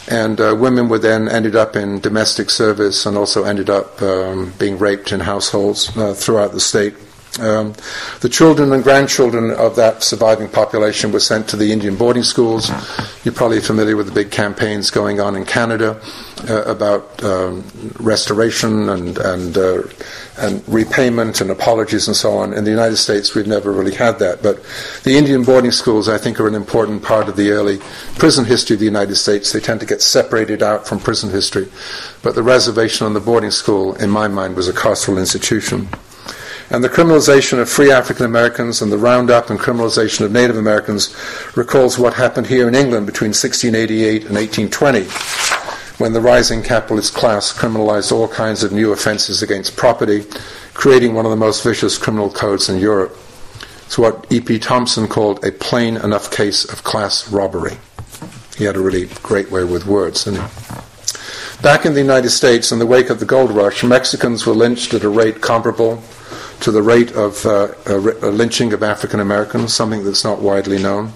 and 0.08 0.40
uh, 0.40 0.56
women 0.58 0.88
were 0.88 1.00
then 1.00 1.28
ended 1.28 1.56
up 1.56 1.76
in 1.76 2.00
domestic 2.00 2.50
service 2.50 3.06
and 3.06 3.18
also 3.18 3.44
ended 3.44 3.70
up 3.70 4.02
um, 4.02 4.54
being 4.60 4.78
raped 4.78 5.12
in 5.12 5.20
households 5.20 5.96
uh, 5.98 6.14
throughout 6.14 6.52
the 6.52 6.60
state. 6.60 6.94
Um, 7.40 7.74
the 8.22 8.30
children 8.30 8.72
and 8.72 8.84
grandchildren 8.84 9.52
of 9.52 9.76
that 9.76 10.04
surviving 10.04 10.48
population 10.48 11.12
were 11.12 11.20
sent 11.20 11.50
to 11.50 11.58
the 11.58 11.72
Indian 11.72 11.96
boarding 11.96 12.24
schools. 12.24 12.72
You're 13.24 13.34
probably 13.34 13.60
familiar 13.60 13.98
with 13.98 14.08
the 14.08 14.14
big 14.14 14.32
campaigns 14.32 14.90
going 14.90 15.20
on 15.20 15.36
in 15.36 15.46
Canada 15.46 16.00
uh, 16.50 16.64
about 16.64 17.24
um, 17.24 17.64
restoration 18.00 18.90
and 18.90 19.18
and 19.18 19.58
uh, 19.58 19.84
and 20.38 20.64
repayment 20.68 21.42
and 21.42 21.50
apologies 21.50 22.08
and 22.08 22.16
so 22.16 22.38
on. 22.38 22.54
In 22.54 22.64
the 22.64 22.72
United 22.72 22.98
States, 22.98 23.36
we've 23.36 23.48
never 23.48 23.72
really 23.72 23.96
had 23.96 24.20
that. 24.20 24.42
But 24.42 24.64
the 25.04 25.18
Indian 25.18 25.44
boarding 25.44 25.72
schools, 25.72 26.10
I 26.10 26.18
think, 26.18 26.40
are 26.40 26.48
an 26.48 26.56
important 26.56 27.04
part 27.04 27.30
of 27.30 27.36
the 27.36 27.52
early 27.52 27.80
prison 28.18 28.46
history 28.46 28.76
of 28.76 28.80
the 28.80 28.86
United 28.86 29.16
States. 29.16 29.52
They 29.52 29.60
tend 29.60 29.80
to 29.80 29.86
get 29.86 30.02
separated 30.02 30.62
out 30.62 30.88
from 30.88 31.00
prison 31.00 31.30
history. 31.30 31.68
But 32.22 32.36
the 32.36 32.44
reservation 32.44 33.06
on 33.06 33.14
the 33.14 33.20
boarding 33.20 33.52
school, 33.52 33.96
in 33.96 34.10
my 34.10 34.28
mind, 34.28 34.56
was 34.56 34.68
a 34.68 34.74
carceral 34.74 35.20
institution. 35.20 35.88
And 36.72 36.84
the 36.84 36.90
criminalization 36.90 37.60
of 37.60 37.70
free 37.70 37.92
African 37.92 38.26
Americans 38.26 38.82
and 38.82 38.92
the 38.92 38.98
roundup 38.98 39.50
and 39.50 39.60
criminalization 39.60 40.26
of 40.26 40.32
Native 40.32 40.58
Americans 40.58 41.16
recalls 41.56 42.00
what 42.00 42.16
happened 42.16 42.48
here 42.48 42.68
in 42.68 42.74
England 42.74 43.06
between 43.06 43.30
1688 43.30 44.26
and 44.26 44.36
1820, 44.36 45.04
when 46.04 46.14
the 46.14 46.22
rising 46.22 46.64
capitalist 46.64 47.14
class 47.14 47.54
criminalized 47.54 48.12
all 48.12 48.28
kinds 48.28 48.64
of 48.64 48.72
new 48.72 48.92
offenses 48.92 49.44
against 49.44 49.78
property, 49.78 50.26
creating 50.74 51.14
one 51.14 51.26
of 51.26 51.32
the 51.32 51.38
most 51.38 51.64
vicious 51.64 52.00
criminal 52.00 52.32
codes 52.32 52.68
in 52.68 52.80
Europe. 52.80 53.16
It's 53.86 54.00
what 54.00 54.26
E.P. 54.32 54.58
Thompson 54.58 55.08
called 55.08 55.46
a 55.46 55.52
plain 55.52 55.98
enough 55.98 56.32
case 56.32 56.66
of 56.66 56.84
class 56.84 57.30
robbery. 57.30 57.78
He 58.58 58.64
had 58.64 58.76
a 58.76 58.82
really 58.82 59.06
great 59.22 59.52
way 59.52 59.64
with 59.64 59.86
words, 59.86 60.24
didn't 60.24 60.42
he? 60.42 60.48
Back 61.62 61.86
in 61.86 61.94
the 61.94 62.02
United 62.02 62.32
States, 62.32 62.72
in 62.72 62.80
the 62.80 62.86
wake 62.86 63.12
of 63.12 63.20
the 63.20 63.26
gold 63.26 63.52
rush, 63.52 63.84
Mexicans 63.84 64.46
were 64.46 64.54
lynched 64.54 64.94
at 64.96 65.04
a 65.04 65.10
rate 65.10 65.42
comparable 65.42 66.04
to 66.66 66.72
the 66.72 66.82
rate 66.82 67.12
of 67.12 67.46
uh, 67.46 67.68
a, 67.86 67.96
a 67.96 68.32
lynching 68.32 68.74
of 68.74 68.82
African 68.82 69.20
Americans, 69.20 69.72
something 69.72 70.04
that's 70.04 70.24
not 70.24 70.42
widely 70.42 70.82
known. 70.82 71.10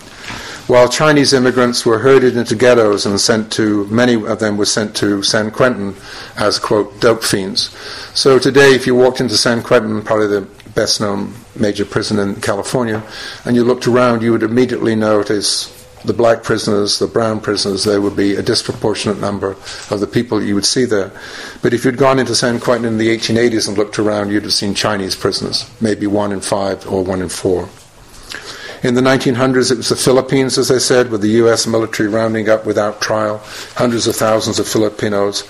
While 0.67 0.87
Chinese 0.87 1.33
immigrants 1.33 1.83
were 1.87 1.97
herded 1.97 2.37
into 2.37 2.55
ghettos 2.55 3.07
and 3.07 3.19
sent 3.19 3.51
to, 3.53 3.87
many 3.87 4.13
of 4.13 4.37
them 4.37 4.57
were 4.57 4.67
sent 4.67 4.95
to 4.97 5.23
San 5.23 5.49
Quentin 5.49 5.95
as, 6.37 6.59
quote, 6.59 7.01
dope 7.01 7.23
fiends. 7.23 7.75
So 8.13 8.37
today, 8.37 8.75
if 8.75 8.85
you 8.85 8.93
walked 8.93 9.21
into 9.21 9.37
San 9.37 9.63
Quentin, 9.63 10.03
probably 10.03 10.27
the 10.27 10.47
best 10.75 11.01
known 11.01 11.33
major 11.55 11.83
prison 11.83 12.19
in 12.19 12.39
California, 12.41 13.01
and 13.43 13.55
you 13.55 13.63
looked 13.63 13.87
around, 13.87 14.21
you 14.21 14.31
would 14.31 14.43
immediately 14.43 14.95
notice 14.95 15.78
the 16.05 16.13
black 16.13 16.43
prisoners, 16.43 16.99
the 16.99 17.07
brown 17.07 17.39
prisoners, 17.41 17.83
there 17.83 18.01
would 18.01 18.15
be 18.15 18.35
a 18.35 18.41
disproportionate 18.41 19.19
number 19.19 19.51
of 19.89 19.99
the 19.99 20.07
people 20.07 20.41
you 20.41 20.55
would 20.55 20.65
see 20.65 20.85
there. 20.85 21.11
But 21.61 21.73
if 21.73 21.83
you'd 21.83 21.97
gone 21.97 22.19
into 22.19 22.35
San 22.35 22.59
Quentin 22.59 22.87
in 22.87 22.97
the 22.97 23.15
1880s 23.15 23.67
and 23.67 23.77
looked 23.77 23.99
around, 23.99 24.31
you'd 24.31 24.43
have 24.43 24.53
seen 24.53 24.73
Chinese 24.73 25.15
prisoners, 25.15 25.69
maybe 25.81 26.07
one 26.07 26.31
in 26.31 26.41
five 26.41 26.87
or 26.87 27.03
one 27.03 27.21
in 27.21 27.29
four. 27.29 27.69
In 28.81 28.93
the 28.93 29.01
1900s, 29.01 29.71
it 29.71 29.77
was 29.77 29.89
the 29.89 29.95
Philippines, 29.97 30.57
as 30.57 30.71
I 30.71 30.77
said, 30.77 31.11
with 31.11 31.19
the 31.19 31.29
U.S. 31.43 31.67
military 31.67 32.07
rounding 32.07 32.47
up 32.47 32.65
without 32.65 33.01
trial 33.01 33.41
hundreds 33.75 34.07
of 34.07 34.15
thousands 34.15 34.57
of 34.57 34.69
Filipinos, 34.69 35.43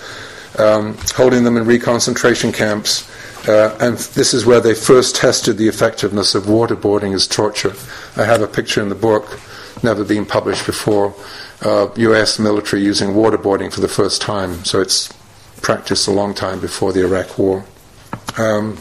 um, 0.58 0.96
holding 1.14 1.44
them 1.44 1.56
in 1.56 1.64
reconcentration 1.64 2.52
camps. 2.52 3.08
Uh, 3.48 3.76
and 3.80 3.96
this 3.96 4.34
is 4.34 4.44
where 4.44 4.60
they 4.60 4.74
first 4.74 5.14
tested 5.14 5.58
the 5.58 5.68
effectiveness 5.68 6.34
of 6.34 6.44
waterboarding 6.44 7.14
as 7.14 7.28
torture. 7.28 7.72
I 8.16 8.24
have 8.24 8.42
a 8.42 8.48
picture 8.48 8.82
in 8.82 8.88
the 8.88 8.96
book 8.96 9.38
never 9.82 10.04
been 10.04 10.26
published 10.26 10.66
before. 10.66 11.14
Uh, 11.62 11.88
U.S. 11.96 12.38
military 12.38 12.82
using 12.82 13.10
waterboarding 13.10 13.72
for 13.72 13.80
the 13.80 13.88
first 13.88 14.22
time, 14.22 14.64
so 14.64 14.80
it's 14.80 15.12
practiced 15.62 16.08
a 16.08 16.10
long 16.10 16.34
time 16.34 16.60
before 16.60 16.92
the 16.92 17.00
Iraq 17.00 17.38
War. 17.38 17.64
Um, 18.38 18.78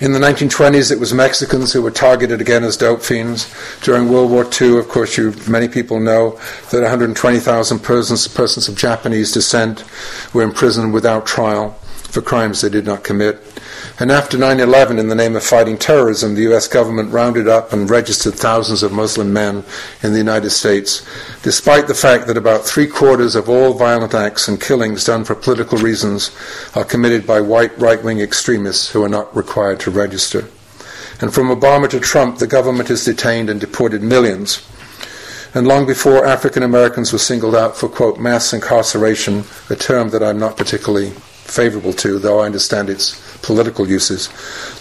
in 0.00 0.12
the 0.12 0.18
1920s, 0.18 0.90
it 0.90 0.98
was 0.98 1.14
Mexicans 1.14 1.72
who 1.72 1.82
were 1.82 1.90
targeted 1.90 2.40
again 2.40 2.64
as 2.64 2.76
dope 2.76 3.02
fiends. 3.02 3.52
During 3.82 4.08
World 4.08 4.30
War 4.30 4.48
II, 4.60 4.78
of 4.78 4.88
course, 4.88 5.16
you, 5.16 5.32
many 5.48 5.68
people 5.68 6.00
know 6.00 6.40
that 6.72 6.80
120,000 6.80 7.78
persons, 7.78 8.26
persons 8.26 8.68
of 8.68 8.76
Japanese 8.76 9.30
descent 9.30 9.84
were 10.34 10.42
imprisoned 10.42 10.92
without 10.92 11.26
trial 11.26 11.70
for 12.10 12.20
crimes 12.20 12.60
they 12.60 12.68
did 12.68 12.84
not 12.84 13.04
commit. 13.04 13.40
And 13.98 14.10
after 14.10 14.38
9 14.38 14.60
11, 14.60 14.98
in 14.98 15.08
the 15.08 15.14
name 15.14 15.36
of 15.36 15.44
fighting 15.44 15.78
terrorism, 15.78 16.34
the 16.34 16.52
US 16.52 16.68
government 16.68 17.12
rounded 17.12 17.48
up 17.48 17.72
and 17.72 17.88
registered 17.88 18.34
thousands 18.34 18.82
of 18.82 18.92
Muslim 18.92 19.32
men 19.32 19.64
in 20.02 20.12
the 20.12 20.18
United 20.18 20.50
States, 20.50 21.06
despite 21.42 21.86
the 21.86 21.94
fact 21.94 22.26
that 22.26 22.36
about 22.36 22.64
three 22.64 22.86
quarters 22.86 23.34
of 23.34 23.48
all 23.48 23.74
violent 23.74 24.14
acts 24.14 24.48
and 24.48 24.60
killings 24.60 25.04
done 25.04 25.24
for 25.24 25.34
political 25.34 25.78
reasons 25.78 26.30
are 26.74 26.84
committed 26.84 27.26
by 27.26 27.40
white 27.40 27.76
right 27.78 28.02
wing 28.02 28.20
extremists 28.20 28.90
who 28.90 29.02
are 29.02 29.08
not 29.08 29.34
required 29.36 29.80
to 29.80 29.90
register. 29.90 30.48
And 31.20 31.32
from 31.32 31.48
Obama 31.48 31.88
to 31.90 32.00
Trump, 32.00 32.38
the 32.38 32.48
government 32.48 32.88
has 32.88 33.04
detained 33.04 33.48
and 33.48 33.60
deported 33.60 34.02
millions. 34.02 34.66
And 35.54 35.68
long 35.68 35.86
before 35.86 36.26
African 36.26 36.62
Americans 36.62 37.12
were 37.12 37.18
singled 37.18 37.54
out 37.54 37.76
for, 37.76 37.88
quote, 37.88 38.18
mass 38.18 38.52
incarceration, 38.52 39.44
a 39.70 39.76
term 39.76 40.10
that 40.10 40.22
I'm 40.22 40.38
not 40.38 40.56
particularly 40.56 41.10
favorable 41.10 41.92
to, 41.92 42.18
though 42.18 42.40
I 42.40 42.46
understand 42.46 42.88
its 42.88 43.21
political 43.42 43.88
uses. 43.88 44.28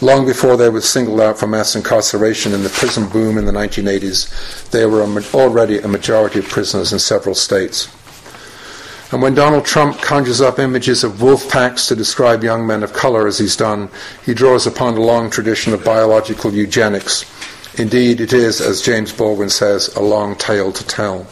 Long 0.02 0.26
before 0.26 0.56
they 0.56 0.70
were 0.70 0.82
singled 0.82 1.20
out 1.20 1.40
for 1.40 1.48
mass 1.48 1.76
incarceration 1.76 2.54
in 2.54 2.64
the 2.64 2.70
prison 2.70 3.10
boom 3.10 3.38
in 3.38 3.46
the 3.46 3.52
1980s, 3.52 4.70
there 4.72 4.90
were 4.90 5.02
already 5.34 5.80
a 5.80 5.88
majority 5.88 6.40
of 6.40 6.48
prisoners 6.48 6.94
in 6.94 7.00
several 7.00 7.36
states. 7.36 7.90
And 9.12 9.22
when 9.22 9.36
Donald 9.36 9.66
Trump 9.66 10.00
conjures 10.02 10.40
up 10.40 10.58
images 10.58 11.04
of 11.04 11.22
wolf 11.22 11.50
packs 11.50 11.88
to 11.88 11.96
describe 11.98 12.46
young 12.46 12.66
men 12.66 12.82
of 12.82 12.94
color, 12.94 13.28
as 13.28 13.38
he's 13.38 13.58
done, 13.58 13.90
he 14.26 14.34
draws 14.34 14.66
upon 14.66 14.96
a 14.96 15.02
long 15.02 15.30
tradition 15.30 15.74
of 15.74 15.84
biological 15.84 16.54
eugenics. 16.54 17.26
Indeed, 17.78 18.22
it 18.22 18.32
is, 18.32 18.62
as 18.62 18.82
James 18.82 19.12
Baldwin 19.12 19.50
says, 19.50 19.94
a 19.96 20.02
long 20.02 20.36
tale 20.38 20.72
to 20.72 20.88
tell. 20.88 21.28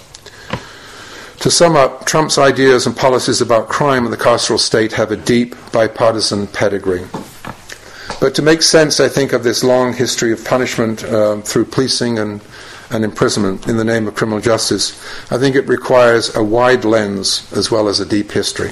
To 1.40 1.50
sum 1.50 1.78
up, 1.78 2.06
Trump's 2.06 2.38
ideas 2.38 2.86
and 2.86 2.96
policies 2.96 3.40
about 3.40 3.70
crime 3.70 4.04
and 4.04 4.12
the 4.12 4.18
carceral 4.18 4.60
state 4.60 4.92
have 4.94 5.10
a 5.10 5.16
deep 5.16 5.56
bipartisan 5.72 6.48
pedigree. 6.48 7.08
But 8.20 8.36
to 8.36 8.42
make 8.42 8.62
sense, 8.62 9.00
I 9.00 9.08
think, 9.08 9.32
of 9.32 9.44
this 9.44 9.64
long 9.64 9.94
history 9.94 10.34
of 10.34 10.44
punishment 10.44 11.02
uh, 11.06 11.40
through 11.40 11.66
policing 11.66 12.20
and, 12.20 12.42
and 12.90 13.06
imprisonment 13.06 13.70
in 13.70 13.78
the 13.78 13.86
name 13.86 14.06
of 14.06 14.16
criminal 14.16 14.42
justice, 14.42 15.02
I 15.32 15.38
think 15.38 15.56
it 15.56 15.66
requires 15.66 16.36
a 16.36 16.44
wide 16.44 16.84
lens 16.84 17.50
as 17.54 17.72
well 17.72 17.88
as 17.88 18.02
a 18.02 18.06
deep 18.06 18.32
history. 18.32 18.72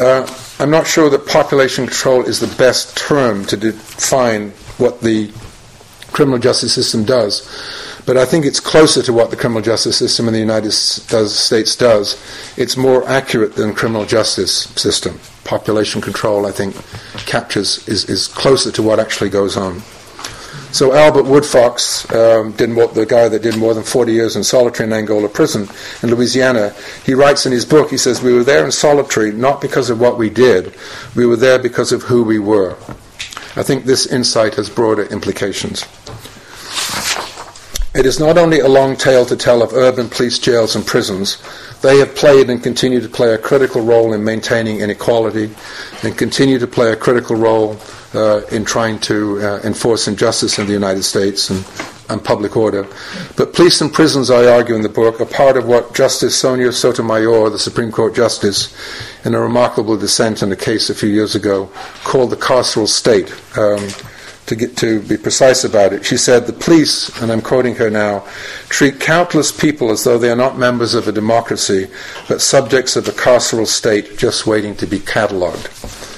Uh, 0.00 0.26
I'm 0.58 0.70
not 0.70 0.88
sure 0.88 1.08
that 1.10 1.28
population 1.28 1.86
control 1.86 2.24
is 2.24 2.40
the 2.40 2.52
best 2.56 2.96
term 2.96 3.44
to 3.46 3.56
define 3.56 4.50
what 4.78 5.00
the 5.00 5.30
criminal 6.10 6.40
justice 6.40 6.74
system 6.74 7.04
does. 7.04 7.46
But 8.10 8.16
I 8.16 8.24
think 8.24 8.44
it's 8.44 8.58
closer 8.58 9.04
to 9.04 9.12
what 9.12 9.30
the 9.30 9.36
criminal 9.36 9.62
justice 9.62 9.96
system 9.96 10.26
in 10.26 10.32
the 10.32 10.40
United 10.40 10.72
States 10.72 11.76
does. 11.76 12.20
It's 12.56 12.76
more 12.76 13.08
accurate 13.08 13.54
than 13.54 13.72
criminal 13.72 14.04
justice 14.04 14.64
system. 14.74 15.20
Population 15.44 16.00
control, 16.00 16.44
I 16.44 16.50
think, 16.50 16.74
captures 17.24 17.86
is, 17.86 18.10
is 18.10 18.26
closer 18.26 18.72
to 18.72 18.82
what 18.82 18.98
actually 18.98 19.30
goes 19.30 19.56
on. 19.56 19.82
So 20.72 20.92
Albert 20.92 21.26
Woodfox, 21.26 22.12
um, 22.12 22.50
did 22.50 22.70
more, 22.70 22.88
the 22.88 23.06
guy 23.06 23.28
that 23.28 23.42
did 23.42 23.56
more 23.56 23.74
than 23.74 23.84
40 23.84 24.12
years 24.12 24.34
in 24.34 24.42
solitary 24.42 24.88
in 24.88 24.92
Angola 24.92 25.28
prison 25.28 25.68
in 26.02 26.10
Louisiana, 26.10 26.74
he 27.06 27.14
writes 27.14 27.46
in 27.46 27.52
his 27.52 27.64
book, 27.64 27.90
he 27.90 27.96
says, 27.96 28.20
we 28.20 28.34
were 28.34 28.42
there 28.42 28.64
in 28.64 28.72
solitary 28.72 29.30
not 29.30 29.60
because 29.60 29.88
of 29.88 30.00
what 30.00 30.18
we 30.18 30.28
did, 30.28 30.74
we 31.14 31.26
were 31.26 31.36
there 31.36 31.60
because 31.60 31.92
of 31.92 32.02
who 32.02 32.24
we 32.24 32.40
were. 32.40 32.72
I 33.54 33.62
think 33.62 33.84
this 33.84 34.04
insight 34.06 34.56
has 34.56 34.68
broader 34.68 35.04
implications. 35.04 35.86
It 37.92 38.06
is 38.06 38.20
not 38.20 38.38
only 38.38 38.60
a 38.60 38.68
long 38.68 38.96
tale 38.96 39.26
to 39.26 39.36
tell 39.36 39.62
of 39.62 39.72
urban 39.72 40.08
police 40.08 40.38
jails 40.38 40.76
and 40.76 40.86
prisons, 40.86 41.42
they 41.82 41.98
have 41.98 42.14
played 42.14 42.48
and 42.48 42.62
continue 42.62 43.00
to 43.00 43.08
play 43.08 43.34
a 43.34 43.38
critical 43.38 43.82
role 43.82 44.12
in 44.12 44.22
maintaining 44.22 44.80
inequality 44.80 45.50
and 46.04 46.16
continue 46.16 46.58
to 46.60 46.68
play 46.68 46.92
a 46.92 46.96
critical 46.96 47.34
role 47.34 47.76
uh, 48.14 48.42
in 48.52 48.64
trying 48.64 49.00
to 49.00 49.40
uh, 49.40 49.60
enforce 49.64 50.06
injustice 50.06 50.58
in 50.58 50.66
the 50.66 50.72
United 50.72 51.02
States. 51.02 51.50
And 51.50 51.64
and 52.10 52.22
public 52.22 52.56
order. 52.56 52.86
But 53.36 53.54
police 53.54 53.80
and 53.80 53.92
prisons, 53.92 54.30
I 54.30 54.46
argue 54.46 54.74
in 54.74 54.82
the 54.82 54.88
book, 54.88 55.20
are 55.20 55.26
part 55.26 55.56
of 55.56 55.66
what 55.66 55.94
Justice 55.94 56.36
Sonia 56.36 56.72
Sotomayor, 56.72 57.50
the 57.50 57.58
Supreme 57.58 57.92
Court 57.92 58.14
Justice, 58.14 58.76
in 59.24 59.34
a 59.34 59.40
remarkable 59.40 59.96
dissent 59.96 60.42
in 60.42 60.50
a 60.50 60.56
case 60.56 60.90
a 60.90 60.94
few 60.94 61.08
years 61.08 61.34
ago, 61.34 61.70
called 62.04 62.30
the 62.30 62.36
carceral 62.36 62.88
state. 62.88 63.30
Um, 63.56 63.88
to 64.50 64.56
get 64.56 64.76
to 64.76 65.00
be 65.02 65.16
precise 65.16 65.62
about 65.62 65.92
it, 65.92 66.04
she 66.04 66.16
said 66.16 66.44
the 66.44 66.52
police, 66.52 67.08
and 67.22 67.30
I'm 67.30 67.40
quoting 67.40 67.76
her 67.76 67.88
now, 67.88 68.26
treat 68.68 68.98
countless 68.98 69.52
people 69.52 69.90
as 69.90 70.02
though 70.02 70.18
they 70.18 70.28
are 70.28 70.36
not 70.36 70.58
members 70.58 70.94
of 70.94 71.06
a 71.06 71.12
democracy, 71.12 71.88
but 72.28 72.40
subjects 72.40 72.96
of 72.96 73.06
a 73.06 73.12
carceral 73.12 73.64
state 73.64 74.18
just 74.18 74.48
waiting 74.48 74.74
to 74.76 74.88
be 74.88 74.98
catalogued. 74.98 75.66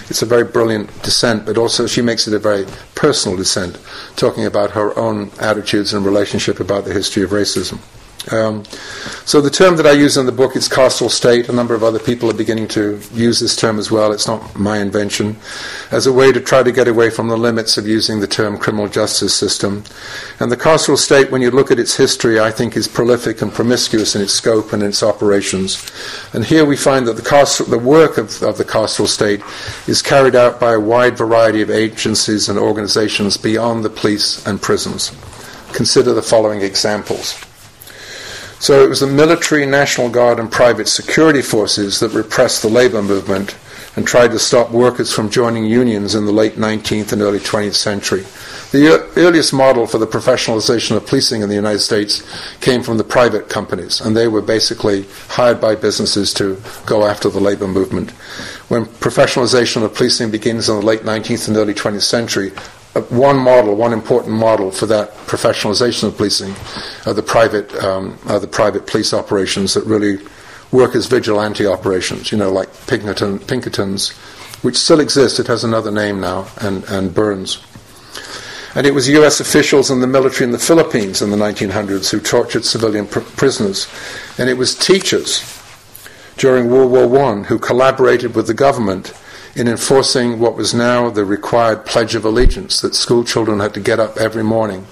It's 0.09 0.23
a 0.23 0.27
very 0.27 0.45
brilliant 0.45 0.89
dissent, 1.03 1.45
but 1.45 1.59
also 1.59 1.87
she 1.87 2.01
makes 2.01 2.27
it 2.27 2.33
a 2.33 2.39
very 2.39 2.65
personal 2.95 3.37
dissent, 3.37 3.79
talking 4.17 4.47
about 4.47 4.71
her 4.71 4.99
own 4.99 5.31
attitudes 5.39 5.93
and 5.93 6.03
relationship 6.03 6.59
about 6.59 6.87
the 6.87 6.95
history 6.95 7.23
of 7.23 7.31
racism. 7.31 7.81
Um, 8.31 8.65
so 9.25 9.41
the 9.41 9.51
term 9.51 9.77
that 9.77 9.87
I 9.87 9.93
use 9.93 10.17
in 10.17 10.27
the 10.27 10.33
book 10.33 10.55
is 10.55 10.69
carceral 10.69 11.11
state. 11.11 11.49
A 11.49 11.53
number 11.53 11.75
of 11.75 11.83
other 11.83 11.99
people 11.99 12.31
are 12.31 12.35
beginning 12.35 12.69
to 12.69 13.01
use 13.13 13.41
this 13.41 13.57
term 13.57 13.79
as 13.79 13.91
well. 13.91 14.13
It's 14.13 14.29
not 14.29 14.57
my 14.57 14.79
invention, 14.79 15.37
as 15.91 16.07
a 16.07 16.13
way 16.13 16.31
to 16.31 16.41
try 16.41 16.63
to 16.63 16.71
get 16.71 16.87
away 16.87 17.11
from 17.11 17.29
the 17.29 17.37
limits 17.37 17.77
of 17.77 17.87
using 17.87 18.21
the 18.21 18.29
term 18.29 18.59
criminal 18.59 18.89
justice 18.89 19.35
system. 19.35 19.83
And 20.39 20.53
the 20.53 20.57
carceral 20.57 20.97
state, 20.97 21.33
when 21.33 21.43
you 21.43 21.51
look 21.51 21.71
at 21.71 21.81
its 21.81 21.97
history, 21.97 22.39
I 22.39 22.53
think 22.53 22.77
is 22.77 22.87
prolific 22.87 23.43
and 23.43 23.53
promiscuous 23.53 24.15
in 24.15 24.23
its 24.23 24.33
scope 24.33 24.73
and 24.73 24.83
its 24.83 25.03
operations. 25.03 25.91
And 26.33 26.45
here 26.45 26.65
we 26.65 26.77
find 26.77 27.07
that 27.09 27.17
the, 27.17 27.23
carceral, 27.23 27.71
the 27.71 27.79
work 27.79 28.19
of, 28.19 28.43
of 28.43 28.57
the 28.57 28.65
carceral 28.65 29.09
state 29.09 29.43
is 29.89 30.01
carried 30.01 30.37
out 30.37 30.61
by 30.61 30.75
a 30.75 30.81
wide 30.81 31.17
variety 31.17 31.63
of 31.63 31.71
agencies 31.71 32.49
and 32.49 32.59
organizations 32.59 33.37
beyond 33.37 33.85
the 33.85 33.91
police 33.91 34.47
and 34.47 34.63
prisons. 34.63 35.11
Consider 35.73 36.13
the 36.13 36.23
following 36.23 36.61
examples. 36.61 37.43
So 38.63 38.85
it 38.85 38.89
was 38.89 39.01
the 39.01 39.09
military, 39.09 39.67
National 39.67 40.09
Guard, 40.09 40.39
and 40.39 40.49
private 40.49 40.87
security 40.87 41.43
forces 41.43 41.99
that 41.99 42.13
repressed 42.13 42.63
the 42.63 42.69
labor 42.69 43.03
movement 43.03 43.59
and 43.97 44.07
tried 44.07 44.31
to 44.31 44.39
stop 44.39 44.71
workers 44.71 45.13
from 45.13 45.31
joining 45.31 45.65
unions 45.65 46.15
in 46.15 46.27
the 46.27 46.33
late 46.33 46.55
19th 46.55 47.13
and 47.13 47.23
early 47.23 47.41
20th 47.41 47.75
century. 47.75 48.21
The 48.71 49.11
earliest 49.17 49.53
model 49.53 49.89
for 49.89 49.99
the 49.99 50.07
professionalization 50.07 50.97
of 50.97 51.09
policing 51.09 51.43
in 51.43 51.49
the 51.49 51.57
United 51.57 51.81
States 51.81 52.23
came 52.61 52.85
from 52.85 52.99
the 52.99 53.03
private 53.05 53.49
companies, 53.49 54.01
and 54.01 54.17
they 54.17 54.29
were 54.29 54.41
basically 54.41 55.07
hired 55.27 55.61
by 55.61 55.75
businesses 55.75 56.33
to 56.35 56.63
go 56.87 57.05
after 57.05 57.29
the 57.29 57.41
labor 57.41 57.67
movement. 57.67 58.13
When 58.69 58.87
professionalization 58.87 59.83
of 59.83 59.93
policing 59.93 60.31
begins 60.31 60.69
in 60.69 60.77
the 60.77 60.87
late 60.87 61.01
19th 61.01 61.49
and 61.49 61.57
early 61.57 61.75
20th 61.75 62.03
century, 62.03 62.53
one 63.09 63.39
model, 63.39 63.75
one 63.75 63.93
important 63.93 64.35
model 64.35 64.71
for 64.71 64.87
that 64.87 65.13
professionalization 65.27 66.09
of 66.09 66.17
policing 66.17 66.55
are 67.07 67.15
the 67.15 67.23
private, 67.23 67.75
um, 67.83 68.19
are 68.27 68.39
the 68.39 68.47
private 68.47 68.87
police 68.87 69.15
operations 69.15 69.75
that 69.75 69.85
really 69.85 70.19
work 70.73 70.95
as 70.95 71.07
vigilante 71.07 71.67
operations. 71.67 72.31
You 72.31 72.39
know, 72.39 72.53
like 72.53 72.69
Pinkerton, 72.87 73.39
Pinkertons, 73.39 74.11
which 74.63 74.77
still 74.77 75.01
exists. 75.01 75.39
It 75.39 75.47
has 75.47 75.65
another 75.65 75.91
name 75.91 76.21
now, 76.21 76.49
and, 76.61 76.85
and 76.85 77.15
Burns. 77.15 77.65
And 78.75 78.87
it 78.87 78.95
was 78.95 79.09
U.S. 79.09 79.41
officials 79.41 79.91
and 79.91 80.03
the 80.03 80.07
military 80.07 80.47
in 80.47 80.53
the 80.53 80.59
Philippines 80.59 81.21
in 81.21 81.31
the 81.31 81.37
1900s 81.37 82.11
who 82.11 82.21
tortured 82.21 82.65
civilian 82.65 83.07
pr- 83.07 83.21
prisoners. 83.21 83.87
And 84.39 84.49
it 84.49 84.55
was 84.55 84.75
teachers 84.75 85.43
during 86.39 86.71
World 86.71 86.91
War 86.91 87.23
I 87.23 87.43
who 87.43 87.59
collaborated 87.59 88.35
with 88.35 88.47
the 88.47 88.55
government 88.55 89.13
in 89.55 89.69
enforcing 89.69 90.39
what 90.39 90.57
was 90.57 90.73
now 90.73 91.11
the 91.11 91.25
required 91.25 91.85
Pledge 91.85 92.15
of 92.15 92.25
Allegiance 92.25 92.81
that 92.81 92.95
school 92.95 93.25
children 93.25 93.61
had 93.61 93.75
to 93.75 93.81
get 93.81 94.01
up 94.01 94.17
every 94.17 94.43
morning 94.43 94.87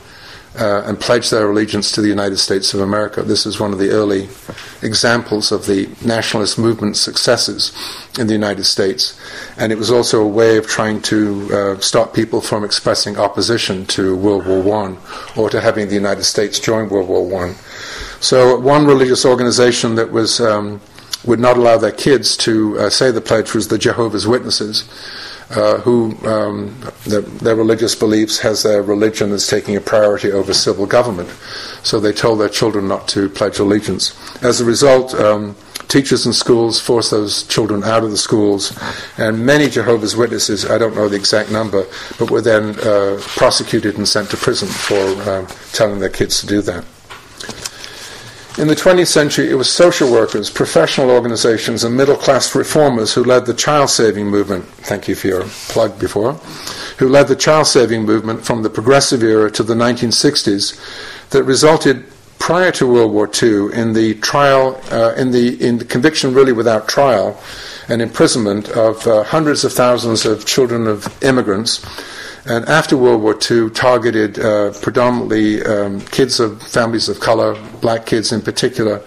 uh, 0.59 0.83
and 0.85 0.99
pledge 0.99 1.31
their 1.31 1.49
allegiance 1.51 1.93
to 1.93 2.01
the 2.01 2.09
United 2.09 2.37
States 2.37 2.75
of 2.75 2.81
America. 2.81 3.23
This 3.23 3.47
is 3.47 3.61
one 3.61 3.73
of 3.73 3.79
the 3.79 3.91
early 3.91 4.29
examples 4.83 5.53
of 5.53 5.67
the 5.67 5.89
nationalist 6.05 6.59
movement's 6.59 7.01
successes 7.01 7.73
in 8.19 8.27
the 8.27 8.33
United 8.33 8.65
States. 8.65 9.19
And 9.57 9.71
it 9.71 9.79
was 9.79 9.91
also 9.91 10.23
a 10.23 10.29
way 10.29 10.57
of 10.57 10.67
trying 10.67 11.03
to 11.03 11.49
uh, 11.53 11.81
stop 11.81 12.15
people 12.15 12.41
from 12.41 12.65
expressing 12.65 13.17
opposition 13.17 13.87
to 13.87 14.17
World 14.17 14.47
War 14.47 14.85
I 14.85 14.97
or 15.37 15.51
to 15.51 15.61
having 15.61 15.89
the 15.89 15.95
United 15.95 16.25
States 16.25 16.59
join 16.59 16.89
World 16.89 17.09
War 17.09 17.45
I. 17.45 17.55
So, 18.21 18.59
one 18.59 18.87
religious 18.87 19.25
organization 19.25 19.95
that 19.95 20.11
was 20.11 20.41
um, 20.41 20.83
would 21.25 21.41
not 21.41 21.57
allow 21.57 21.77
their 21.77 21.93
kids 21.93 22.37
to 22.39 22.79
uh, 22.79 22.91
say 22.91 23.11
the 23.11 23.21
pledge 23.21 23.55
was 23.55 23.69
the 23.69 23.79
Jehovah's 23.79 24.27
Witnesses, 24.27 24.89
uh, 25.51 25.79
who 25.79 26.17
um, 26.27 26.81
the, 27.05 27.21
their 27.43 27.57
religious 27.57 27.95
beliefs 27.95 28.39
has 28.39 28.63
their 28.63 28.83
religion 28.83 29.33
as 29.33 29.47
taking 29.47 29.77
a 29.77 29.81
priority 29.81 30.31
over 30.31 30.55
civil 30.55 30.87
government. 30.87 31.29
So 31.83 31.99
they 31.99 32.13
told 32.13 32.41
their 32.41 32.49
children 32.49 32.89
not 32.89 33.09
to 33.09 33.29
pledge 33.29 33.59
allegiance. 33.59 34.15
As 34.43 34.61
a 34.61 34.65
result, 34.65 35.13
um, 35.15 35.57
teachers 35.89 36.25
in 36.25 36.33
schools 36.33 36.81
forced 36.81 37.11
those 37.11 37.43
children 37.49 37.83
out 37.83 38.05
of 38.05 38.11
the 38.11 38.17
schools, 38.17 38.79
and 39.19 39.45
many 39.45 39.69
Jehovah's 39.69 40.17
Witnesses, 40.17 40.71
I 40.71 40.79
don't 40.79 40.95
know 40.95 41.09
the 41.09 41.17
exact 41.17 41.51
number, 41.51 41.85
but 42.19 42.31
were 42.31 42.41
then 42.41 42.79
uh, 42.81 43.21
prosecuted 43.21 43.99
and 43.99 44.09
sent 44.09 44.31
to 44.31 44.37
prison 44.37 44.69
for 44.69 44.95
uh, 45.29 45.47
telling 45.73 45.99
their 45.99 46.09
kids 46.09 46.41
to 46.41 46.47
do 46.47 46.63
that. 46.63 46.85
In 48.59 48.67
the 48.67 48.75
20th 48.75 49.07
century, 49.07 49.49
it 49.49 49.55
was 49.55 49.73
social 49.73 50.11
workers, 50.11 50.51
professional 50.51 51.11
organizations, 51.11 51.85
and 51.85 51.97
middle 51.97 52.17
class 52.17 52.55
reformers 52.55 53.15
who 53.15 53.23
led 53.23 53.47
the 53.47 53.55
child 53.55 53.91
saving 53.91 54.27
movement. 54.27 54.65
Thank 54.65 55.07
you 55.07 55.15
for 55.15 55.29
your 55.29 55.45
plug 55.69 55.99
before. 56.01 56.33
Who 56.99 57.09
led 57.09 57.29
the 57.29 57.37
child 57.37 57.69
saving 57.69 58.05
movement 58.05 58.45
from 58.45 58.63
the 58.63 58.69
progressive 58.69 59.23
era 59.23 59.51
to 59.53 59.63
the 59.63 59.75
1960s 59.75 61.31
that 61.31 61.45
resulted 61.45 62.05
prior 62.41 62.73
to 62.73 62.93
World 62.93 63.13
War 63.13 63.31
II 63.41 63.73
in 63.73 63.93
the 63.93 64.15
trial, 64.15 64.81
uh, 64.91 65.15
in, 65.17 65.31
the, 65.31 65.65
in 65.65 65.79
the 65.79 65.85
conviction 65.85 66.35
really 66.35 66.53
without 66.53 66.89
trial 66.89 67.41
and 67.89 68.03
imprisonment 68.03 68.69
of 68.71 69.07
uh, 69.07 69.23
hundreds 69.23 69.65
of 69.65 69.73
thousands 69.73 70.27
of 70.27 70.45
children 70.45 70.89
of 70.89 71.23
immigrants 71.23 71.87
and 72.47 72.65
after 72.67 72.97
World 72.97 73.23
War 73.23 73.39
II, 73.51 73.71
targeted 73.71 74.39
uh, 74.39 74.73
predominantly 74.81 75.63
um, 75.63 76.01
kids 76.01 76.41
of 76.41 76.63
families 76.63 77.09
of 77.09 77.21
color, 77.21 77.55
black 77.81 78.07
kids 78.07 78.33
in 78.33 78.41
particular, 78.41 78.99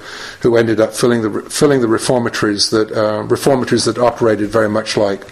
who 0.41 0.55
ended 0.55 0.79
up 0.79 0.93
filling 0.93 1.21
the 1.21 1.41
filling 1.49 1.81
the 1.81 1.87
reformatories 1.87 2.69
that 2.69 2.91
uh, 2.91 3.23
reformatories 3.23 3.85
that 3.85 3.97
operated 3.97 4.49
very 4.49 4.69
much 4.69 4.97
like 4.97 5.27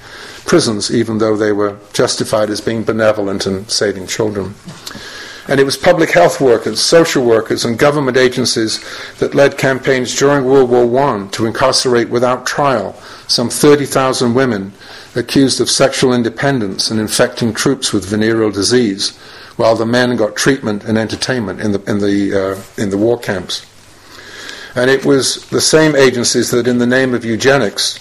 prisons, 0.46 0.94
even 0.94 1.20
though 1.20 1.38
they 1.38 1.52
were 1.52 1.78
justified 1.94 2.50
as 2.50 2.60
being 2.60 2.84
benevolent 2.84 3.46
and 3.46 3.70
saving 3.70 4.08
children. 4.08 4.56
And 5.48 5.60
it 5.60 5.64
was 5.64 5.76
public 5.76 6.12
health 6.12 6.40
workers, 6.40 6.80
social 6.80 7.26
workers, 7.26 7.66
and 7.66 7.78
government 7.78 8.16
agencies 8.16 8.80
that 9.18 9.34
led 9.34 9.58
campaigns 9.58 10.16
during 10.16 10.46
World 10.46 10.70
War 10.70 11.00
I 11.00 11.28
to 11.32 11.46
incarcerate 11.46 12.10
without 12.10 12.46
trial 12.46 12.94
some 13.28 13.50
30,000 13.50 14.34
women 14.34 14.74
accused 15.16 15.60
of 15.60 15.70
sexual 15.70 16.14
independence 16.14 16.92
and 16.92 17.00
infecting 17.00 17.54
troops 17.54 17.92
with 17.92 18.06
venereal 18.06 18.52
disease, 18.52 19.18
while 19.56 19.76
the 19.76 19.86
men 19.86 20.16
got 20.16 20.36
treatment 20.36 20.84
and 20.84 20.98
entertainment 20.98 21.60
in 21.60 21.72
the, 21.72 21.82
in 21.90 22.00
the, 22.00 22.34
uh, 22.34 22.82
in 22.82 22.90
the 22.90 22.98
war 22.98 23.18
camps. 23.18 23.66
And 24.76 24.90
it 24.90 25.06
was 25.06 25.48
the 25.50 25.60
same 25.60 25.96
agencies 25.96 26.52
that, 26.52 26.68
in 26.68 26.78
the 26.78 26.88
name 26.88 27.14
of 27.14 27.26
eugenics, 27.26 28.00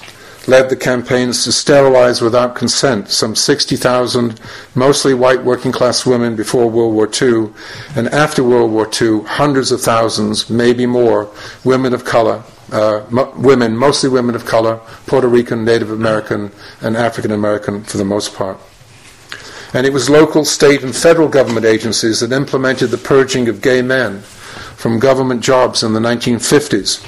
led 0.50 0.68
the 0.68 0.76
campaigns 0.76 1.44
to 1.44 1.52
sterilize 1.52 2.20
without 2.20 2.56
consent 2.56 3.08
some 3.08 3.34
60,000 3.34 4.40
mostly 4.74 5.14
white 5.14 5.44
working 5.44 5.72
class 5.72 6.04
women 6.04 6.36
before 6.36 6.68
World 6.68 6.92
War 6.92 7.08
II, 7.08 7.52
and 7.96 8.08
after 8.08 8.42
World 8.42 8.72
War 8.72 8.86
II, 9.00 9.22
hundreds 9.22 9.70
of 9.70 9.80
thousands, 9.80 10.50
maybe 10.50 10.86
more, 10.86 11.30
women 11.64 11.94
of 11.94 12.04
color 12.04 12.42
uh, 12.72 13.04
mo- 13.10 13.32
women, 13.36 13.76
mostly 13.76 14.08
women 14.08 14.34
of 14.34 14.44
color, 14.44 14.80
Puerto 15.06 15.28
Rican, 15.28 15.64
Native 15.64 15.90
American, 15.90 16.52
and 16.80 16.96
African 16.96 17.32
American 17.32 17.82
for 17.84 17.98
the 17.98 18.04
most 18.04 18.34
part. 18.34 18.58
And 19.72 19.86
it 19.86 19.92
was 19.92 20.10
local, 20.10 20.44
state, 20.44 20.82
and 20.82 20.94
federal 20.94 21.28
government 21.28 21.66
agencies 21.66 22.20
that 22.20 22.32
implemented 22.32 22.90
the 22.90 22.98
purging 22.98 23.48
of 23.48 23.60
gay 23.60 23.82
men 23.82 24.20
from 24.76 24.98
government 24.98 25.42
jobs 25.42 25.82
in 25.82 25.92
the 25.92 26.00
1950s, 26.00 27.00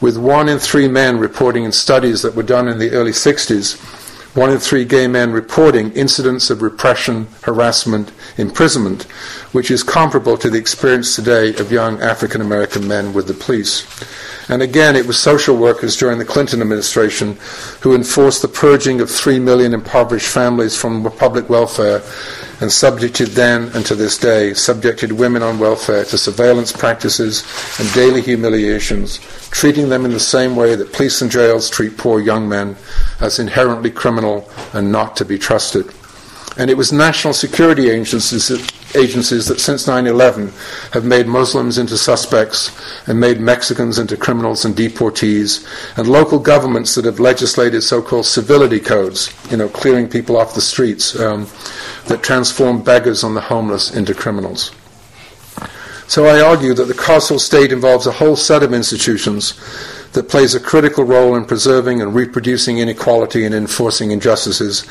with 0.00 0.16
one 0.16 0.48
in 0.48 0.58
three 0.58 0.88
men 0.88 1.18
reporting 1.18 1.64
in 1.64 1.72
studies 1.72 2.22
that 2.22 2.34
were 2.34 2.42
done 2.42 2.68
in 2.68 2.78
the 2.78 2.90
early 2.90 3.12
60s 3.12 3.78
one 4.34 4.50
in 4.50 4.58
three 4.58 4.84
gay 4.84 5.08
men 5.08 5.32
reporting 5.32 5.90
incidents 5.92 6.50
of 6.50 6.62
repression, 6.62 7.26
harassment, 7.42 8.12
imprisonment, 8.36 9.02
which 9.50 9.72
is 9.72 9.82
comparable 9.82 10.38
to 10.38 10.48
the 10.48 10.58
experience 10.58 11.16
today 11.16 11.52
of 11.56 11.72
young 11.72 12.00
African 12.00 12.40
American 12.40 12.86
men 12.86 13.12
with 13.12 13.26
the 13.26 13.34
police. 13.34 13.84
And 14.48 14.62
again, 14.62 14.94
it 14.94 15.06
was 15.06 15.18
social 15.18 15.56
workers 15.56 15.96
during 15.96 16.18
the 16.18 16.24
Clinton 16.24 16.60
administration 16.60 17.38
who 17.80 17.94
enforced 17.94 18.42
the 18.42 18.48
purging 18.48 19.00
of 19.00 19.10
three 19.10 19.40
million 19.40 19.74
impoverished 19.74 20.28
families 20.28 20.76
from 20.76 21.10
public 21.10 21.48
welfare 21.50 22.00
and 22.60 22.70
subjected 22.70 23.28
then 23.28 23.70
and 23.74 23.84
to 23.86 23.94
this 23.94 24.18
day, 24.18 24.52
subjected 24.52 25.12
women 25.12 25.42
on 25.42 25.58
welfare 25.58 26.04
to 26.04 26.18
surveillance 26.18 26.72
practices 26.72 27.44
and 27.78 27.92
daily 27.94 28.20
humiliations, 28.20 29.18
treating 29.50 29.88
them 29.88 30.04
in 30.04 30.10
the 30.10 30.20
same 30.20 30.56
way 30.56 30.74
that 30.74 30.92
police 30.92 31.22
and 31.22 31.30
jails 31.30 31.70
treat 31.70 31.96
poor 31.96 32.20
young 32.20 32.48
men 32.48 32.76
as 33.20 33.38
inherently 33.38 33.90
criminal 33.90 34.48
and 34.74 34.92
not 34.92 35.16
to 35.16 35.24
be 35.24 35.38
trusted. 35.38 35.90
And 36.56 36.70
it 36.70 36.76
was 36.76 36.92
national 36.92 37.32
security 37.32 37.90
agencies, 37.90 38.50
agencies 38.96 39.46
that 39.46 39.60
since 39.60 39.86
9 39.86 40.06
11 40.06 40.52
have 40.92 41.04
made 41.04 41.26
Muslims 41.26 41.78
into 41.78 41.96
suspects 41.96 42.76
and 43.06 43.20
made 43.20 43.40
Mexicans 43.40 43.98
into 43.98 44.16
criminals 44.16 44.64
and 44.64 44.74
deportees, 44.74 45.64
and 45.96 46.08
local 46.08 46.38
governments 46.38 46.94
that 46.96 47.04
have 47.04 47.20
legislated 47.20 47.82
so 47.82 48.02
called 48.02 48.26
civility 48.26 48.80
codes, 48.80 49.32
you 49.50 49.56
know, 49.56 49.68
clearing 49.68 50.08
people 50.08 50.36
off 50.36 50.54
the 50.54 50.60
streets, 50.60 51.18
um, 51.20 51.46
that 52.08 52.22
transform 52.22 52.82
beggars 52.82 53.22
and 53.22 53.36
the 53.36 53.40
homeless 53.40 53.94
into 53.94 54.12
criminals. 54.14 54.72
So 56.08 56.26
I 56.26 56.40
argue 56.40 56.74
that 56.74 56.86
the 56.86 56.94
carceral 56.94 57.38
state 57.38 57.70
involves 57.70 58.08
a 58.08 58.10
whole 58.10 58.34
set 58.34 58.64
of 58.64 58.74
institutions 58.74 59.54
that 60.12 60.28
plays 60.28 60.54
a 60.54 60.60
critical 60.60 61.04
role 61.04 61.36
in 61.36 61.44
preserving 61.44 62.02
and 62.02 62.14
reproducing 62.14 62.78
inequality 62.78 63.44
and 63.44 63.54
enforcing 63.54 64.10
injustices. 64.10 64.86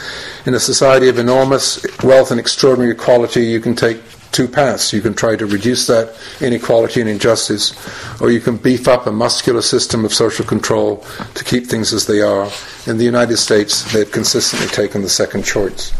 In 0.45 0.53
a 0.53 0.59
society 0.59 1.09
of 1.09 1.19
enormous 1.19 1.85
wealth 2.03 2.31
and 2.31 2.39
extraordinary 2.39 2.93
equality, 2.93 3.45
you 3.45 3.59
can 3.59 3.75
take 3.75 4.01
two 4.31 4.47
paths. 4.47 4.93
You 4.93 5.01
can 5.01 5.13
try 5.13 5.35
to 5.35 5.45
reduce 5.45 5.87
that 5.87 6.15
inequality 6.39 7.01
and 7.01 7.09
injustice, 7.09 7.73
or 8.21 8.31
you 8.31 8.39
can 8.39 8.57
beef 8.57 8.87
up 8.87 9.07
a 9.07 9.11
muscular 9.11 9.61
system 9.61 10.05
of 10.05 10.13
social 10.13 10.45
control 10.45 11.05
to 11.33 11.43
keep 11.43 11.67
things 11.67 11.93
as 11.93 12.05
they 12.05 12.21
are. 12.21 12.49
In 12.87 12.97
the 12.97 13.05
United 13.05 13.37
States, 13.37 13.91
they've 13.91 14.11
consistently 14.11 14.67
taken 14.67 15.01
the 15.01 15.09
second 15.09 15.43
choice. 15.43 15.91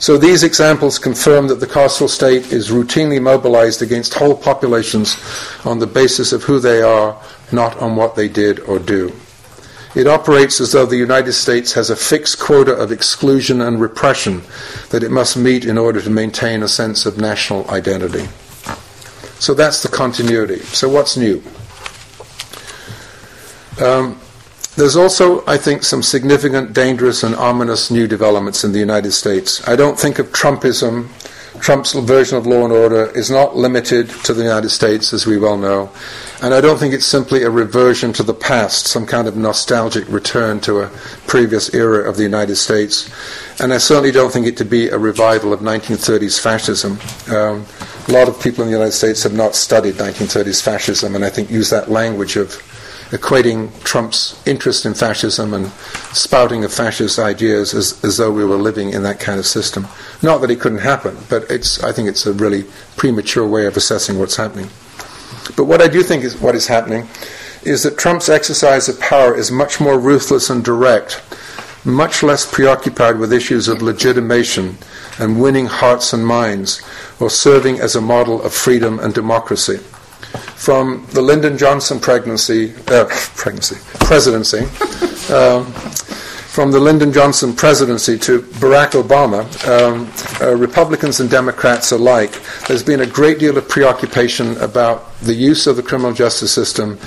So 0.00 0.16
these 0.16 0.44
examples 0.44 0.96
confirm 0.98 1.48
that 1.48 1.58
the 1.58 1.66
carceral 1.66 2.08
state 2.08 2.52
is 2.52 2.70
routinely 2.70 3.20
mobilized 3.20 3.82
against 3.82 4.14
whole 4.14 4.36
populations 4.36 5.16
on 5.64 5.80
the 5.80 5.88
basis 5.88 6.32
of 6.32 6.44
who 6.44 6.60
they 6.60 6.82
are, 6.82 7.20
not 7.52 7.76
on 7.78 7.96
what 7.96 8.14
they 8.14 8.28
did 8.28 8.60
or 8.60 8.78
do. 8.78 9.12
It 9.94 10.06
operates 10.06 10.60
as 10.60 10.72
though 10.72 10.86
the 10.86 10.96
United 10.96 11.32
States 11.32 11.72
has 11.72 11.90
a 11.90 11.96
fixed 11.96 12.38
quota 12.38 12.72
of 12.72 12.92
exclusion 12.92 13.60
and 13.60 13.80
repression 13.80 14.42
that 14.90 15.02
it 15.02 15.10
must 15.10 15.36
meet 15.36 15.64
in 15.64 15.78
order 15.78 16.00
to 16.00 16.10
maintain 16.10 16.62
a 16.62 16.68
sense 16.68 17.06
of 17.06 17.18
national 17.18 17.68
identity. 17.70 18.28
So 19.40 19.54
that's 19.54 19.82
the 19.82 19.88
continuity. 19.88 20.58
So 20.60 20.88
what's 20.88 21.16
new? 21.16 21.42
Um, 23.80 24.20
there's 24.76 24.96
also, 24.96 25.44
I 25.46 25.56
think, 25.56 25.82
some 25.82 26.02
significant, 26.02 26.72
dangerous, 26.72 27.22
and 27.22 27.34
ominous 27.34 27.90
new 27.90 28.06
developments 28.06 28.62
in 28.62 28.72
the 28.72 28.78
United 28.78 29.12
States. 29.12 29.66
I 29.66 29.74
don't 29.74 29.98
think 29.98 30.18
of 30.18 30.28
Trumpism. 30.28 31.08
Trump's 31.60 31.94
version 31.94 32.38
of 32.38 32.46
law 32.46 32.62
and 32.62 32.72
order 32.72 33.06
is 33.16 33.30
not 33.30 33.56
limited 33.56 34.10
to 34.24 34.34
the 34.34 34.44
United 34.44 34.68
States, 34.70 35.12
as 35.12 35.26
we 35.26 35.38
well 35.38 35.56
know. 35.56 35.90
And 36.40 36.54
I 36.54 36.60
don't 36.60 36.78
think 36.78 36.94
it's 36.94 37.04
simply 37.04 37.42
a 37.42 37.50
reversion 37.50 38.12
to 38.12 38.22
the 38.22 38.32
past, 38.32 38.86
some 38.86 39.06
kind 39.06 39.26
of 39.26 39.36
nostalgic 39.36 40.08
return 40.08 40.60
to 40.60 40.82
a 40.82 40.88
previous 41.26 41.74
era 41.74 42.08
of 42.08 42.16
the 42.16 42.22
United 42.22 42.54
States. 42.54 43.10
And 43.60 43.72
I 43.72 43.78
certainly 43.78 44.12
don't 44.12 44.32
think 44.32 44.46
it 44.46 44.56
to 44.58 44.64
be 44.64 44.88
a 44.88 44.98
revival 44.98 45.52
of 45.52 45.60
1930s 45.60 46.40
fascism. 46.40 46.92
Um, 47.34 47.66
a 48.06 48.12
lot 48.12 48.28
of 48.28 48.40
people 48.40 48.62
in 48.62 48.70
the 48.70 48.76
United 48.76 48.92
States 48.92 49.24
have 49.24 49.34
not 49.34 49.56
studied 49.56 49.96
1930s 49.96 50.62
fascism, 50.62 51.16
and 51.16 51.24
I 51.24 51.28
think 51.28 51.50
use 51.50 51.70
that 51.70 51.90
language 51.90 52.36
of 52.36 52.50
equating 53.10 53.72
Trump's 53.82 54.40
interest 54.46 54.86
in 54.86 54.94
fascism 54.94 55.54
and 55.54 55.66
spouting 56.12 56.62
of 56.62 56.72
fascist 56.72 57.18
ideas 57.18 57.74
as, 57.74 58.04
as 58.04 58.16
though 58.16 58.30
we 58.30 58.44
were 58.44 58.56
living 58.56 58.90
in 58.90 59.02
that 59.02 59.18
kind 59.18 59.40
of 59.40 59.46
system. 59.46 59.88
Not 60.22 60.38
that 60.42 60.52
it 60.52 60.60
couldn't 60.60 60.78
happen, 60.78 61.16
but 61.28 61.50
it's, 61.50 61.82
I 61.82 61.90
think 61.90 62.08
it's 62.08 62.26
a 62.26 62.32
really 62.32 62.64
premature 62.96 63.46
way 63.46 63.66
of 63.66 63.76
assessing 63.76 64.20
what's 64.20 64.36
happening. 64.36 64.70
But 65.56 65.64
what 65.64 65.80
I 65.80 65.88
do 65.88 66.02
think 66.02 66.24
is 66.24 66.40
what 66.40 66.54
is 66.54 66.66
happening 66.66 67.08
is 67.62 67.82
that 67.82 67.98
Trump's 67.98 68.28
exercise 68.28 68.88
of 68.88 69.00
power 69.00 69.34
is 69.34 69.50
much 69.50 69.80
more 69.80 69.98
ruthless 69.98 70.50
and 70.50 70.64
direct, 70.64 71.22
much 71.84 72.22
less 72.22 72.50
preoccupied 72.50 73.18
with 73.18 73.32
issues 73.32 73.68
of 73.68 73.82
legitimation 73.82 74.78
and 75.18 75.40
winning 75.40 75.66
hearts 75.66 76.12
and 76.12 76.26
minds, 76.26 76.82
or 77.18 77.28
serving 77.28 77.80
as 77.80 77.96
a 77.96 78.00
model 78.00 78.42
of 78.42 78.52
freedom 78.52 78.98
and 79.00 79.14
democracy. 79.14 79.78
From 80.56 81.06
the 81.12 81.22
Lyndon 81.22 81.56
Johnson 81.56 81.98
pregnancy, 81.98 82.74
uh, 82.88 83.06
pregnancy 83.36 83.76
presidency, 84.00 84.60
um, 85.32 85.72
from 86.48 86.72
the 86.72 86.80
Lyndon 86.80 87.12
Johnson 87.12 87.54
presidency 87.54 88.18
to 88.18 88.40
Barack 88.40 89.00
Obama, 89.00 89.44
um, 89.68 90.10
uh, 90.40 90.56
Republicans 90.56 91.20
and 91.20 91.30
Democrats 91.30 91.92
alike, 91.92 92.40
there's 92.66 92.82
been 92.82 93.00
a 93.00 93.06
great 93.06 93.38
deal 93.38 93.56
of 93.56 93.68
preoccupation 93.68 94.56
about 94.56 95.14
the 95.20 95.34
use 95.34 95.66
of 95.66 95.76
the 95.76 95.82
criminal 95.82 96.12
justice 96.12 96.50
system 96.50 96.98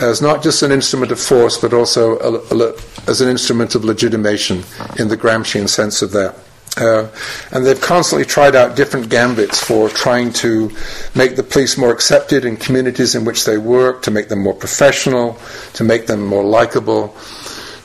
as 0.00 0.20
not 0.20 0.42
just 0.42 0.62
an 0.62 0.72
instrument 0.72 1.12
of 1.12 1.20
force, 1.20 1.56
but 1.56 1.72
also 1.72 2.18
a, 2.18 2.54
a, 2.54 2.74
as 3.08 3.20
an 3.20 3.28
instrument 3.28 3.74
of 3.76 3.84
legitimation 3.84 4.64
in 4.98 5.08
the 5.08 5.16
Gramscian 5.16 5.68
sense 5.68 6.02
of 6.02 6.10
that. 6.10 6.34
Uh, 6.76 7.08
and 7.52 7.64
they've 7.64 7.80
constantly 7.80 8.26
tried 8.26 8.54
out 8.54 8.76
different 8.76 9.08
gambits 9.08 9.62
for 9.62 9.88
trying 9.88 10.32
to 10.32 10.70
make 11.14 11.34
the 11.36 11.42
police 11.42 11.78
more 11.78 11.92
accepted 11.92 12.44
in 12.44 12.56
communities 12.56 13.14
in 13.14 13.24
which 13.24 13.44
they 13.44 13.58
work, 13.58 14.02
to 14.02 14.10
make 14.10 14.28
them 14.28 14.40
more 14.40 14.54
professional, 14.54 15.38
to 15.72 15.82
make 15.82 16.06
them 16.06 16.24
more 16.24 16.44
likable. 16.44 17.16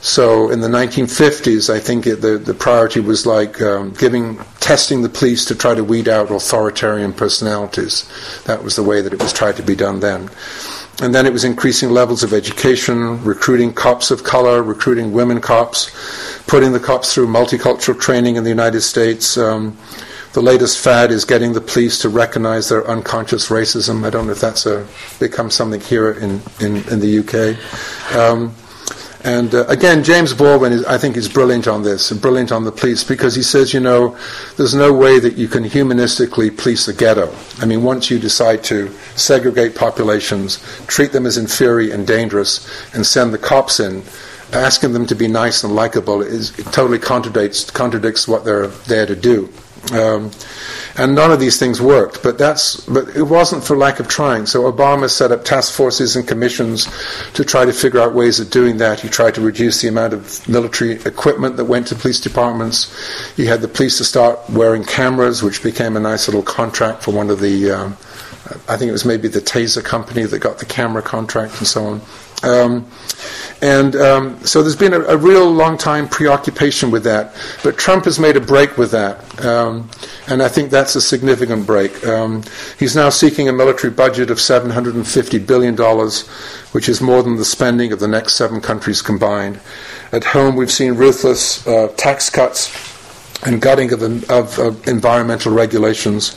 So 0.04 0.50
in 0.50 0.60
the 0.60 0.68
1950s, 0.68 1.72
I 1.72 1.80
think 1.80 2.06
it, 2.06 2.20
the, 2.20 2.36
the 2.36 2.52
priority 2.52 3.00
was 3.00 3.24
like 3.24 3.62
um, 3.62 3.94
giving, 3.94 4.36
testing 4.60 5.00
the 5.00 5.08
police 5.08 5.46
to 5.46 5.54
try 5.54 5.74
to 5.74 5.82
weed 5.82 6.08
out 6.08 6.30
authoritarian 6.30 7.14
personalities. 7.14 8.06
That 8.44 8.62
was 8.62 8.76
the 8.76 8.82
way 8.82 9.00
that 9.00 9.14
it 9.14 9.22
was 9.22 9.32
tried 9.32 9.56
to 9.56 9.62
be 9.62 9.74
done 9.74 10.00
then. 10.00 10.28
And 11.00 11.14
then 11.14 11.24
it 11.24 11.32
was 11.32 11.42
increasing 11.42 11.88
levels 11.88 12.22
of 12.22 12.34
education, 12.34 13.24
recruiting 13.24 13.72
cops 13.72 14.10
of 14.10 14.24
color, 14.24 14.62
recruiting 14.62 15.14
women 15.14 15.40
cops, 15.40 15.90
putting 16.48 16.72
the 16.72 16.80
cops 16.80 17.14
through 17.14 17.28
multicultural 17.28 17.98
training 17.98 18.36
in 18.36 18.44
the 18.44 18.50
United 18.50 18.82
States. 18.82 19.38
Um, 19.38 19.74
the 20.34 20.42
latest 20.42 20.84
fad 20.84 21.12
is 21.12 21.24
getting 21.24 21.54
the 21.54 21.62
police 21.62 21.98
to 22.00 22.10
recognize 22.10 22.68
their 22.68 22.86
unconscious 22.86 23.48
racism. 23.48 24.04
I 24.04 24.10
don't 24.10 24.26
know 24.26 24.32
if 24.32 24.40
that's 24.40 24.66
a, 24.66 24.86
become 25.18 25.50
something 25.50 25.80
here 25.80 26.10
in, 26.12 26.42
in, 26.60 26.86
in 26.88 27.00
the 27.00 27.20
UK. 27.20 28.14
Um, 28.14 28.54
and 29.24 29.54
uh, 29.54 29.66
again, 29.68 30.04
James 30.04 30.34
Baldwin, 30.34 30.72
is, 30.72 30.84
I 30.84 30.98
think, 30.98 31.16
is 31.16 31.28
brilliant 31.28 31.66
on 31.66 31.82
this, 31.82 32.10
and 32.10 32.20
brilliant 32.20 32.52
on 32.52 32.64
the 32.64 32.72
police, 32.72 33.02
because 33.02 33.34
he 33.34 33.42
says, 33.42 33.72
you 33.72 33.80
know, 33.80 34.16
there's 34.56 34.74
no 34.74 34.92
way 34.92 35.18
that 35.18 35.34
you 35.34 35.48
can 35.48 35.64
humanistically 35.64 36.56
police 36.56 36.86
a 36.88 36.92
ghetto. 36.92 37.34
I 37.58 37.64
mean, 37.64 37.82
once 37.82 38.10
you 38.10 38.18
decide 38.18 38.62
to 38.64 38.92
segregate 39.16 39.74
populations, 39.74 40.62
treat 40.86 41.12
them 41.12 41.24
as 41.24 41.38
inferior 41.38 41.94
and 41.94 42.06
dangerous, 42.06 42.68
and 42.94 43.06
send 43.06 43.32
the 43.32 43.38
cops 43.38 43.80
in, 43.80 44.02
asking 44.52 44.92
them 44.92 45.06
to 45.06 45.14
be 45.14 45.26
nice 45.26 45.64
and 45.64 45.74
likable 45.74 46.20
is, 46.20 46.56
it 46.58 46.64
totally 46.66 46.98
contradicts, 46.98 47.70
contradicts 47.70 48.28
what 48.28 48.44
they're 48.44 48.66
there 48.66 49.06
to 49.06 49.16
do. 49.16 49.50
Um, 49.92 50.30
and 50.96 51.14
none 51.14 51.32
of 51.32 51.40
these 51.40 51.58
things 51.58 51.80
worked. 51.80 52.22
But 52.22 52.38
that's 52.38 52.80
but 52.86 53.08
it 53.16 53.22
wasn't 53.22 53.64
for 53.64 53.76
lack 53.76 54.00
of 54.00 54.08
trying. 54.08 54.46
So 54.46 54.70
Obama 54.70 55.10
set 55.10 55.32
up 55.32 55.44
task 55.44 55.74
forces 55.74 56.16
and 56.16 56.26
commissions 56.26 56.88
to 57.34 57.44
try 57.44 57.64
to 57.64 57.72
figure 57.72 58.00
out 58.00 58.14
ways 58.14 58.40
of 58.40 58.50
doing 58.50 58.78
that. 58.78 59.00
He 59.00 59.08
tried 59.08 59.34
to 59.34 59.40
reduce 59.40 59.82
the 59.82 59.88
amount 59.88 60.14
of 60.14 60.48
military 60.48 60.92
equipment 60.92 61.56
that 61.56 61.64
went 61.64 61.88
to 61.88 61.94
police 61.94 62.20
departments. 62.20 62.94
He 63.36 63.46
had 63.46 63.60
the 63.60 63.68
police 63.68 63.98
to 63.98 64.04
start 64.04 64.38
wearing 64.50 64.84
cameras, 64.84 65.42
which 65.42 65.62
became 65.62 65.96
a 65.96 66.00
nice 66.00 66.28
little 66.28 66.42
contract 66.42 67.02
for 67.02 67.10
one 67.10 67.30
of 67.30 67.40
the. 67.40 67.70
Um, 67.70 67.96
I 68.68 68.76
think 68.76 68.90
it 68.90 68.92
was 68.92 69.06
maybe 69.06 69.28
the 69.28 69.40
Taser 69.40 69.82
company 69.82 70.24
that 70.24 70.38
got 70.38 70.58
the 70.58 70.66
camera 70.66 71.00
contract 71.00 71.58
and 71.58 71.66
so 71.66 71.86
on. 71.86 72.00
Um, 72.44 72.86
and 73.62 73.96
um, 73.96 74.44
so 74.44 74.62
there's 74.62 74.76
been 74.76 74.92
a, 74.92 75.00
a, 75.00 75.16
real 75.16 75.50
long 75.50 75.78
time 75.78 76.06
preoccupation 76.06 76.90
with 76.90 77.04
that. 77.04 77.34
But 77.62 77.78
Trump 77.78 78.04
has 78.04 78.18
made 78.18 78.36
a 78.36 78.40
break 78.40 78.76
with 78.76 78.90
that. 78.90 79.42
Um, 79.42 79.88
and 80.28 80.42
I 80.42 80.48
think 80.48 80.70
that's 80.70 80.94
a 80.96 81.00
significant 81.00 81.66
break. 81.66 82.06
Um, 82.06 82.42
he's 82.78 82.94
now 82.94 83.08
seeking 83.08 83.48
a 83.48 83.52
military 83.52 83.92
budget 83.92 84.30
of 84.30 84.36
$750 84.36 85.46
billion, 85.46 85.76
which 86.72 86.90
is 86.90 87.00
more 87.00 87.22
than 87.22 87.36
the 87.36 87.44
spending 87.44 87.92
of 87.92 88.00
the 88.00 88.08
next 88.08 88.34
seven 88.34 88.60
countries 88.60 89.00
combined. 89.00 89.60
At 90.12 90.24
home, 90.24 90.56
we've 90.56 90.70
seen 90.70 90.92
ruthless 90.94 91.66
uh, 91.66 91.88
tax 91.96 92.28
cuts 92.28 92.70
and 93.46 93.60
gutting 93.60 93.92
of, 93.92 94.02
of, 94.30 94.58
of 94.58 94.88
environmental 94.88 95.52
regulations. 95.52 96.36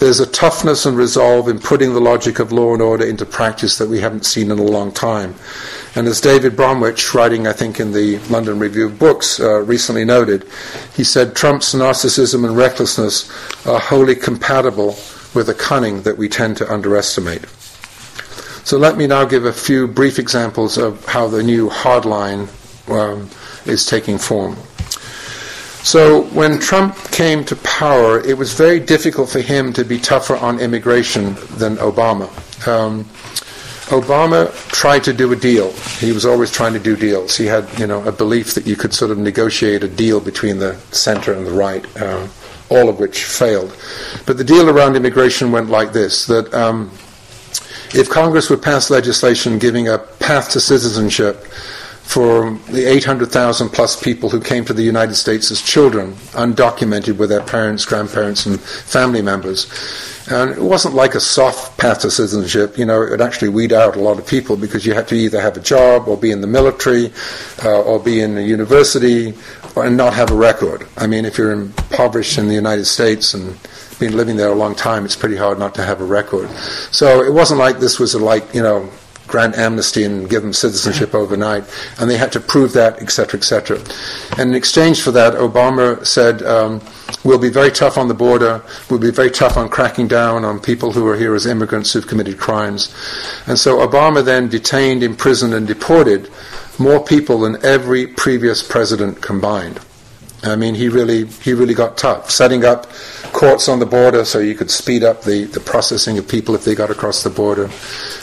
There's 0.00 0.18
a 0.18 0.26
toughness 0.26 0.86
and 0.86 0.96
resolve 0.96 1.46
in 1.46 1.58
putting 1.58 1.92
the 1.92 2.00
logic 2.00 2.38
of 2.38 2.52
law 2.52 2.72
and 2.72 2.80
order 2.80 3.04
into 3.04 3.26
practice 3.26 3.76
that 3.76 3.90
we 3.90 4.00
haven't 4.00 4.24
seen 4.24 4.50
in 4.50 4.58
a 4.58 4.62
long 4.62 4.92
time. 4.92 5.34
And 5.94 6.08
as 6.08 6.22
David 6.22 6.56
Bromwich, 6.56 7.12
writing, 7.14 7.46
I 7.46 7.52
think, 7.52 7.78
in 7.78 7.92
the 7.92 8.16
London 8.30 8.58
Review 8.58 8.86
of 8.86 8.98
Books, 8.98 9.38
uh, 9.38 9.60
recently 9.60 10.06
noted, 10.06 10.48
he 10.94 11.04
said 11.04 11.36
Trump's 11.36 11.74
narcissism 11.74 12.48
and 12.48 12.56
recklessness 12.56 13.30
are 13.66 13.78
wholly 13.78 14.14
compatible 14.14 14.96
with 15.34 15.50
a 15.50 15.54
cunning 15.54 16.00
that 16.02 16.16
we 16.16 16.30
tend 16.30 16.56
to 16.56 16.72
underestimate. 16.72 17.44
So 18.64 18.78
let 18.78 18.96
me 18.96 19.06
now 19.06 19.26
give 19.26 19.44
a 19.44 19.52
few 19.52 19.86
brief 19.86 20.18
examples 20.18 20.78
of 20.78 21.04
how 21.04 21.28
the 21.28 21.42
new 21.42 21.68
hardline 21.68 22.48
um, 22.88 23.28
is 23.66 23.84
taking 23.84 24.16
form. 24.16 24.56
So 25.82 26.24
when 26.24 26.58
Trump 26.58 26.94
came 27.10 27.44
to 27.46 27.56
power, 27.56 28.20
it 28.20 28.36
was 28.36 28.52
very 28.52 28.80
difficult 28.80 29.30
for 29.30 29.40
him 29.40 29.72
to 29.72 29.84
be 29.84 29.98
tougher 29.98 30.36
on 30.36 30.60
immigration 30.60 31.34
than 31.56 31.76
Obama. 31.76 32.28
Um, 32.68 33.06
Obama 33.90 34.52
tried 34.68 35.02
to 35.04 35.12
do 35.12 35.32
a 35.32 35.36
deal. 35.36 35.72
He 35.98 36.12
was 36.12 36.24
always 36.24 36.52
trying 36.52 36.74
to 36.74 36.78
do 36.78 36.96
deals. 36.96 37.36
He 37.36 37.46
had, 37.46 37.66
you 37.78 37.86
know, 37.86 38.04
a 38.04 38.12
belief 38.12 38.54
that 38.54 38.66
you 38.66 38.76
could 38.76 38.94
sort 38.94 39.10
of 39.10 39.18
negotiate 39.18 39.82
a 39.82 39.88
deal 39.88 40.20
between 40.20 40.58
the 40.58 40.76
center 40.92 41.32
and 41.32 41.46
the 41.46 41.50
right, 41.50 41.84
uh, 41.96 42.28
all 42.68 42.88
of 42.88 43.00
which 43.00 43.24
failed. 43.24 43.76
But 44.26 44.36
the 44.36 44.44
deal 44.44 44.70
around 44.70 44.94
immigration 44.94 45.50
went 45.50 45.70
like 45.70 45.92
this: 45.92 46.26
that 46.26 46.52
um, 46.54 46.92
if 47.92 48.08
Congress 48.08 48.48
would 48.48 48.62
pass 48.62 48.90
legislation 48.90 49.58
giving 49.58 49.88
a 49.88 49.98
path 49.98 50.50
to 50.50 50.60
citizenship 50.60 51.46
for 52.10 52.58
the 52.72 52.86
800,000 52.86 53.68
plus 53.68 54.02
people 54.02 54.30
who 54.30 54.40
came 54.40 54.64
to 54.64 54.72
the 54.72 54.82
United 54.82 55.14
States 55.14 55.52
as 55.52 55.62
children, 55.62 56.14
undocumented 56.32 57.16
with 57.18 57.30
their 57.30 57.40
parents, 57.40 57.84
grandparents, 57.84 58.46
and 58.46 58.60
family 58.60 59.22
members. 59.22 59.70
And 60.28 60.50
it 60.50 60.60
wasn't 60.60 60.96
like 60.96 61.14
a 61.14 61.20
soft 61.20 61.78
path 61.78 62.00
to 62.00 62.10
citizenship. 62.10 62.76
You 62.76 62.84
know, 62.84 63.00
it 63.00 63.10
would 63.10 63.20
actually 63.20 63.50
weed 63.50 63.72
out 63.72 63.94
a 63.94 64.00
lot 64.00 64.18
of 64.18 64.26
people 64.26 64.56
because 64.56 64.84
you 64.84 64.92
had 64.92 65.06
to 65.06 65.14
either 65.14 65.40
have 65.40 65.56
a 65.56 65.60
job 65.60 66.08
or 66.08 66.16
be 66.16 66.32
in 66.32 66.40
the 66.40 66.48
military 66.48 67.12
uh, 67.64 67.80
or 67.82 68.00
be 68.00 68.20
in 68.20 68.36
a 68.36 68.40
university 68.40 69.32
or, 69.76 69.86
and 69.86 69.96
not 69.96 70.12
have 70.12 70.32
a 70.32 70.36
record. 70.36 70.88
I 70.96 71.06
mean, 71.06 71.24
if 71.24 71.38
you're 71.38 71.52
impoverished 71.52 72.38
in 72.38 72.48
the 72.48 72.54
United 72.54 72.86
States 72.86 73.34
and 73.34 73.56
been 74.00 74.16
living 74.16 74.36
there 74.36 74.48
a 74.48 74.54
long 74.56 74.74
time, 74.74 75.04
it's 75.04 75.14
pretty 75.14 75.36
hard 75.36 75.60
not 75.60 75.76
to 75.76 75.84
have 75.84 76.00
a 76.00 76.04
record. 76.04 76.50
So 76.90 77.22
it 77.22 77.32
wasn't 77.32 77.60
like 77.60 77.78
this 77.78 78.00
was 78.00 78.14
a, 78.14 78.18
like, 78.18 78.52
you 78.52 78.62
know, 78.62 78.90
grant 79.30 79.56
amnesty 79.56 80.04
and 80.04 80.28
give 80.28 80.42
them 80.42 80.52
citizenship 80.52 81.14
overnight, 81.14 81.64
and 81.98 82.10
they 82.10 82.16
had 82.16 82.32
to 82.32 82.40
prove 82.40 82.72
that, 82.74 83.00
etc., 83.00 83.38
etc. 83.38 83.78
And 84.38 84.50
in 84.50 84.54
exchange 84.54 85.02
for 85.02 85.12
that, 85.12 85.34
Obama 85.34 86.04
said, 86.04 86.42
um, 86.42 86.80
"We'll 87.24 87.38
be 87.38 87.48
very 87.48 87.70
tough 87.70 87.96
on 87.96 88.08
the 88.08 88.14
border. 88.14 88.60
We'll 88.88 89.00
be 89.00 89.10
very 89.10 89.30
tough 89.30 89.56
on 89.56 89.68
cracking 89.68 90.08
down 90.08 90.44
on 90.44 90.60
people 90.60 90.92
who 90.92 91.06
are 91.08 91.16
here 91.16 91.34
as 91.34 91.46
immigrants 91.46 91.92
who've 91.92 92.06
committed 92.06 92.38
crimes." 92.38 92.88
And 93.46 93.58
so 93.58 93.78
Obama 93.78 94.24
then 94.24 94.48
detained, 94.48 95.02
imprisoned, 95.02 95.54
and 95.54 95.66
deported 95.66 96.28
more 96.78 97.00
people 97.04 97.40
than 97.40 97.64
every 97.64 98.06
previous 98.06 98.62
president 98.62 99.20
combined. 99.20 99.80
I 100.42 100.56
mean, 100.56 100.74
he 100.74 100.88
really 100.88 101.26
he 101.26 101.52
really 101.52 101.74
got 101.74 101.98
tough, 101.98 102.30
setting 102.30 102.64
up 102.64 102.86
courts 103.32 103.68
on 103.68 103.78
the 103.78 103.86
border 103.86 104.24
so 104.24 104.38
you 104.38 104.54
could 104.54 104.70
speed 104.70 105.04
up 105.04 105.22
the, 105.22 105.44
the 105.44 105.60
processing 105.60 106.18
of 106.18 106.26
people 106.26 106.54
if 106.54 106.64
they 106.64 106.74
got 106.74 106.90
across 106.90 107.22
the 107.22 107.30
border, 107.30 107.70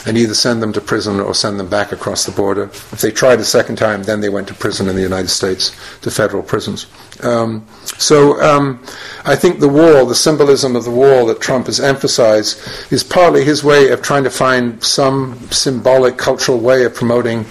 and 0.06 0.18
either 0.18 0.34
send 0.34 0.62
them 0.62 0.72
to 0.72 0.80
prison 0.80 1.20
or 1.20 1.34
send 1.34 1.58
them 1.60 1.68
back 1.68 1.92
across 1.92 2.26
the 2.26 2.32
border. 2.32 2.64
If 2.64 3.00
they 3.00 3.12
tried 3.12 3.38
a 3.38 3.44
second 3.44 3.76
time, 3.76 4.02
then 4.02 4.20
they 4.20 4.28
went 4.28 4.48
to 4.48 4.54
prison 4.54 4.88
in 4.88 4.96
the 4.96 5.02
United 5.02 5.28
States, 5.28 5.70
to 6.02 6.10
federal 6.10 6.42
prisons. 6.42 6.86
Um, 7.22 7.66
so 7.98 8.40
um, 8.42 8.82
I 9.24 9.36
think 9.36 9.60
the 9.60 9.68
wall, 9.68 10.04
the 10.04 10.14
symbolism 10.14 10.76
of 10.76 10.84
the 10.84 10.90
wall 10.90 11.26
that 11.26 11.40
Trump 11.40 11.66
has 11.66 11.80
emphasized, 11.80 12.60
is 12.92 13.04
partly 13.04 13.44
his 13.44 13.62
way 13.62 13.90
of 13.90 14.02
trying 14.02 14.24
to 14.24 14.30
find 14.30 14.82
some 14.82 15.38
symbolic 15.50 16.18
cultural 16.18 16.58
way 16.58 16.84
of 16.84 16.94
promoting 16.94 17.44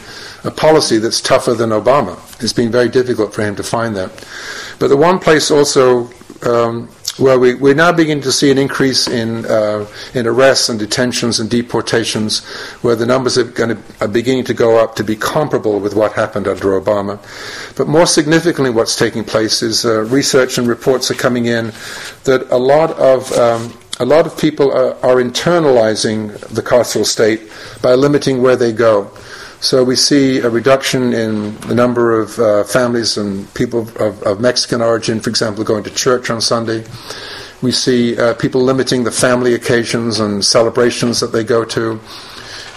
a 0.48 0.52
policy 0.52 0.98
that's 0.98 1.22
tougher 1.22 1.54
than 1.54 1.70
Obama. 1.72 2.18
It's 2.42 2.54
been 2.54 2.72
very 2.72 2.90
difficult 2.90 3.34
for 3.34 3.44
him 3.44 3.56
to 3.58 3.64
find 3.64 3.96
that. 3.96 4.12
But 4.80 4.88
the 4.88 4.98
one 4.98 5.20
place 5.20 5.52
also 5.52 6.10
um, 6.44 6.88
where 7.18 7.40
we, 7.40 7.56
we're 7.56 7.74
now 7.74 7.92
beginning 7.92 8.24
to 8.24 8.32
see 8.32 8.52
an 8.52 8.58
increase 8.58 9.08
in, 9.08 9.46
uh, 9.46 9.88
in 10.14 10.28
arrests 10.28 10.70
and 10.70 10.80
detentions 10.80 11.40
and 11.40 11.50
deportations, 11.50 12.46
where 12.82 12.96
the 12.96 13.06
numbers 13.06 13.38
are, 13.38 13.44
going 13.44 13.76
to, 13.76 13.84
are 14.02 14.08
beginning 14.08 14.44
to 14.46 14.54
go 14.54 14.78
up 14.78 14.96
to 14.96 15.04
be 15.04 15.16
comparable 15.16 15.80
with 15.80 15.96
what 15.96 16.14
happened 16.14 16.48
under 16.48 16.80
Obama. 16.80 17.20
But 17.76 17.88
more 17.88 18.06
significantly, 18.06 18.70
what's 18.70 18.96
taking 18.96 19.24
place 19.24 19.62
is 19.64 19.86
uh, 19.86 20.04
research 20.04 20.58
and 20.58 20.68
reports 20.68 21.10
are 21.10 21.16
coming 21.16 21.46
in 21.46 21.74
that 22.26 22.48
a 22.52 22.58
lot 22.58 22.92
of 22.92 23.32
um, 23.34 23.74
a 24.00 24.06
lot 24.06 24.28
of 24.28 24.38
people 24.38 24.72
are, 24.72 24.94
are 25.04 25.16
internalizing 25.16 26.38
the 26.54 26.62
carceral 26.62 27.06
state 27.06 27.42
by 27.82 27.96
limiting 27.96 28.44
where 28.44 28.56
they 28.56 28.72
go. 28.72 29.12
So 29.60 29.84
we 29.84 29.96
see 29.96 30.40
a 30.40 30.50
reduction 30.50 31.14
in 31.14 31.58
the 31.62 31.74
number 31.74 32.22
of 32.22 32.38
uh, 32.38 32.64
families 32.64 33.18
and 33.18 33.52
people 33.56 33.90
of, 34.00 34.22
of, 34.22 34.40
Mexican 34.40 34.82
origin, 34.82 35.20
for 35.20 35.32
example, 35.32 35.64
going 35.64 35.84
to 35.84 35.90
church 35.90 36.30
on 36.30 36.42
Sunday. 36.42 36.86
We 37.64 37.72
see 37.72 38.16
uh, 38.20 38.36
people 38.36 38.62
limiting 38.62 39.04
the 39.04 39.12
family 39.12 39.56
occasions 39.56 40.20
and 40.20 40.46
celebrations 40.46 41.20
that 41.22 41.32
they 41.32 41.44
go 41.44 41.66
to. 41.66 42.00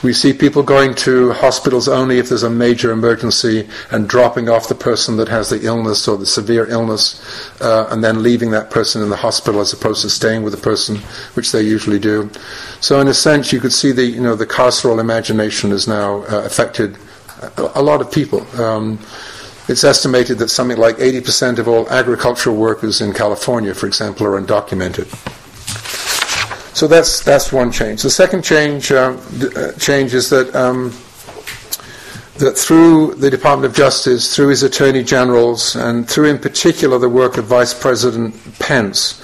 We 0.03 0.15
see 0.15 0.33
people 0.33 0.63
going 0.63 0.95
to 0.97 1.33
hospitals 1.33 1.87
only 1.87 2.19
if 2.19 2.31
there's 2.31 2.43
a 2.43 2.51
major 2.51 2.91
emergency 2.91 3.69
and 3.91 4.09
dropping 4.09 4.49
off 4.49 4.69
the 4.69 4.75
person 4.75 5.17
that 5.19 5.29
has 5.29 5.51
the 5.51 5.63
illness 5.67 6.09
or 6.09 6.17
the 6.17 6.25
severe 6.25 6.67
illness 6.71 7.21
uh, 7.61 7.87
and 7.91 8.03
then 8.03 8.23
leaving 8.23 8.51
that 8.53 8.71
person 8.71 9.03
in 9.03 9.11
the 9.11 9.17
hospital 9.17 9.61
as 9.61 9.75
opposed 9.75 10.01
to 10.03 10.11
staying 10.11 10.43
with 10.43 10.55
the 10.55 10.61
person, 10.61 10.97
which 11.35 11.53
they 11.53 11.61
usually 11.61 11.99
do. 11.99 12.31
So, 12.81 12.99
in 13.01 13.09
a 13.09 13.15
sense, 13.15 13.53
you 13.53 13.61
could 13.61 13.75
see 13.75 13.93
the, 13.93 14.05
you 14.05 14.23
know, 14.23 14.35
the 14.35 14.47
carceral 14.47 15.01
imagination 15.01 15.71
has 15.71 15.87
now 15.87 16.23
uh, 16.23 16.45
affected 16.47 16.97
a, 17.59 17.81
a, 17.81 17.83
lot 17.83 18.01
of 18.01 18.11
people. 18.11 18.47
Um, 18.61 18.99
it's 19.69 19.85
estimated 19.85 20.39
that 20.39 20.49
something 20.49 20.79
like 20.79 20.97
80% 20.97 21.59
of 21.59 21.69
all 21.69 21.89
agricultural 21.91 22.57
workers 22.57 23.01
in 23.03 23.13
California, 23.13 23.75
for 23.75 23.87
example, 23.87 24.27
are 24.27 24.41
undocumented. 24.41 25.09
So 26.73 26.87
that's 26.87 27.23
that's 27.25 27.53
one 27.53 27.73
change. 27.73 28.03
The 28.03 28.11
second 28.11 28.43
change 28.43 28.93
uh, 28.93 29.17
uh, 29.57 29.73
change 29.73 30.15
is 30.15 30.31
that 30.31 30.55
um, 30.55 30.91
that 32.39 32.57
through 32.57 33.17
the 33.17 33.29
Department 33.29 33.71
of 33.71 33.77
Justice, 33.77 34.35
through 34.35 34.49
his 34.49 34.63
attorney 34.63 35.03
generals, 35.03 35.75
and 35.75 36.09
through 36.09 36.27
in 36.27 36.39
particular 36.39 36.99
the 36.99 37.09
work 37.09 37.37
of 37.39 37.47
Vice 37.47 37.75
President 37.75 38.35
Pence, 38.61 39.21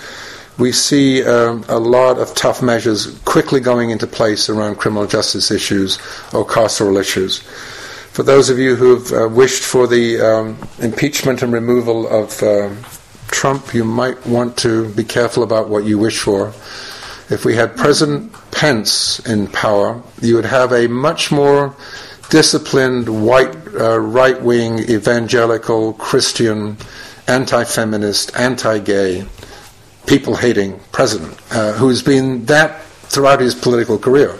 we 0.58 0.72
see 0.72 1.24
um, 1.24 1.64
a 1.68 1.78
lot 1.78 2.18
of 2.18 2.34
tough 2.34 2.62
measures 2.62 3.18
quickly 3.20 3.60
going 3.60 3.90
into 3.90 4.06
place 4.06 4.48
around 4.48 4.76
criminal 4.76 5.06
justice 5.06 5.50
issues 5.50 5.98
or 6.34 6.44
carceral 6.44 7.00
issues. 7.00 7.38
For 8.10 8.22
those 8.22 8.50
of 8.50 8.58
you 8.58 8.74
who've 8.74 9.12
uh, 9.12 9.28
wished 9.28 9.62
for 9.62 9.86
the 9.86 10.20
um, 10.20 10.58
impeachment 10.80 11.42
and 11.42 11.52
removal 11.52 12.08
of 12.08 12.42
uh, 12.42 12.70
Trump, 13.28 13.72
you 13.72 13.84
might 13.84 14.26
want 14.26 14.56
to 14.58 14.88
be 14.94 15.04
careful 15.04 15.42
about 15.42 15.68
what 15.68 15.84
you 15.84 15.98
wish 15.98 16.18
for 16.18 16.52
if 17.28 17.44
we 17.44 17.56
had 17.56 17.76
President 17.76 18.32
Pence 18.52 19.18
in 19.26 19.48
power, 19.48 20.02
you 20.22 20.36
would 20.36 20.44
have 20.44 20.72
a 20.72 20.86
much 20.86 21.32
more 21.32 21.74
disciplined, 22.30 23.08
white, 23.24 23.54
uh, 23.78 23.98
right 23.98 24.40
wing, 24.40 24.78
evangelical, 24.78 25.92
Christian, 25.94 26.76
anti 27.26 27.64
feminist, 27.64 28.36
anti 28.36 28.78
gay, 28.78 29.26
people 30.06 30.36
hating 30.36 30.78
president 30.92 31.36
uh, 31.50 31.72
who's 31.72 32.02
been 32.02 32.44
that 32.46 32.82
throughout 32.82 33.40
his 33.40 33.54
political 33.54 33.98
career. 33.98 34.32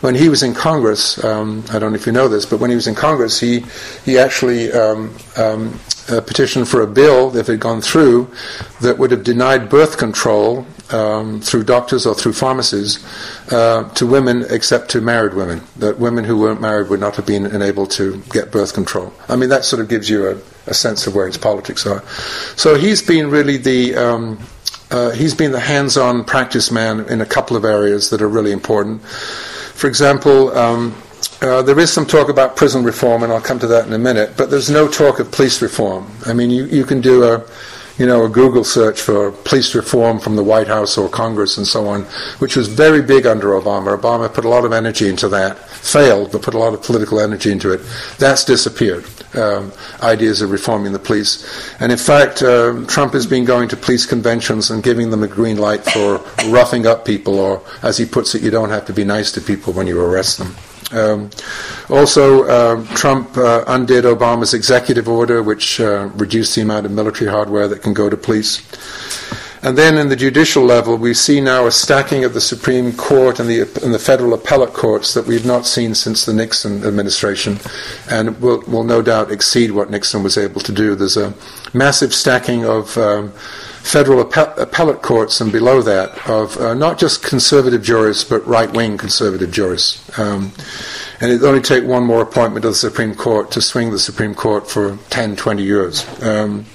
When 0.00 0.14
he 0.14 0.28
was 0.28 0.42
in 0.42 0.54
Congress, 0.54 1.22
um, 1.24 1.64
I 1.70 1.78
don't 1.78 1.92
know 1.92 1.96
if 1.96 2.06
you 2.06 2.12
know 2.12 2.28
this, 2.28 2.46
but 2.46 2.58
when 2.58 2.70
he 2.70 2.76
was 2.76 2.86
in 2.86 2.94
Congress, 2.94 3.38
he 3.38 3.64
he 4.04 4.18
actually 4.18 4.72
um, 4.72 5.14
um, 5.36 5.78
petitioned 6.06 6.68
for 6.68 6.80
a 6.82 6.86
bill, 6.86 7.36
if 7.36 7.48
it 7.48 7.52
had 7.52 7.60
gone 7.60 7.80
through, 7.80 8.30
that 8.80 8.98
would 8.98 9.10
have 9.10 9.24
denied 9.24 9.68
birth 9.68 9.98
control 9.98 10.66
um, 10.92 11.40
through 11.40 11.64
doctors 11.64 12.06
or 12.06 12.14
through 12.14 12.32
pharmacies 12.32 13.04
uh, 13.52 13.88
to 13.94 14.06
women 14.06 14.44
except 14.50 14.90
to 14.90 15.00
married 15.00 15.34
women. 15.34 15.62
That 15.76 15.98
women 15.98 16.24
who 16.24 16.38
weren't 16.38 16.60
married 16.60 16.88
would 16.88 17.00
not 17.00 17.16
have 17.16 17.26
been 17.26 17.46
enabled 17.46 17.90
to 17.92 18.22
get 18.30 18.50
birth 18.50 18.74
control. 18.74 19.12
I 19.28 19.36
mean, 19.36 19.48
that 19.50 19.64
sort 19.64 19.80
of 19.82 19.88
gives 19.88 20.08
you 20.08 20.28
a, 20.28 20.38
a 20.66 20.74
sense 20.74 21.06
of 21.06 21.14
where 21.14 21.26
his 21.26 21.38
politics 21.38 21.86
are. 21.86 22.02
So 22.56 22.74
he's 22.74 23.02
been 23.02 23.30
really 23.30 23.56
the. 23.56 23.96
Um, 23.96 24.38
uh, 24.92 25.10
he's 25.10 25.36
been 25.36 25.52
the 25.52 25.60
hands-on 25.60 26.24
practice 26.24 26.72
man 26.72 27.08
in 27.08 27.20
a 27.20 27.26
couple 27.26 27.56
of 27.56 27.64
areas 27.64 28.10
that 28.10 28.20
are 28.20 28.28
really 28.28 28.50
important. 28.50 29.00
For 29.02 29.86
example, 29.86 30.50
um, 30.58 31.00
uh, 31.42 31.62
there 31.62 31.78
is 31.78 31.92
some 31.92 32.04
talk 32.04 32.28
about 32.28 32.56
prison 32.56 32.84
reform, 32.84 33.22
and 33.22 33.32
I'll 33.32 33.40
come 33.40 33.58
to 33.60 33.66
that 33.68 33.86
in 33.86 33.92
a 33.92 33.98
minute. 33.98 34.34
But 34.36 34.50
there's 34.50 34.68
no 34.68 34.88
talk 34.88 35.20
of 35.20 35.30
police 35.30 35.62
reform. 35.62 36.10
I 36.26 36.32
mean, 36.32 36.50
you, 36.50 36.66
you 36.66 36.84
can 36.84 37.00
do 37.00 37.22
a 37.22 37.46
you 37.98 38.06
know, 38.06 38.24
a 38.24 38.28
Google 38.28 38.64
search 38.64 39.00
for 39.00 39.30
police 39.30 39.74
reform 39.74 40.18
from 40.18 40.36
the 40.36 40.44
White 40.44 40.68
House 40.68 40.96
or 40.96 41.08
Congress 41.08 41.58
and 41.58 41.66
so 41.66 41.86
on, 41.86 42.02
which 42.38 42.56
was 42.56 42.68
very 42.68 43.02
big 43.02 43.26
under 43.26 43.48
Obama. 43.48 43.98
Obama 43.98 44.32
put 44.32 44.44
a 44.44 44.48
lot 44.48 44.64
of 44.64 44.72
energy 44.72 45.08
into 45.08 45.28
that, 45.28 45.58
failed, 45.58 46.32
but 46.32 46.42
put 46.42 46.54
a 46.54 46.58
lot 46.58 46.74
of 46.74 46.82
political 46.82 47.20
energy 47.20 47.50
into 47.50 47.72
it. 47.72 47.80
That's 48.18 48.44
disappeared. 48.44 49.04
Um, 49.34 49.72
ideas 50.02 50.42
of 50.42 50.50
reforming 50.50 50.92
the 50.92 50.98
police. 50.98 51.46
And 51.78 51.92
in 51.92 51.98
fact, 51.98 52.42
uh, 52.42 52.84
Trump 52.88 53.12
has 53.12 53.26
been 53.26 53.44
going 53.44 53.68
to 53.68 53.76
police 53.76 54.04
conventions 54.04 54.72
and 54.72 54.82
giving 54.82 55.10
them 55.10 55.22
a 55.22 55.28
green 55.28 55.56
light 55.56 55.84
for 55.84 56.18
roughing 56.48 56.84
up 56.84 57.04
people, 57.04 57.38
or 57.38 57.62
as 57.82 57.96
he 57.96 58.06
puts 58.06 58.34
it, 58.34 58.42
you 58.42 58.50
don't 58.50 58.70
have 58.70 58.86
to 58.86 58.92
be 58.92 59.04
nice 59.04 59.30
to 59.32 59.40
people 59.40 59.72
when 59.72 59.86
you 59.86 60.00
arrest 60.00 60.38
them. 60.38 60.56
Um, 60.92 61.30
also, 61.88 62.44
uh, 62.44 62.84
Trump 62.94 63.36
uh, 63.36 63.64
undid 63.66 64.04
Obama's 64.04 64.54
executive 64.54 65.08
order, 65.08 65.42
which 65.42 65.80
uh, 65.80 66.10
reduced 66.14 66.54
the 66.54 66.62
amount 66.62 66.86
of 66.86 66.92
military 66.92 67.30
hardware 67.30 67.68
that 67.68 67.82
can 67.82 67.94
go 67.94 68.10
to 68.10 68.16
police. 68.16 68.62
And 69.62 69.76
then 69.76 69.98
in 69.98 70.08
the 70.08 70.16
judicial 70.16 70.64
level, 70.64 70.96
we 70.96 71.12
see 71.12 71.38
now 71.38 71.66
a 71.66 71.70
stacking 71.70 72.24
of 72.24 72.32
the 72.32 72.40
Supreme 72.40 72.94
Court 72.94 73.38
and 73.38 73.48
the, 73.48 73.60
and 73.84 73.92
the 73.92 73.98
federal 73.98 74.32
appellate 74.32 74.72
courts 74.72 75.12
that 75.12 75.26
we've 75.26 75.44
not 75.44 75.66
seen 75.66 75.94
since 75.94 76.24
the 76.24 76.32
Nixon 76.32 76.82
administration, 76.82 77.58
and 78.10 78.40
will, 78.40 78.62
will 78.66 78.84
no 78.84 79.02
doubt 79.02 79.30
exceed 79.30 79.72
what 79.72 79.90
Nixon 79.90 80.22
was 80.22 80.38
able 80.38 80.62
to 80.62 80.72
do. 80.72 80.94
There's 80.94 81.18
a 81.18 81.34
massive 81.74 82.14
stacking 82.14 82.64
of 82.64 82.96
um, 82.96 83.34
federal 83.82 84.20
appellate 84.20 85.02
courts 85.02 85.40
and 85.40 85.50
below 85.50 85.82
that 85.82 86.28
of 86.28 86.56
uh, 86.58 86.74
not 86.74 86.98
just 86.98 87.22
conservative 87.22 87.82
jurists 87.82 88.24
but 88.24 88.46
right-wing 88.46 88.96
conservative 88.96 89.50
jurists. 89.50 90.18
Um, 90.18 90.52
and 91.20 91.32
it 91.32 91.42
only 91.42 91.60
take 91.60 91.84
one 91.84 92.04
more 92.04 92.22
appointment 92.22 92.64
of 92.64 92.72
the 92.72 92.76
Supreme 92.76 93.14
Court 93.14 93.50
to 93.52 93.60
swing 93.60 93.90
the 93.90 93.98
Supreme 93.98 94.34
Court 94.34 94.68
for 94.68 94.98
10, 95.10 95.36
20 95.36 95.62
years. 95.62 96.22
Um, 96.22 96.66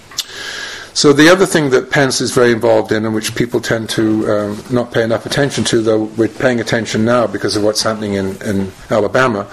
so 0.95 1.11
the 1.11 1.27
other 1.27 1.45
thing 1.45 1.71
that 1.71 1.91
Pence 1.91 2.21
is 2.21 2.31
very 2.31 2.53
involved 2.53 2.93
in, 2.93 3.05
and 3.05 3.13
which 3.13 3.35
people 3.35 3.59
tend 3.59 3.89
to 3.89 4.31
um, 4.31 4.63
not 4.71 4.93
pay 4.93 5.03
enough 5.03 5.25
attention 5.25 5.65
to, 5.65 5.81
though 5.81 6.03
we're 6.03 6.29
paying 6.29 6.61
attention 6.61 7.03
now 7.03 7.27
because 7.27 7.57
of 7.57 7.63
what's 7.63 7.81
happening 7.81 8.13
in, 8.13 8.41
in 8.43 8.71
Alabama, 8.89 9.45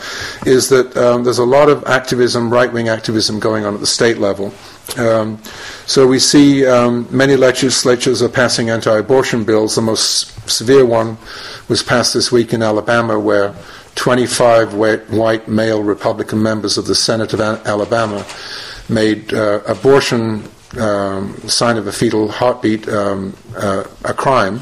is 0.46 0.68
that 0.68 0.96
um, 0.96 1.24
there's 1.24 1.38
a 1.38 1.44
lot 1.44 1.68
of 1.68 1.84
activism, 1.86 2.52
right-wing 2.52 2.88
activism 2.88 3.40
going 3.40 3.64
on 3.64 3.74
at 3.74 3.80
the 3.80 3.88
state 3.88 4.18
level. 4.18 4.54
Um, 4.98 5.42
so 5.86 6.06
we 6.06 6.18
see 6.18 6.66
um, 6.66 7.06
many 7.10 7.36
legislatures 7.36 8.22
are 8.22 8.28
passing 8.28 8.70
anti-abortion 8.70 9.44
bills. 9.44 9.76
The 9.76 9.82
most 9.82 10.50
severe 10.50 10.84
one 10.84 11.16
was 11.68 11.82
passed 11.82 12.14
this 12.14 12.30
week 12.30 12.52
in 12.52 12.62
Alabama, 12.62 13.18
where 13.18 13.54
25 13.94 14.74
white 14.74 15.48
male 15.48 15.82
Republican 15.82 16.42
members 16.42 16.78
of 16.78 16.86
the 16.86 16.94
Senate 16.94 17.32
of 17.32 17.40
Alabama 17.40 18.26
made 18.88 19.32
uh, 19.32 19.60
abortion 19.66 20.44
um, 20.78 21.36
sign 21.48 21.76
of 21.76 21.86
a 21.86 21.92
fetal 21.92 22.28
heartbeat 22.28 22.88
um, 22.88 23.36
uh, 23.56 23.84
a 24.04 24.14
crime, 24.14 24.60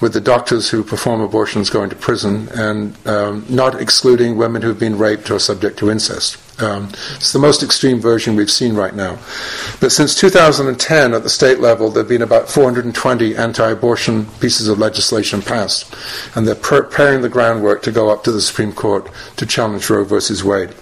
with 0.00 0.12
the 0.12 0.20
doctors 0.20 0.70
who 0.70 0.84
perform 0.84 1.20
abortions 1.20 1.70
going 1.70 1.90
to 1.90 1.96
prison, 1.96 2.48
and 2.54 2.96
um, 3.06 3.46
not 3.48 3.80
excluding 3.80 4.36
women 4.36 4.62
who've 4.62 4.78
been 4.78 4.98
raped 4.98 5.30
or 5.30 5.38
subject 5.38 5.78
to 5.78 5.90
incest. 5.90 6.38
Um, 6.60 6.88
it's 7.16 7.32
the 7.32 7.38
most 7.38 7.62
extreme 7.62 8.00
version 8.00 8.34
we've 8.34 8.50
seen 8.50 8.74
right 8.74 8.94
now. 8.94 9.18
But 9.80 9.92
since 9.92 10.14
2010, 10.14 11.12
at 11.12 11.22
the 11.22 11.28
state 11.28 11.60
level, 11.60 11.90
there 11.90 12.02
have 12.02 12.08
been 12.08 12.22
about 12.22 12.48
420 12.48 13.36
anti 13.36 13.70
abortion 13.70 14.26
pieces 14.40 14.68
of 14.68 14.78
legislation 14.78 15.42
passed, 15.42 15.94
and 16.34 16.46
they're 16.46 16.54
preparing 16.54 17.22
the 17.22 17.28
groundwork 17.28 17.82
to 17.82 17.92
go 17.92 18.10
up 18.10 18.24
to 18.24 18.32
the 18.32 18.40
Supreme 18.40 18.72
Court 18.72 19.10
to 19.36 19.46
challenge 19.46 19.88
Roe 19.90 20.04
versus 20.04 20.42
Wade. 20.42 20.74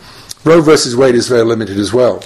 Roe 0.44 0.60
versus 0.60 0.94
Wade 0.94 1.14
is 1.14 1.26
very 1.26 1.42
limited 1.42 1.78
as 1.78 1.92
well. 1.92 2.22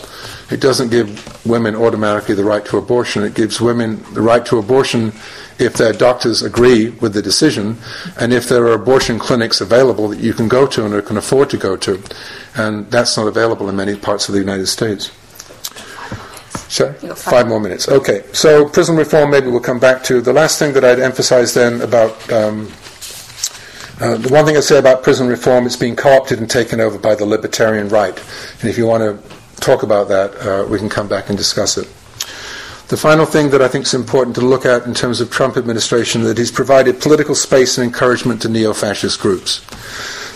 It 0.50 0.60
doesn't 0.60 0.90
give 0.90 1.46
women 1.46 1.76
automatically 1.76 2.34
the 2.34 2.44
right 2.44 2.64
to 2.66 2.76
abortion. 2.76 3.22
It 3.22 3.34
gives 3.34 3.60
women 3.60 4.02
the 4.12 4.22
right 4.22 4.44
to 4.46 4.58
abortion 4.58 5.12
if 5.58 5.74
their 5.74 5.92
doctors 5.92 6.42
agree 6.42 6.90
with 6.90 7.14
the 7.14 7.22
decision 7.22 7.76
and 8.18 8.32
if 8.32 8.48
there 8.48 8.64
are 8.64 8.72
abortion 8.72 9.18
clinics 9.18 9.60
available 9.60 10.08
that 10.08 10.20
you 10.20 10.32
can 10.32 10.48
go 10.48 10.66
to 10.66 10.84
and 10.84 11.06
can 11.06 11.16
afford 11.16 11.50
to 11.50 11.56
go 11.56 11.76
to. 11.76 12.02
And 12.56 12.90
that's 12.90 13.16
not 13.16 13.26
available 13.26 13.68
in 13.68 13.76
many 13.76 13.96
parts 13.96 14.28
of 14.28 14.34
the 14.34 14.40
United 14.40 14.66
States. 14.66 15.10
Sorry? 16.68 16.92
Five. 16.92 17.18
five 17.18 17.48
more 17.48 17.60
minutes. 17.60 17.88
Okay. 17.88 18.24
So 18.32 18.68
prison 18.68 18.96
reform, 18.96 19.30
maybe 19.30 19.48
we'll 19.48 19.60
come 19.60 19.80
back 19.80 20.04
to. 20.04 20.20
The 20.20 20.32
last 20.32 20.58
thing 20.58 20.74
that 20.74 20.84
I'd 20.84 21.00
emphasize 21.00 21.54
then 21.54 21.80
about 21.80 22.30
um, 22.30 22.70
uh, 24.00 24.16
the 24.16 24.28
one 24.28 24.44
thing 24.44 24.56
I'd 24.56 24.62
say 24.62 24.78
about 24.78 25.02
prison 25.02 25.26
reform, 25.26 25.66
it's 25.66 25.76
being 25.76 25.96
co 25.96 26.10
opted 26.10 26.38
and 26.38 26.48
taken 26.48 26.78
over 26.78 26.98
by 26.98 27.16
the 27.16 27.26
libertarian 27.26 27.88
right. 27.88 28.16
And 28.60 28.70
if 28.70 28.78
you 28.78 28.86
want 28.86 29.02
to 29.02 29.60
talk 29.60 29.82
about 29.82 30.08
that, 30.08 30.36
uh, 30.36 30.66
we 30.68 30.78
can 30.78 30.88
come 30.88 31.08
back 31.08 31.30
and 31.30 31.36
discuss 31.36 31.76
it. 31.78 31.88
The 32.88 32.96
final 32.96 33.26
thing 33.26 33.50
that 33.50 33.60
I 33.60 33.68
think 33.68 33.84
is 33.84 33.92
important 33.92 34.34
to 34.36 34.42
look 34.42 34.64
at 34.64 34.86
in 34.86 34.94
terms 34.94 35.20
of 35.20 35.30
Trump 35.30 35.58
administration 35.58 36.22
is 36.22 36.28
that 36.28 36.38
he's 36.38 36.50
provided 36.50 37.00
political 37.00 37.34
space 37.34 37.76
and 37.76 37.84
encouragement 37.84 38.40
to 38.42 38.48
neo-fascist 38.48 39.20
groups. 39.20 39.60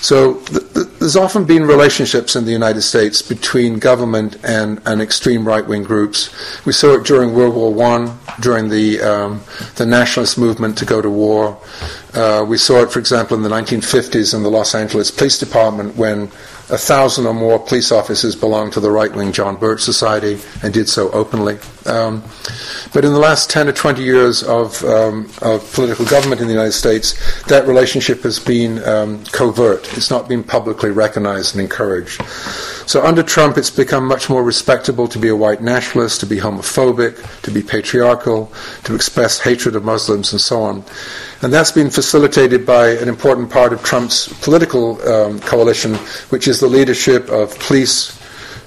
So 0.02 0.34
th- 0.34 0.74
th- 0.74 0.86
there's 0.98 1.16
often 1.16 1.44
been 1.44 1.64
relationships 1.64 2.34
in 2.34 2.44
the 2.44 2.50
United 2.50 2.82
States 2.82 3.22
between 3.22 3.78
government 3.78 4.36
and, 4.44 4.82
and 4.84 5.00
extreme 5.00 5.46
right-wing 5.46 5.84
groups. 5.84 6.28
We 6.66 6.72
saw 6.72 6.94
it 6.94 7.04
during 7.04 7.34
World 7.34 7.54
War 7.54 7.72
One, 7.72 8.18
during 8.40 8.68
the 8.68 9.00
um, 9.00 9.42
the 9.76 9.86
nationalist 9.86 10.36
movement 10.36 10.76
to 10.78 10.84
go 10.84 11.00
to 11.00 11.08
war. 11.08 11.56
Uh, 12.14 12.44
we 12.46 12.58
saw 12.58 12.82
it, 12.82 12.90
for 12.90 12.98
example, 12.98 13.36
in 13.36 13.44
the 13.44 13.48
1950s 13.48 14.34
in 14.34 14.42
the 14.42 14.50
Los 14.50 14.74
Angeles 14.74 15.10
Police 15.10 15.38
Department 15.38 15.96
when 15.96 16.30
a 16.72 16.78
thousand 16.78 17.26
or 17.26 17.34
more 17.34 17.58
police 17.58 17.92
officers 17.92 18.34
belonged 18.34 18.72
to 18.72 18.80
the 18.80 18.90
right 18.90 19.14
wing 19.14 19.30
John 19.30 19.56
Birch 19.56 19.82
Society 19.82 20.40
and 20.62 20.72
did 20.72 20.88
so 20.88 21.10
openly. 21.10 21.58
Um, 21.84 22.22
but 22.94 23.04
in 23.04 23.12
the 23.12 23.18
last 23.18 23.50
10 23.50 23.68
or 23.68 23.72
20 23.72 24.02
years 24.02 24.42
of, 24.42 24.82
um, 24.84 25.30
of, 25.42 25.70
political 25.74 26.06
government 26.06 26.40
in 26.40 26.46
the 26.46 26.52
United 26.52 26.72
States, 26.72 27.14
that 27.44 27.66
relationship 27.66 28.22
has 28.22 28.38
been 28.38 28.82
um, 28.84 29.22
covert. 29.26 29.96
It's 29.96 30.10
not 30.10 30.28
been 30.28 30.42
publicly 30.42 30.90
recognized 30.90 31.54
and 31.54 31.62
encouraged. 31.62 32.22
So 32.86 33.04
under 33.04 33.22
Trump, 33.22 33.58
it's 33.58 33.70
become 33.70 34.06
much 34.06 34.30
more 34.30 34.42
respectable 34.42 35.08
to 35.08 35.18
be 35.18 35.28
a 35.28 35.36
white 35.36 35.62
nationalist, 35.62 36.20
to 36.20 36.26
be 36.26 36.36
homophobic, 36.36 37.42
to 37.42 37.50
be 37.50 37.62
patriarchal, 37.62 38.52
to 38.84 38.94
express 38.94 39.40
hatred 39.40 39.76
of 39.76 39.84
Muslims, 39.84 40.32
and 40.32 40.40
so 40.40 40.62
on. 40.62 40.84
And 41.42 41.52
that's 41.52 41.72
been 41.72 41.90
facilitated 41.90 42.64
by 42.64 42.90
an 42.90 43.08
important 43.08 43.50
part 43.50 43.72
of 43.72 43.82
Trump's 43.82 44.32
political 44.42 45.02
um, 45.08 45.40
coalition, 45.40 45.96
which 46.30 46.46
is 46.46 46.60
the 46.60 46.68
leadership 46.68 47.28
of 47.30 47.58
police, 47.58 48.16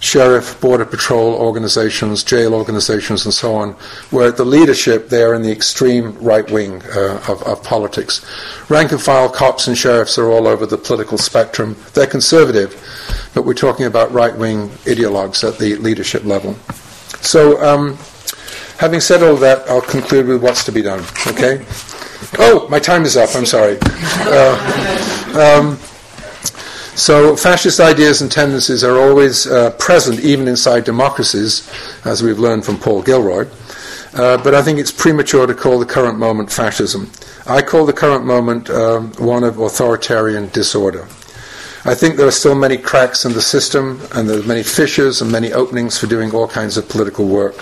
sheriff, 0.02 0.60
border 0.60 0.84
patrol 0.84 1.36
organizations, 1.36 2.22
jail 2.22 2.54
organizations, 2.54 3.24
and 3.24 3.34
so 3.34 3.56
on, 3.56 3.72
where 4.12 4.30
the 4.30 4.44
leadership 4.44 5.08
they 5.08 5.24
are 5.24 5.34
in 5.34 5.42
the 5.42 5.52
extreme 5.54 6.22
right 6.22 6.52
wing 6.52 6.82
uh, 6.94 7.24
of, 7.30 7.42
of, 7.44 7.64
politics. 7.64 8.26
Rank 8.70 8.92
and 8.92 9.02
file 9.02 9.30
cops 9.30 9.68
and 9.68 9.78
sheriffs 9.78 10.18
are 10.18 10.30
all 10.30 10.46
over 10.46 10.66
the 10.66 10.78
political 10.78 11.18
spectrum. 11.18 11.78
They're 11.94 12.06
conservative, 12.06 12.76
but 13.34 13.46
we're 13.46 13.54
talking 13.54 13.86
about 13.86 14.12
right 14.12 14.36
wing 14.36 14.68
ideologues 14.84 15.48
at 15.48 15.60
the 15.60 15.78
leadership 15.78 16.26
level. 16.26 16.56
So, 17.22 17.64
um, 17.64 17.98
having 18.80 19.00
said 19.00 19.24
all 19.24 19.38
that, 19.38 19.66
I'll 19.70 19.80
conclude 19.80 20.28
with 20.28 20.44
what's 20.44 20.66
to 20.66 20.74
be 20.74 20.82
done. 20.82 21.06
Okay. 21.28 21.66
Oh, 22.38 22.68
my 22.70 22.80
time 22.80 23.04
is 23.04 23.18
up. 23.18 23.36
I'm 23.36 23.46
sorry. 23.46 23.78
Uh, 23.82 25.58
um, 25.60 25.78
so, 26.96 27.36
fascist 27.36 27.80
ideas 27.80 28.22
and 28.22 28.32
tendencies 28.32 28.84
are 28.84 28.98
always 28.98 29.48
uh, 29.48 29.72
present, 29.72 30.22
even 30.22 30.48
inside 30.48 30.86
democracies, 30.86 31.70
as 32.06 32.24
we've 32.24 32.40
learned 32.40 32.66
from 32.66 32.78
Paul 32.78 33.02
Gilroy. 33.02 33.48
Uh, 34.14 34.42
but 34.42 34.56
I 34.56 34.62
think 34.62 34.80
it's 34.80 34.92
premature 34.92 35.46
to 35.46 35.54
call 35.54 35.78
the 35.78 35.86
current 35.86 36.18
moment 36.18 36.52
fascism. 36.52 37.12
I 37.46 37.62
call 37.62 37.86
the 37.86 37.94
current 37.94 38.26
moment 38.26 38.70
um, 38.70 39.12
one 39.14 39.44
of 39.44 39.60
authoritarian 39.60 40.48
disorder. 40.50 41.06
I 41.84 41.94
think 41.94 42.16
there 42.16 42.26
are 42.26 42.32
still 42.32 42.56
many 42.56 42.78
cracks 42.78 43.26
in 43.26 43.34
the 43.34 43.42
system, 43.42 44.02
and 44.14 44.28
there 44.28 44.40
are 44.40 44.44
many 44.44 44.64
fissures 44.64 45.22
and 45.22 45.32
many 45.32 45.52
openings 45.52 46.00
for 46.00 46.08
doing 46.08 46.32
all 46.32 46.48
kinds 46.48 46.78
of 46.78 46.88
political 46.88 47.28
work. 47.28 47.56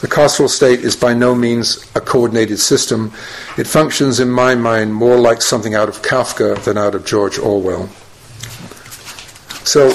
The 0.00 0.08
carceral 0.08 0.48
state 0.48 0.80
is 0.80 0.96
by 0.96 1.12
no 1.12 1.34
means 1.34 1.84
a 1.94 2.00
coordinated 2.00 2.58
system. 2.58 3.12
It 3.58 3.66
functions, 3.66 4.18
in 4.18 4.30
my 4.30 4.54
mind, 4.54 4.94
more 4.94 5.18
like 5.18 5.42
something 5.42 5.74
out 5.74 5.90
of 5.90 6.00
Kafka 6.00 6.62
than 6.64 6.78
out 6.78 6.94
of 6.94 7.04
George 7.04 7.38
Orwell. 7.38 7.86
So, 9.64 9.88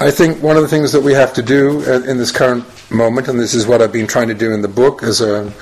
I 0.00 0.10
think 0.10 0.42
one 0.42 0.56
of 0.56 0.62
the 0.62 0.68
things 0.68 0.92
that 0.92 1.02
we 1.02 1.12
have 1.12 1.34
to 1.34 1.42
do 1.42 1.82
in 2.04 2.16
this 2.16 2.32
current 2.32 2.64
moment, 2.90 3.28
and 3.28 3.38
this 3.38 3.52
is 3.52 3.66
what 3.66 3.82
I've 3.82 3.92
been 3.92 4.06
trying 4.06 4.28
to 4.28 4.34
do 4.34 4.52
in 4.52 4.62
the 4.62 4.68
book 4.68 5.02
as 5.02 5.20
a 5.20 5.52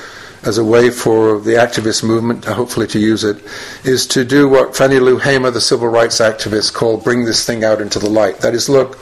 as 0.42 0.58
a 0.58 0.64
way 0.64 0.90
for 0.90 1.40
the 1.40 1.54
activist 1.54 2.04
movement, 2.04 2.44
hopefully 2.44 2.86
to 2.86 3.00
use 3.00 3.24
it, 3.24 3.42
is 3.84 4.06
to 4.06 4.24
do 4.24 4.48
what 4.48 4.76
Fannie 4.76 5.00
Lou 5.00 5.18
Hamer, 5.18 5.50
the 5.50 5.60
civil 5.60 5.88
rights 5.88 6.20
activist, 6.20 6.72
called 6.72 7.02
bring 7.02 7.24
this 7.24 7.44
thing 7.44 7.64
out 7.64 7.80
into 7.80 7.98
the 7.98 8.08
light. 8.08 8.38
That 8.38 8.54
is, 8.54 8.68
look 8.68 8.96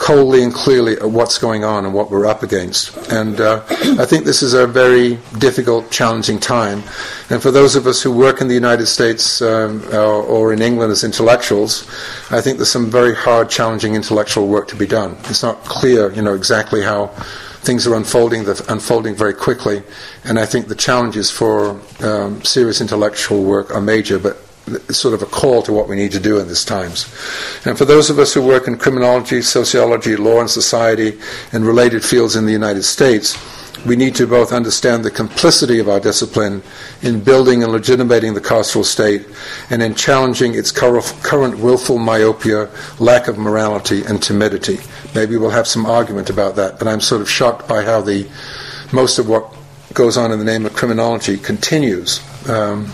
coldly 0.00 0.42
and 0.42 0.54
clearly 0.54 0.94
at 0.96 1.10
what's 1.10 1.36
going 1.36 1.62
on 1.62 1.84
and 1.84 1.92
what 1.92 2.10
we're 2.10 2.24
up 2.24 2.42
against. 2.42 2.96
And 3.12 3.38
uh, 3.38 3.62
I 3.68 4.06
think 4.06 4.24
this 4.24 4.42
is 4.42 4.54
a 4.54 4.66
very 4.66 5.18
difficult, 5.38 5.90
challenging 5.90 6.40
time. 6.40 6.82
And 7.28 7.42
for 7.42 7.50
those 7.50 7.76
of 7.76 7.86
us 7.86 8.02
who 8.02 8.10
work 8.10 8.40
in 8.40 8.48
the 8.48 8.54
United 8.54 8.86
States 8.86 9.42
um, 9.42 9.84
or, 9.92 10.22
or 10.22 10.52
in 10.54 10.62
England 10.62 10.90
as 10.90 11.04
intellectuals, 11.04 11.86
I 12.30 12.40
think 12.40 12.56
there's 12.56 12.70
some 12.70 12.90
very 12.90 13.14
hard, 13.14 13.50
challenging 13.50 13.94
intellectual 13.94 14.48
work 14.48 14.68
to 14.68 14.76
be 14.76 14.86
done. 14.86 15.18
It's 15.24 15.42
not 15.42 15.64
clear, 15.64 16.10
you 16.12 16.22
know, 16.22 16.34
exactly 16.34 16.80
how 16.80 17.08
things 17.60 17.86
are 17.86 17.94
unfolding, 17.94 18.44
they're 18.44 18.56
unfolding 18.70 19.14
very 19.14 19.34
quickly. 19.34 19.82
And 20.24 20.38
I 20.38 20.46
think 20.46 20.68
the 20.68 20.74
challenges 20.74 21.30
for 21.30 21.78
um, 22.02 22.42
serious 22.42 22.80
intellectual 22.80 23.44
work 23.44 23.70
are 23.74 23.82
major, 23.82 24.18
but 24.18 24.38
sort 24.92 25.14
of 25.14 25.22
a 25.22 25.26
call 25.26 25.62
to 25.62 25.72
what 25.72 25.88
we 25.88 25.96
need 25.96 26.12
to 26.12 26.20
do 26.20 26.38
in 26.38 26.48
these 26.48 26.64
times. 26.64 27.04
And 27.64 27.76
for 27.76 27.84
those 27.84 28.10
of 28.10 28.18
us 28.18 28.34
who 28.34 28.42
work 28.42 28.66
in 28.66 28.78
criminology, 28.78 29.42
sociology, 29.42 30.16
law 30.16 30.40
and 30.40 30.50
society, 30.50 31.18
and 31.52 31.64
related 31.64 32.04
fields 32.04 32.36
in 32.36 32.46
the 32.46 32.52
United 32.52 32.82
States, 32.82 33.36
we 33.86 33.96
need 33.96 34.14
to 34.16 34.26
both 34.26 34.52
understand 34.52 35.04
the 35.04 35.10
complicity 35.10 35.78
of 35.78 35.88
our 35.88 36.00
discipline 36.00 36.62
in 37.02 37.22
building 37.22 37.62
and 37.62 37.72
legitimating 37.72 38.34
the 38.34 38.40
carceral 38.40 38.84
state 38.84 39.26
and 39.70 39.82
in 39.82 39.94
challenging 39.94 40.54
its 40.54 40.70
current 40.70 41.58
willful 41.58 41.98
myopia, 41.98 42.68
lack 42.98 43.26
of 43.28 43.38
morality, 43.38 44.04
and 44.04 44.22
timidity. 44.22 44.78
Maybe 45.14 45.36
we'll 45.36 45.50
have 45.50 45.66
some 45.66 45.86
argument 45.86 46.28
about 46.28 46.56
that, 46.56 46.78
but 46.78 46.88
I'm 46.88 47.00
sort 47.00 47.22
of 47.22 47.30
shocked 47.30 47.68
by 47.68 47.82
how 47.82 48.02
the 48.02 48.28
most 48.92 49.18
of 49.18 49.28
what 49.28 49.54
goes 49.94 50.16
on 50.16 50.30
in 50.30 50.38
the 50.38 50.44
name 50.44 50.66
of 50.66 50.74
criminology 50.74 51.36
continues 51.36 52.20
um, 52.48 52.86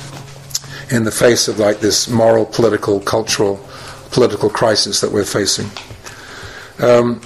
in 0.91 1.05
the 1.05 1.11
face 1.11 1.49
of 1.49 1.59
like 1.59 1.81
this 1.81 2.09
moral, 2.09 2.47
political, 2.47 3.01
cultural, 3.01 3.61
political 4.11 4.49
crisis 4.49 5.01
that 5.01 5.11
we're 5.11 5.25
facing. 5.25 5.67
Um, 6.79 7.21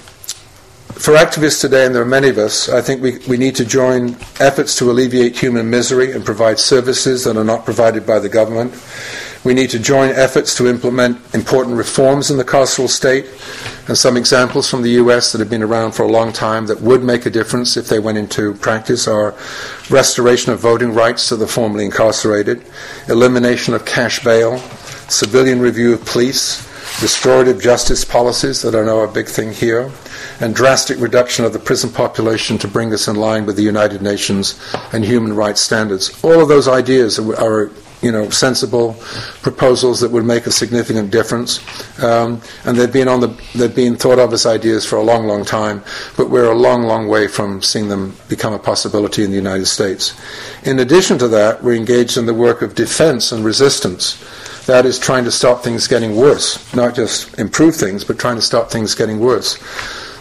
for 1.00 1.14
activists 1.14 1.60
today, 1.60 1.86
and 1.86 1.94
there 1.94 2.02
are 2.02 2.06
many 2.06 2.28
of 2.28 2.36
us, 2.36 2.68
I 2.68 2.82
think 2.82 3.00
we, 3.00 3.18
we 3.26 3.36
need 3.36 3.56
to 3.56 3.64
join 3.64 4.16
efforts 4.38 4.76
to 4.76 4.90
alleviate 4.90 5.38
human 5.38 5.70
misery 5.70 6.12
and 6.12 6.24
provide 6.24 6.58
services 6.58 7.24
that 7.24 7.36
are 7.36 7.44
not 7.44 7.64
provided 7.64 8.06
by 8.06 8.18
the 8.18 8.28
government. 8.28 8.74
We 9.42 9.54
need 9.54 9.70
to 9.70 9.78
join 9.78 10.10
efforts 10.10 10.54
to 10.56 10.68
implement 10.68 11.18
important 11.34 11.76
reforms 11.76 12.30
in 12.30 12.36
the 12.36 12.44
carceral 12.44 12.90
state, 12.90 13.24
and 13.88 13.96
some 13.96 14.18
examples 14.18 14.68
from 14.68 14.82
the 14.82 14.90
US 15.02 15.32
that 15.32 15.38
have 15.38 15.48
been 15.48 15.62
around 15.62 15.92
for 15.92 16.02
a 16.02 16.12
long 16.12 16.30
time 16.30 16.66
that 16.66 16.82
would 16.82 17.02
make 17.02 17.24
a 17.24 17.30
difference 17.30 17.78
if 17.78 17.88
they 17.88 17.98
went 17.98 18.18
into 18.18 18.52
practice 18.54 19.08
are 19.08 19.34
restoration 19.88 20.52
of 20.52 20.60
voting 20.60 20.92
rights 20.92 21.30
to 21.30 21.36
the 21.36 21.46
formerly 21.46 21.86
incarcerated, 21.86 22.62
elimination 23.08 23.72
of 23.72 23.86
cash 23.86 24.22
bail, 24.22 24.58
civilian 25.08 25.58
review 25.58 25.94
of 25.94 26.04
police, 26.04 26.66
restorative 27.00 27.62
justice 27.62 28.04
policies 28.04 28.60
that 28.60 28.74
I 28.74 28.84
know 28.84 28.98
are 28.98 29.06
a 29.06 29.12
big 29.12 29.26
thing 29.26 29.54
here, 29.54 29.90
and 30.40 30.54
drastic 30.54 30.98
reduction 31.00 31.46
of 31.46 31.54
the 31.54 31.58
prison 31.58 31.90
population 31.90 32.58
to 32.58 32.68
bring 32.68 32.92
us 32.92 33.08
in 33.08 33.16
line 33.16 33.46
with 33.46 33.56
the 33.56 33.62
United 33.62 34.02
Nations 34.02 34.60
and 34.92 35.02
human 35.02 35.34
rights 35.34 35.62
standards. 35.62 36.22
All 36.22 36.42
of 36.42 36.48
those 36.48 36.68
ideas 36.68 37.18
are, 37.18 37.40
are 37.40 37.70
you 38.02 38.10
know, 38.10 38.30
sensible 38.30 38.94
proposals 39.42 40.00
that 40.00 40.10
would 40.10 40.24
make 40.24 40.46
a 40.46 40.50
significant 40.50 41.10
difference. 41.10 41.60
Um, 42.02 42.40
and 42.64 42.76
they've 42.76 42.92
been 42.92 43.08
on 43.08 43.20
the 43.20 43.28
they've 43.54 43.74
been 43.74 43.96
thought 43.96 44.18
of 44.18 44.32
as 44.32 44.46
ideas 44.46 44.86
for 44.86 44.96
a 44.96 45.02
long, 45.02 45.26
long 45.26 45.44
time, 45.44 45.82
but 46.16 46.30
we're 46.30 46.50
a 46.50 46.54
long, 46.54 46.84
long 46.84 47.08
way 47.08 47.28
from 47.28 47.62
seeing 47.62 47.88
them 47.88 48.16
become 48.28 48.52
a 48.52 48.58
possibility 48.58 49.24
in 49.24 49.30
the 49.30 49.36
United 49.36 49.66
States. 49.66 50.18
In 50.64 50.78
addition 50.78 51.18
to 51.18 51.28
that, 51.28 51.62
we're 51.62 51.74
engaged 51.74 52.16
in 52.16 52.26
the 52.26 52.34
work 52.34 52.62
of 52.62 52.74
defense 52.74 53.32
and 53.32 53.44
resistance. 53.44 54.18
That 54.66 54.86
is 54.86 54.98
trying 54.98 55.24
to 55.24 55.32
stop 55.32 55.62
things 55.62 55.88
getting 55.88 56.16
worse, 56.16 56.72
not 56.74 56.94
just 56.94 57.38
improve 57.38 57.74
things, 57.76 58.04
but 58.04 58.18
trying 58.18 58.36
to 58.36 58.42
stop 58.42 58.70
things 58.70 58.94
getting 58.94 59.18
worse 59.18 59.58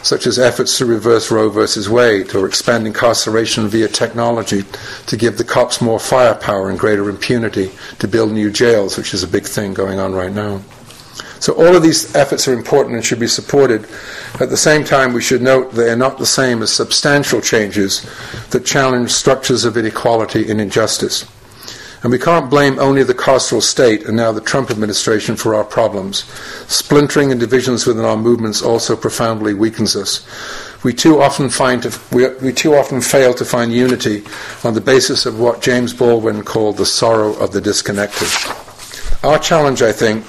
such 0.02 0.26
as 0.26 0.40
efforts 0.40 0.78
to 0.78 0.86
reverse 0.86 1.32
Roe 1.32 1.50
versus 1.50 1.90
Wade 1.90 2.34
or 2.36 2.46
expand 2.46 2.88
incarceration 2.88 3.68
via 3.68 3.88
technology 3.88 4.64
to 5.08 5.18
give 5.18 5.38
the 5.38 5.44
cops 5.44 5.82
more 5.82 6.00
firepower 6.00 6.70
and 6.70 6.80
greater 6.80 7.10
impunity 7.10 7.72
to 8.00 8.08
build 8.08 8.32
new 8.32 8.50
jails, 8.50 8.98
which 8.98 9.14
is 9.14 9.24
a 9.24 9.28
big 9.28 9.46
thing 9.46 9.74
going 9.74 10.00
on 10.00 10.14
right 10.14 10.32
now. 10.32 10.62
So 11.40 11.54
all 11.54 11.76
of 11.76 11.84
these 11.84 12.14
efforts 12.16 12.48
are 12.48 12.54
important 12.54 12.96
and 12.96 13.06
should 13.06 13.20
be 13.20 13.28
supported. 13.28 13.88
At 14.42 14.50
the 14.50 14.58
same 14.58 14.84
time, 14.84 15.14
we 15.14 15.22
should 15.22 15.42
note 15.42 15.72
they 15.72 15.90
are 15.90 15.96
not 15.96 16.18
the 16.18 16.26
same 16.26 16.62
as 16.62 16.72
substantial 16.72 17.40
changes 17.40 18.06
that 18.50 18.66
challenge 18.66 19.12
structures 19.12 19.64
of 19.64 19.78
inequality 19.78 20.52
and 20.52 20.60
injustice. 20.60 21.26
And 22.02 22.12
we 22.12 22.20
can't 22.20 22.50
blame 22.50 22.80
only 22.80 23.04
the 23.04 23.14
carceral 23.14 23.62
state 23.62 24.06
and 24.06 24.16
now 24.16 24.32
the 24.32 24.40
Trump 24.40 24.72
administration 24.72 25.36
for 25.36 25.54
our 25.54 25.66
problems. 25.66 26.24
Splintering 26.72 27.32
and 27.32 27.40
divisions 27.40 27.86
within 27.86 28.06
our 28.06 28.16
movements 28.16 28.62
also 28.62 28.96
profoundly 28.96 29.54
weakens 29.54 29.96
us. 29.96 30.26
We 30.84 30.94
too 30.94 31.22
often 31.22 31.50
find 31.50 31.84
to, 31.84 32.00
we, 32.14 32.28
we 32.36 32.54
too 32.54 32.74
often 32.76 33.02
fail 33.02 33.34
to 33.34 33.44
find 33.44 33.74
unity 33.74 34.24
on 34.64 34.76
the 34.76 34.82
basis 34.82 35.26
of 35.26 35.40
what 35.40 35.62
James 35.62 35.94
Baldwin 35.94 36.44
called 36.44 36.78
the 36.78 36.86
sorrow 36.86 37.34
of 37.34 37.52
the 37.52 37.60
disconnected. 37.60 38.30
Our 39.22 39.38
challenge, 39.38 39.82
I 39.82 39.92
think, 39.92 40.26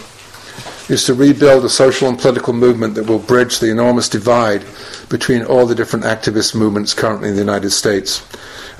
is 0.90 1.04
to 1.04 1.14
rebuild 1.14 1.64
a 1.64 1.68
social 1.68 2.08
and 2.08 2.18
political 2.18 2.52
movement 2.52 2.96
that 2.96 3.06
will 3.06 3.20
bridge 3.20 3.60
the 3.60 3.70
enormous 3.70 4.08
divide 4.08 4.64
between 5.08 5.44
all 5.44 5.64
the 5.66 5.74
different 5.76 6.04
activist 6.04 6.56
movements 6.56 6.94
currently 6.94 7.28
in 7.28 7.34
the 7.34 7.40
United 7.40 7.70
States. 7.70 8.26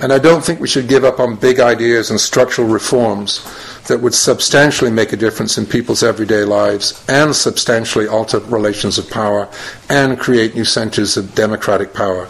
And 0.01 0.11
I 0.11 0.17
don't 0.17 0.43
think 0.43 0.59
we 0.59 0.67
should 0.67 0.87
give 0.87 1.03
up 1.03 1.19
on 1.19 1.35
big 1.35 1.59
ideas 1.59 2.09
and 2.09 2.19
structural 2.19 2.67
reforms 2.67 3.45
that 3.87 4.01
would 4.01 4.15
substantially 4.15 4.89
make 4.89 5.13
a 5.13 5.17
difference 5.17 5.59
in 5.59 5.67
people's 5.67 6.01
everyday 6.01 6.43
lives 6.43 7.05
and 7.07 7.35
substantially 7.35 8.07
alter 8.07 8.39
relations 8.39 8.97
of 8.97 9.07
power 9.11 9.47
and 9.89 10.19
create 10.19 10.55
new 10.55 10.65
centers 10.65 11.17
of 11.17 11.35
democratic 11.35 11.93
power, 11.93 12.27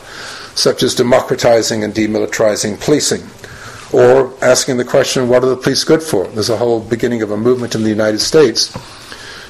such 0.53 0.83
as 0.83 0.95
democratizing 0.95 1.81
and 1.81 1.93
demilitarizing 1.93 2.77
policing. 2.81 3.23
Or 3.93 4.33
asking 4.43 4.75
the 4.75 4.85
question, 4.85 5.29
what 5.29 5.43
are 5.43 5.49
the 5.49 5.55
police 5.55 5.85
good 5.85 6.03
for? 6.03 6.27
There's 6.27 6.49
a 6.49 6.57
whole 6.57 6.81
beginning 6.81 7.21
of 7.21 7.31
a 7.31 7.37
movement 7.37 7.73
in 7.73 7.83
the 7.83 7.89
United 7.89 8.19
States 8.19 8.67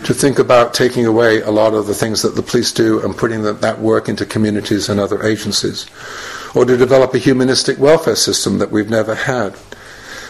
to 0.05 0.13
think 0.13 0.37
about 0.37 0.75
taking 0.75 1.07
away 1.07 1.41
a 1.41 1.51
lot 1.51 1.73
of 1.73 1.87
the 1.87 1.95
things 1.95 2.21
that 2.21 2.35
the 2.35 2.43
police 2.43 2.71
do 2.71 3.03
and 3.03 3.17
putting 3.17 3.41
that 3.41 3.79
work 3.79 4.09
into 4.09 4.27
communities 4.27 4.89
and 4.89 4.99
other 4.99 5.23
agencies 5.23 5.87
or 6.53 6.65
to 6.65 6.77
develop 6.77 7.13
a 7.13 7.17
humanistic 7.17 7.77
welfare 7.77 8.15
system 8.15 8.57
that 8.59 8.71
we've 8.71 8.89
never 8.89 9.15
had. 9.15 9.55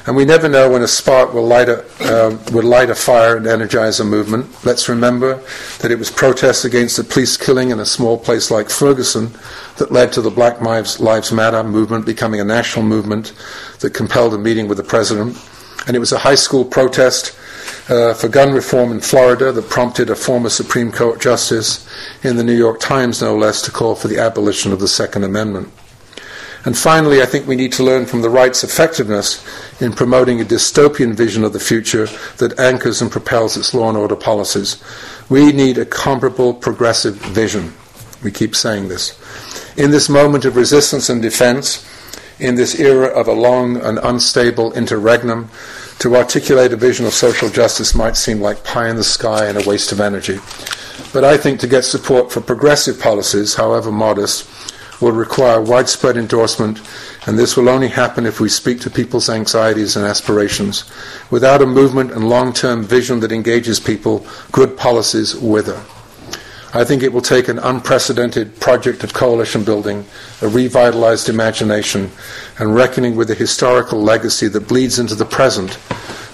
And 0.07 0.15
we 0.15 0.25
never 0.25 0.49
know 0.49 0.71
when 0.71 0.81
a 0.81 0.87
spark 0.87 1.31
will 1.31 1.45
light 1.45 1.69
a, 1.69 1.85
uh, 1.99 2.35
will 2.51 2.63
light 2.63 2.89
a 2.89 2.95
fire 2.95 3.37
and 3.37 3.45
energize 3.45 3.99
a 3.99 4.03
movement. 4.03 4.47
Let's 4.65 4.89
remember 4.89 5.43
that 5.79 5.91
it 5.91 5.99
was 5.99 6.09
protests 6.09 6.65
against 6.65 6.97
the 6.97 7.03
police 7.03 7.37
killing 7.37 7.69
in 7.69 7.79
a 7.79 7.85
small 7.85 8.17
place 8.17 8.49
like 8.49 8.71
Ferguson 8.71 9.31
that 9.77 9.91
led 9.91 10.11
to 10.13 10.21
the 10.21 10.31
Black 10.31 10.59
Lives, 10.59 10.99
Matter 11.31 11.63
movement 11.63 12.05
becoming 12.07 12.39
a 12.39 12.43
national 12.43 12.83
movement 12.83 13.33
that 13.81 13.93
compelled 13.93 14.33
a 14.33 14.39
meeting 14.39 14.67
with 14.67 14.77
the 14.77 14.83
president. 14.83 15.37
And 15.85 15.95
it 15.95 15.99
was 15.99 16.11
a 16.11 16.19
high 16.19 16.35
school 16.35 16.65
protest 16.65 17.37
uh, 17.87 18.15
for 18.15 18.27
gun 18.27 18.53
reform 18.53 18.91
in 18.91 19.01
Florida 19.01 19.51
that 19.51 19.69
prompted 19.69 20.09
a 20.09 20.15
former 20.15 20.49
Supreme 20.49 20.91
Court 20.91 21.21
justice 21.21 21.87
in 22.23 22.37
the 22.37 22.43
New 22.43 22.57
York 22.57 22.79
Times, 22.79 23.21
no 23.21 23.37
less, 23.37 23.61
to 23.63 23.71
call 23.71 23.95
for 23.95 24.07
the 24.07 24.17
abolition 24.17 24.71
of 24.73 24.79
the 24.79 24.87
Second 24.87 25.23
Amendment. 25.23 25.71
And 26.63 26.77
finally, 26.77 27.21
I 27.21 27.25
think 27.25 27.47
we 27.47 27.55
need 27.55 27.73
to 27.73 27.83
learn 27.83 28.05
from 28.05 28.21
the 28.21 28.29
right's 28.29 28.63
effectiveness 28.63 29.43
in 29.81 29.93
promoting 29.93 30.39
a 30.39 30.45
dystopian 30.45 31.15
vision 31.15 31.43
of 31.43 31.53
the 31.53 31.59
future 31.59 32.07
that 32.37 32.59
anchors 32.59 33.01
and 33.01 33.11
propels 33.11 33.57
its 33.57 33.73
law 33.73 33.89
and 33.89 33.97
order 33.97 34.15
policies. 34.15 34.81
We 35.29 35.51
need 35.51 35.79
a 35.79 35.85
comparable 35.85 36.53
progressive 36.53 37.15
vision. 37.15 37.73
We 38.23 38.31
keep 38.31 38.55
saying 38.55 38.89
this. 38.89 39.17
In 39.75 39.89
this 39.89 40.07
moment 40.07 40.45
of 40.45 40.55
resistance 40.55 41.09
and 41.09 41.21
defense, 41.21 41.83
in 42.39 42.55
this 42.55 42.79
era 42.79 43.07
of 43.07 43.27
a 43.27 43.33
long 43.33 43.77
and 43.77 43.99
unstable 44.03 44.73
interregnum, 44.73 45.49
to 45.99 46.15
articulate 46.15 46.73
a 46.73 46.77
vision 46.77 47.05
of 47.05 47.13
social 47.13 47.49
justice 47.49 47.95
might 47.95 48.17
seem 48.17 48.41
like 48.41 48.63
pie 48.63 48.89
in 48.89 48.95
the 48.95 49.03
sky 49.03 49.45
and 49.45 49.63
a 49.63 49.67
waste 49.67 49.91
of 49.91 49.99
energy. 49.99 50.39
But 51.13 51.23
I 51.23 51.37
think 51.37 51.59
to 51.59 51.67
get 51.67 51.83
support 51.83 52.31
for 52.31 52.41
progressive 52.41 52.99
policies, 52.99 53.55
however 53.55 53.91
modest, 53.91 54.47
will 55.01 55.11
require 55.11 55.61
widespread 55.61 56.17
endorsement, 56.17 56.79
and 57.25 57.37
this 57.37 57.57
will 57.57 57.69
only 57.69 57.87
happen 57.87 58.25
if 58.25 58.39
we 58.39 58.49
speak 58.49 58.79
to 58.81 58.89
people's 58.89 59.29
anxieties 59.29 59.95
and 59.95 60.05
aspirations. 60.05 60.85
Without 61.29 61.61
a 61.61 61.65
movement 61.65 62.11
and 62.11 62.29
long 62.29 62.53
term 62.53 62.83
vision 62.83 63.19
that 63.21 63.31
engages 63.31 63.79
people, 63.79 64.25
good 64.51 64.77
policies 64.77 65.35
wither. 65.35 65.81
I 66.73 66.85
think 66.85 67.03
it 67.03 67.11
will 67.11 67.21
take 67.21 67.49
an 67.49 67.59
unprecedented 67.59 68.57
project 68.61 69.03
of 69.03 69.13
coalition 69.13 69.65
building, 69.65 70.05
a 70.41 70.47
revitalized 70.47 71.27
imagination, 71.27 72.11
and 72.59 72.73
reckoning 72.73 73.17
with 73.17 73.27
the 73.27 73.35
historical 73.35 74.01
legacy 74.01 74.47
that 74.47 74.69
bleeds 74.69 74.97
into 74.97 75.15
the 75.15 75.25
present 75.25 75.77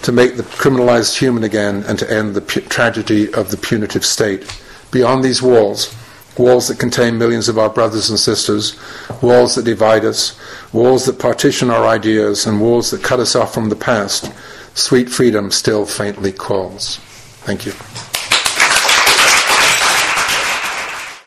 to 0.03 0.11
make 0.11 0.37
the 0.37 0.43
criminalized 0.43 1.17
human 1.17 1.43
again 1.43 1.83
and 1.87 1.97
to 1.97 2.11
end 2.11 2.35
the 2.35 2.41
tragedy 2.41 3.33
of 3.33 3.49
the 3.49 3.57
punitive 3.57 4.05
state. 4.05 4.61
Beyond 4.91 5.23
these 5.23 5.41
walls, 5.41 5.93
walls 6.39 6.67
that 6.67 6.79
contain 6.79 7.17
millions 7.17 7.49
of 7.49 7.57
our 7.57 7.69
brothers 7.69 8.09
and 8.09 8.19
sisters, 8.19 8.79
walls 9.21 9.55
that 9.55 9.65
divide 9.65 10.05
us, 10.05 10.39
walls 10.73 11.05
that 11.05 11.19
partition 11.19 11.69
our 11.69 11.85
ideas, 11.85 12.45
and 12.45 12.61
walls 12.61 12.91
that 12.91 13.03
cut 13.03 13.19
us 13.19 13.35
off 13.35 13.53
from 13.53 13.69
the 13.69 13.75
past, 13.75 14.31
sweet 14.73 15.09
freedom 15.09 15.51
still 15.51 15.85
faintly 15.85 16.31
calls. 16.31 16.97
Thank 17.45 17.65
you. 17.65 17.73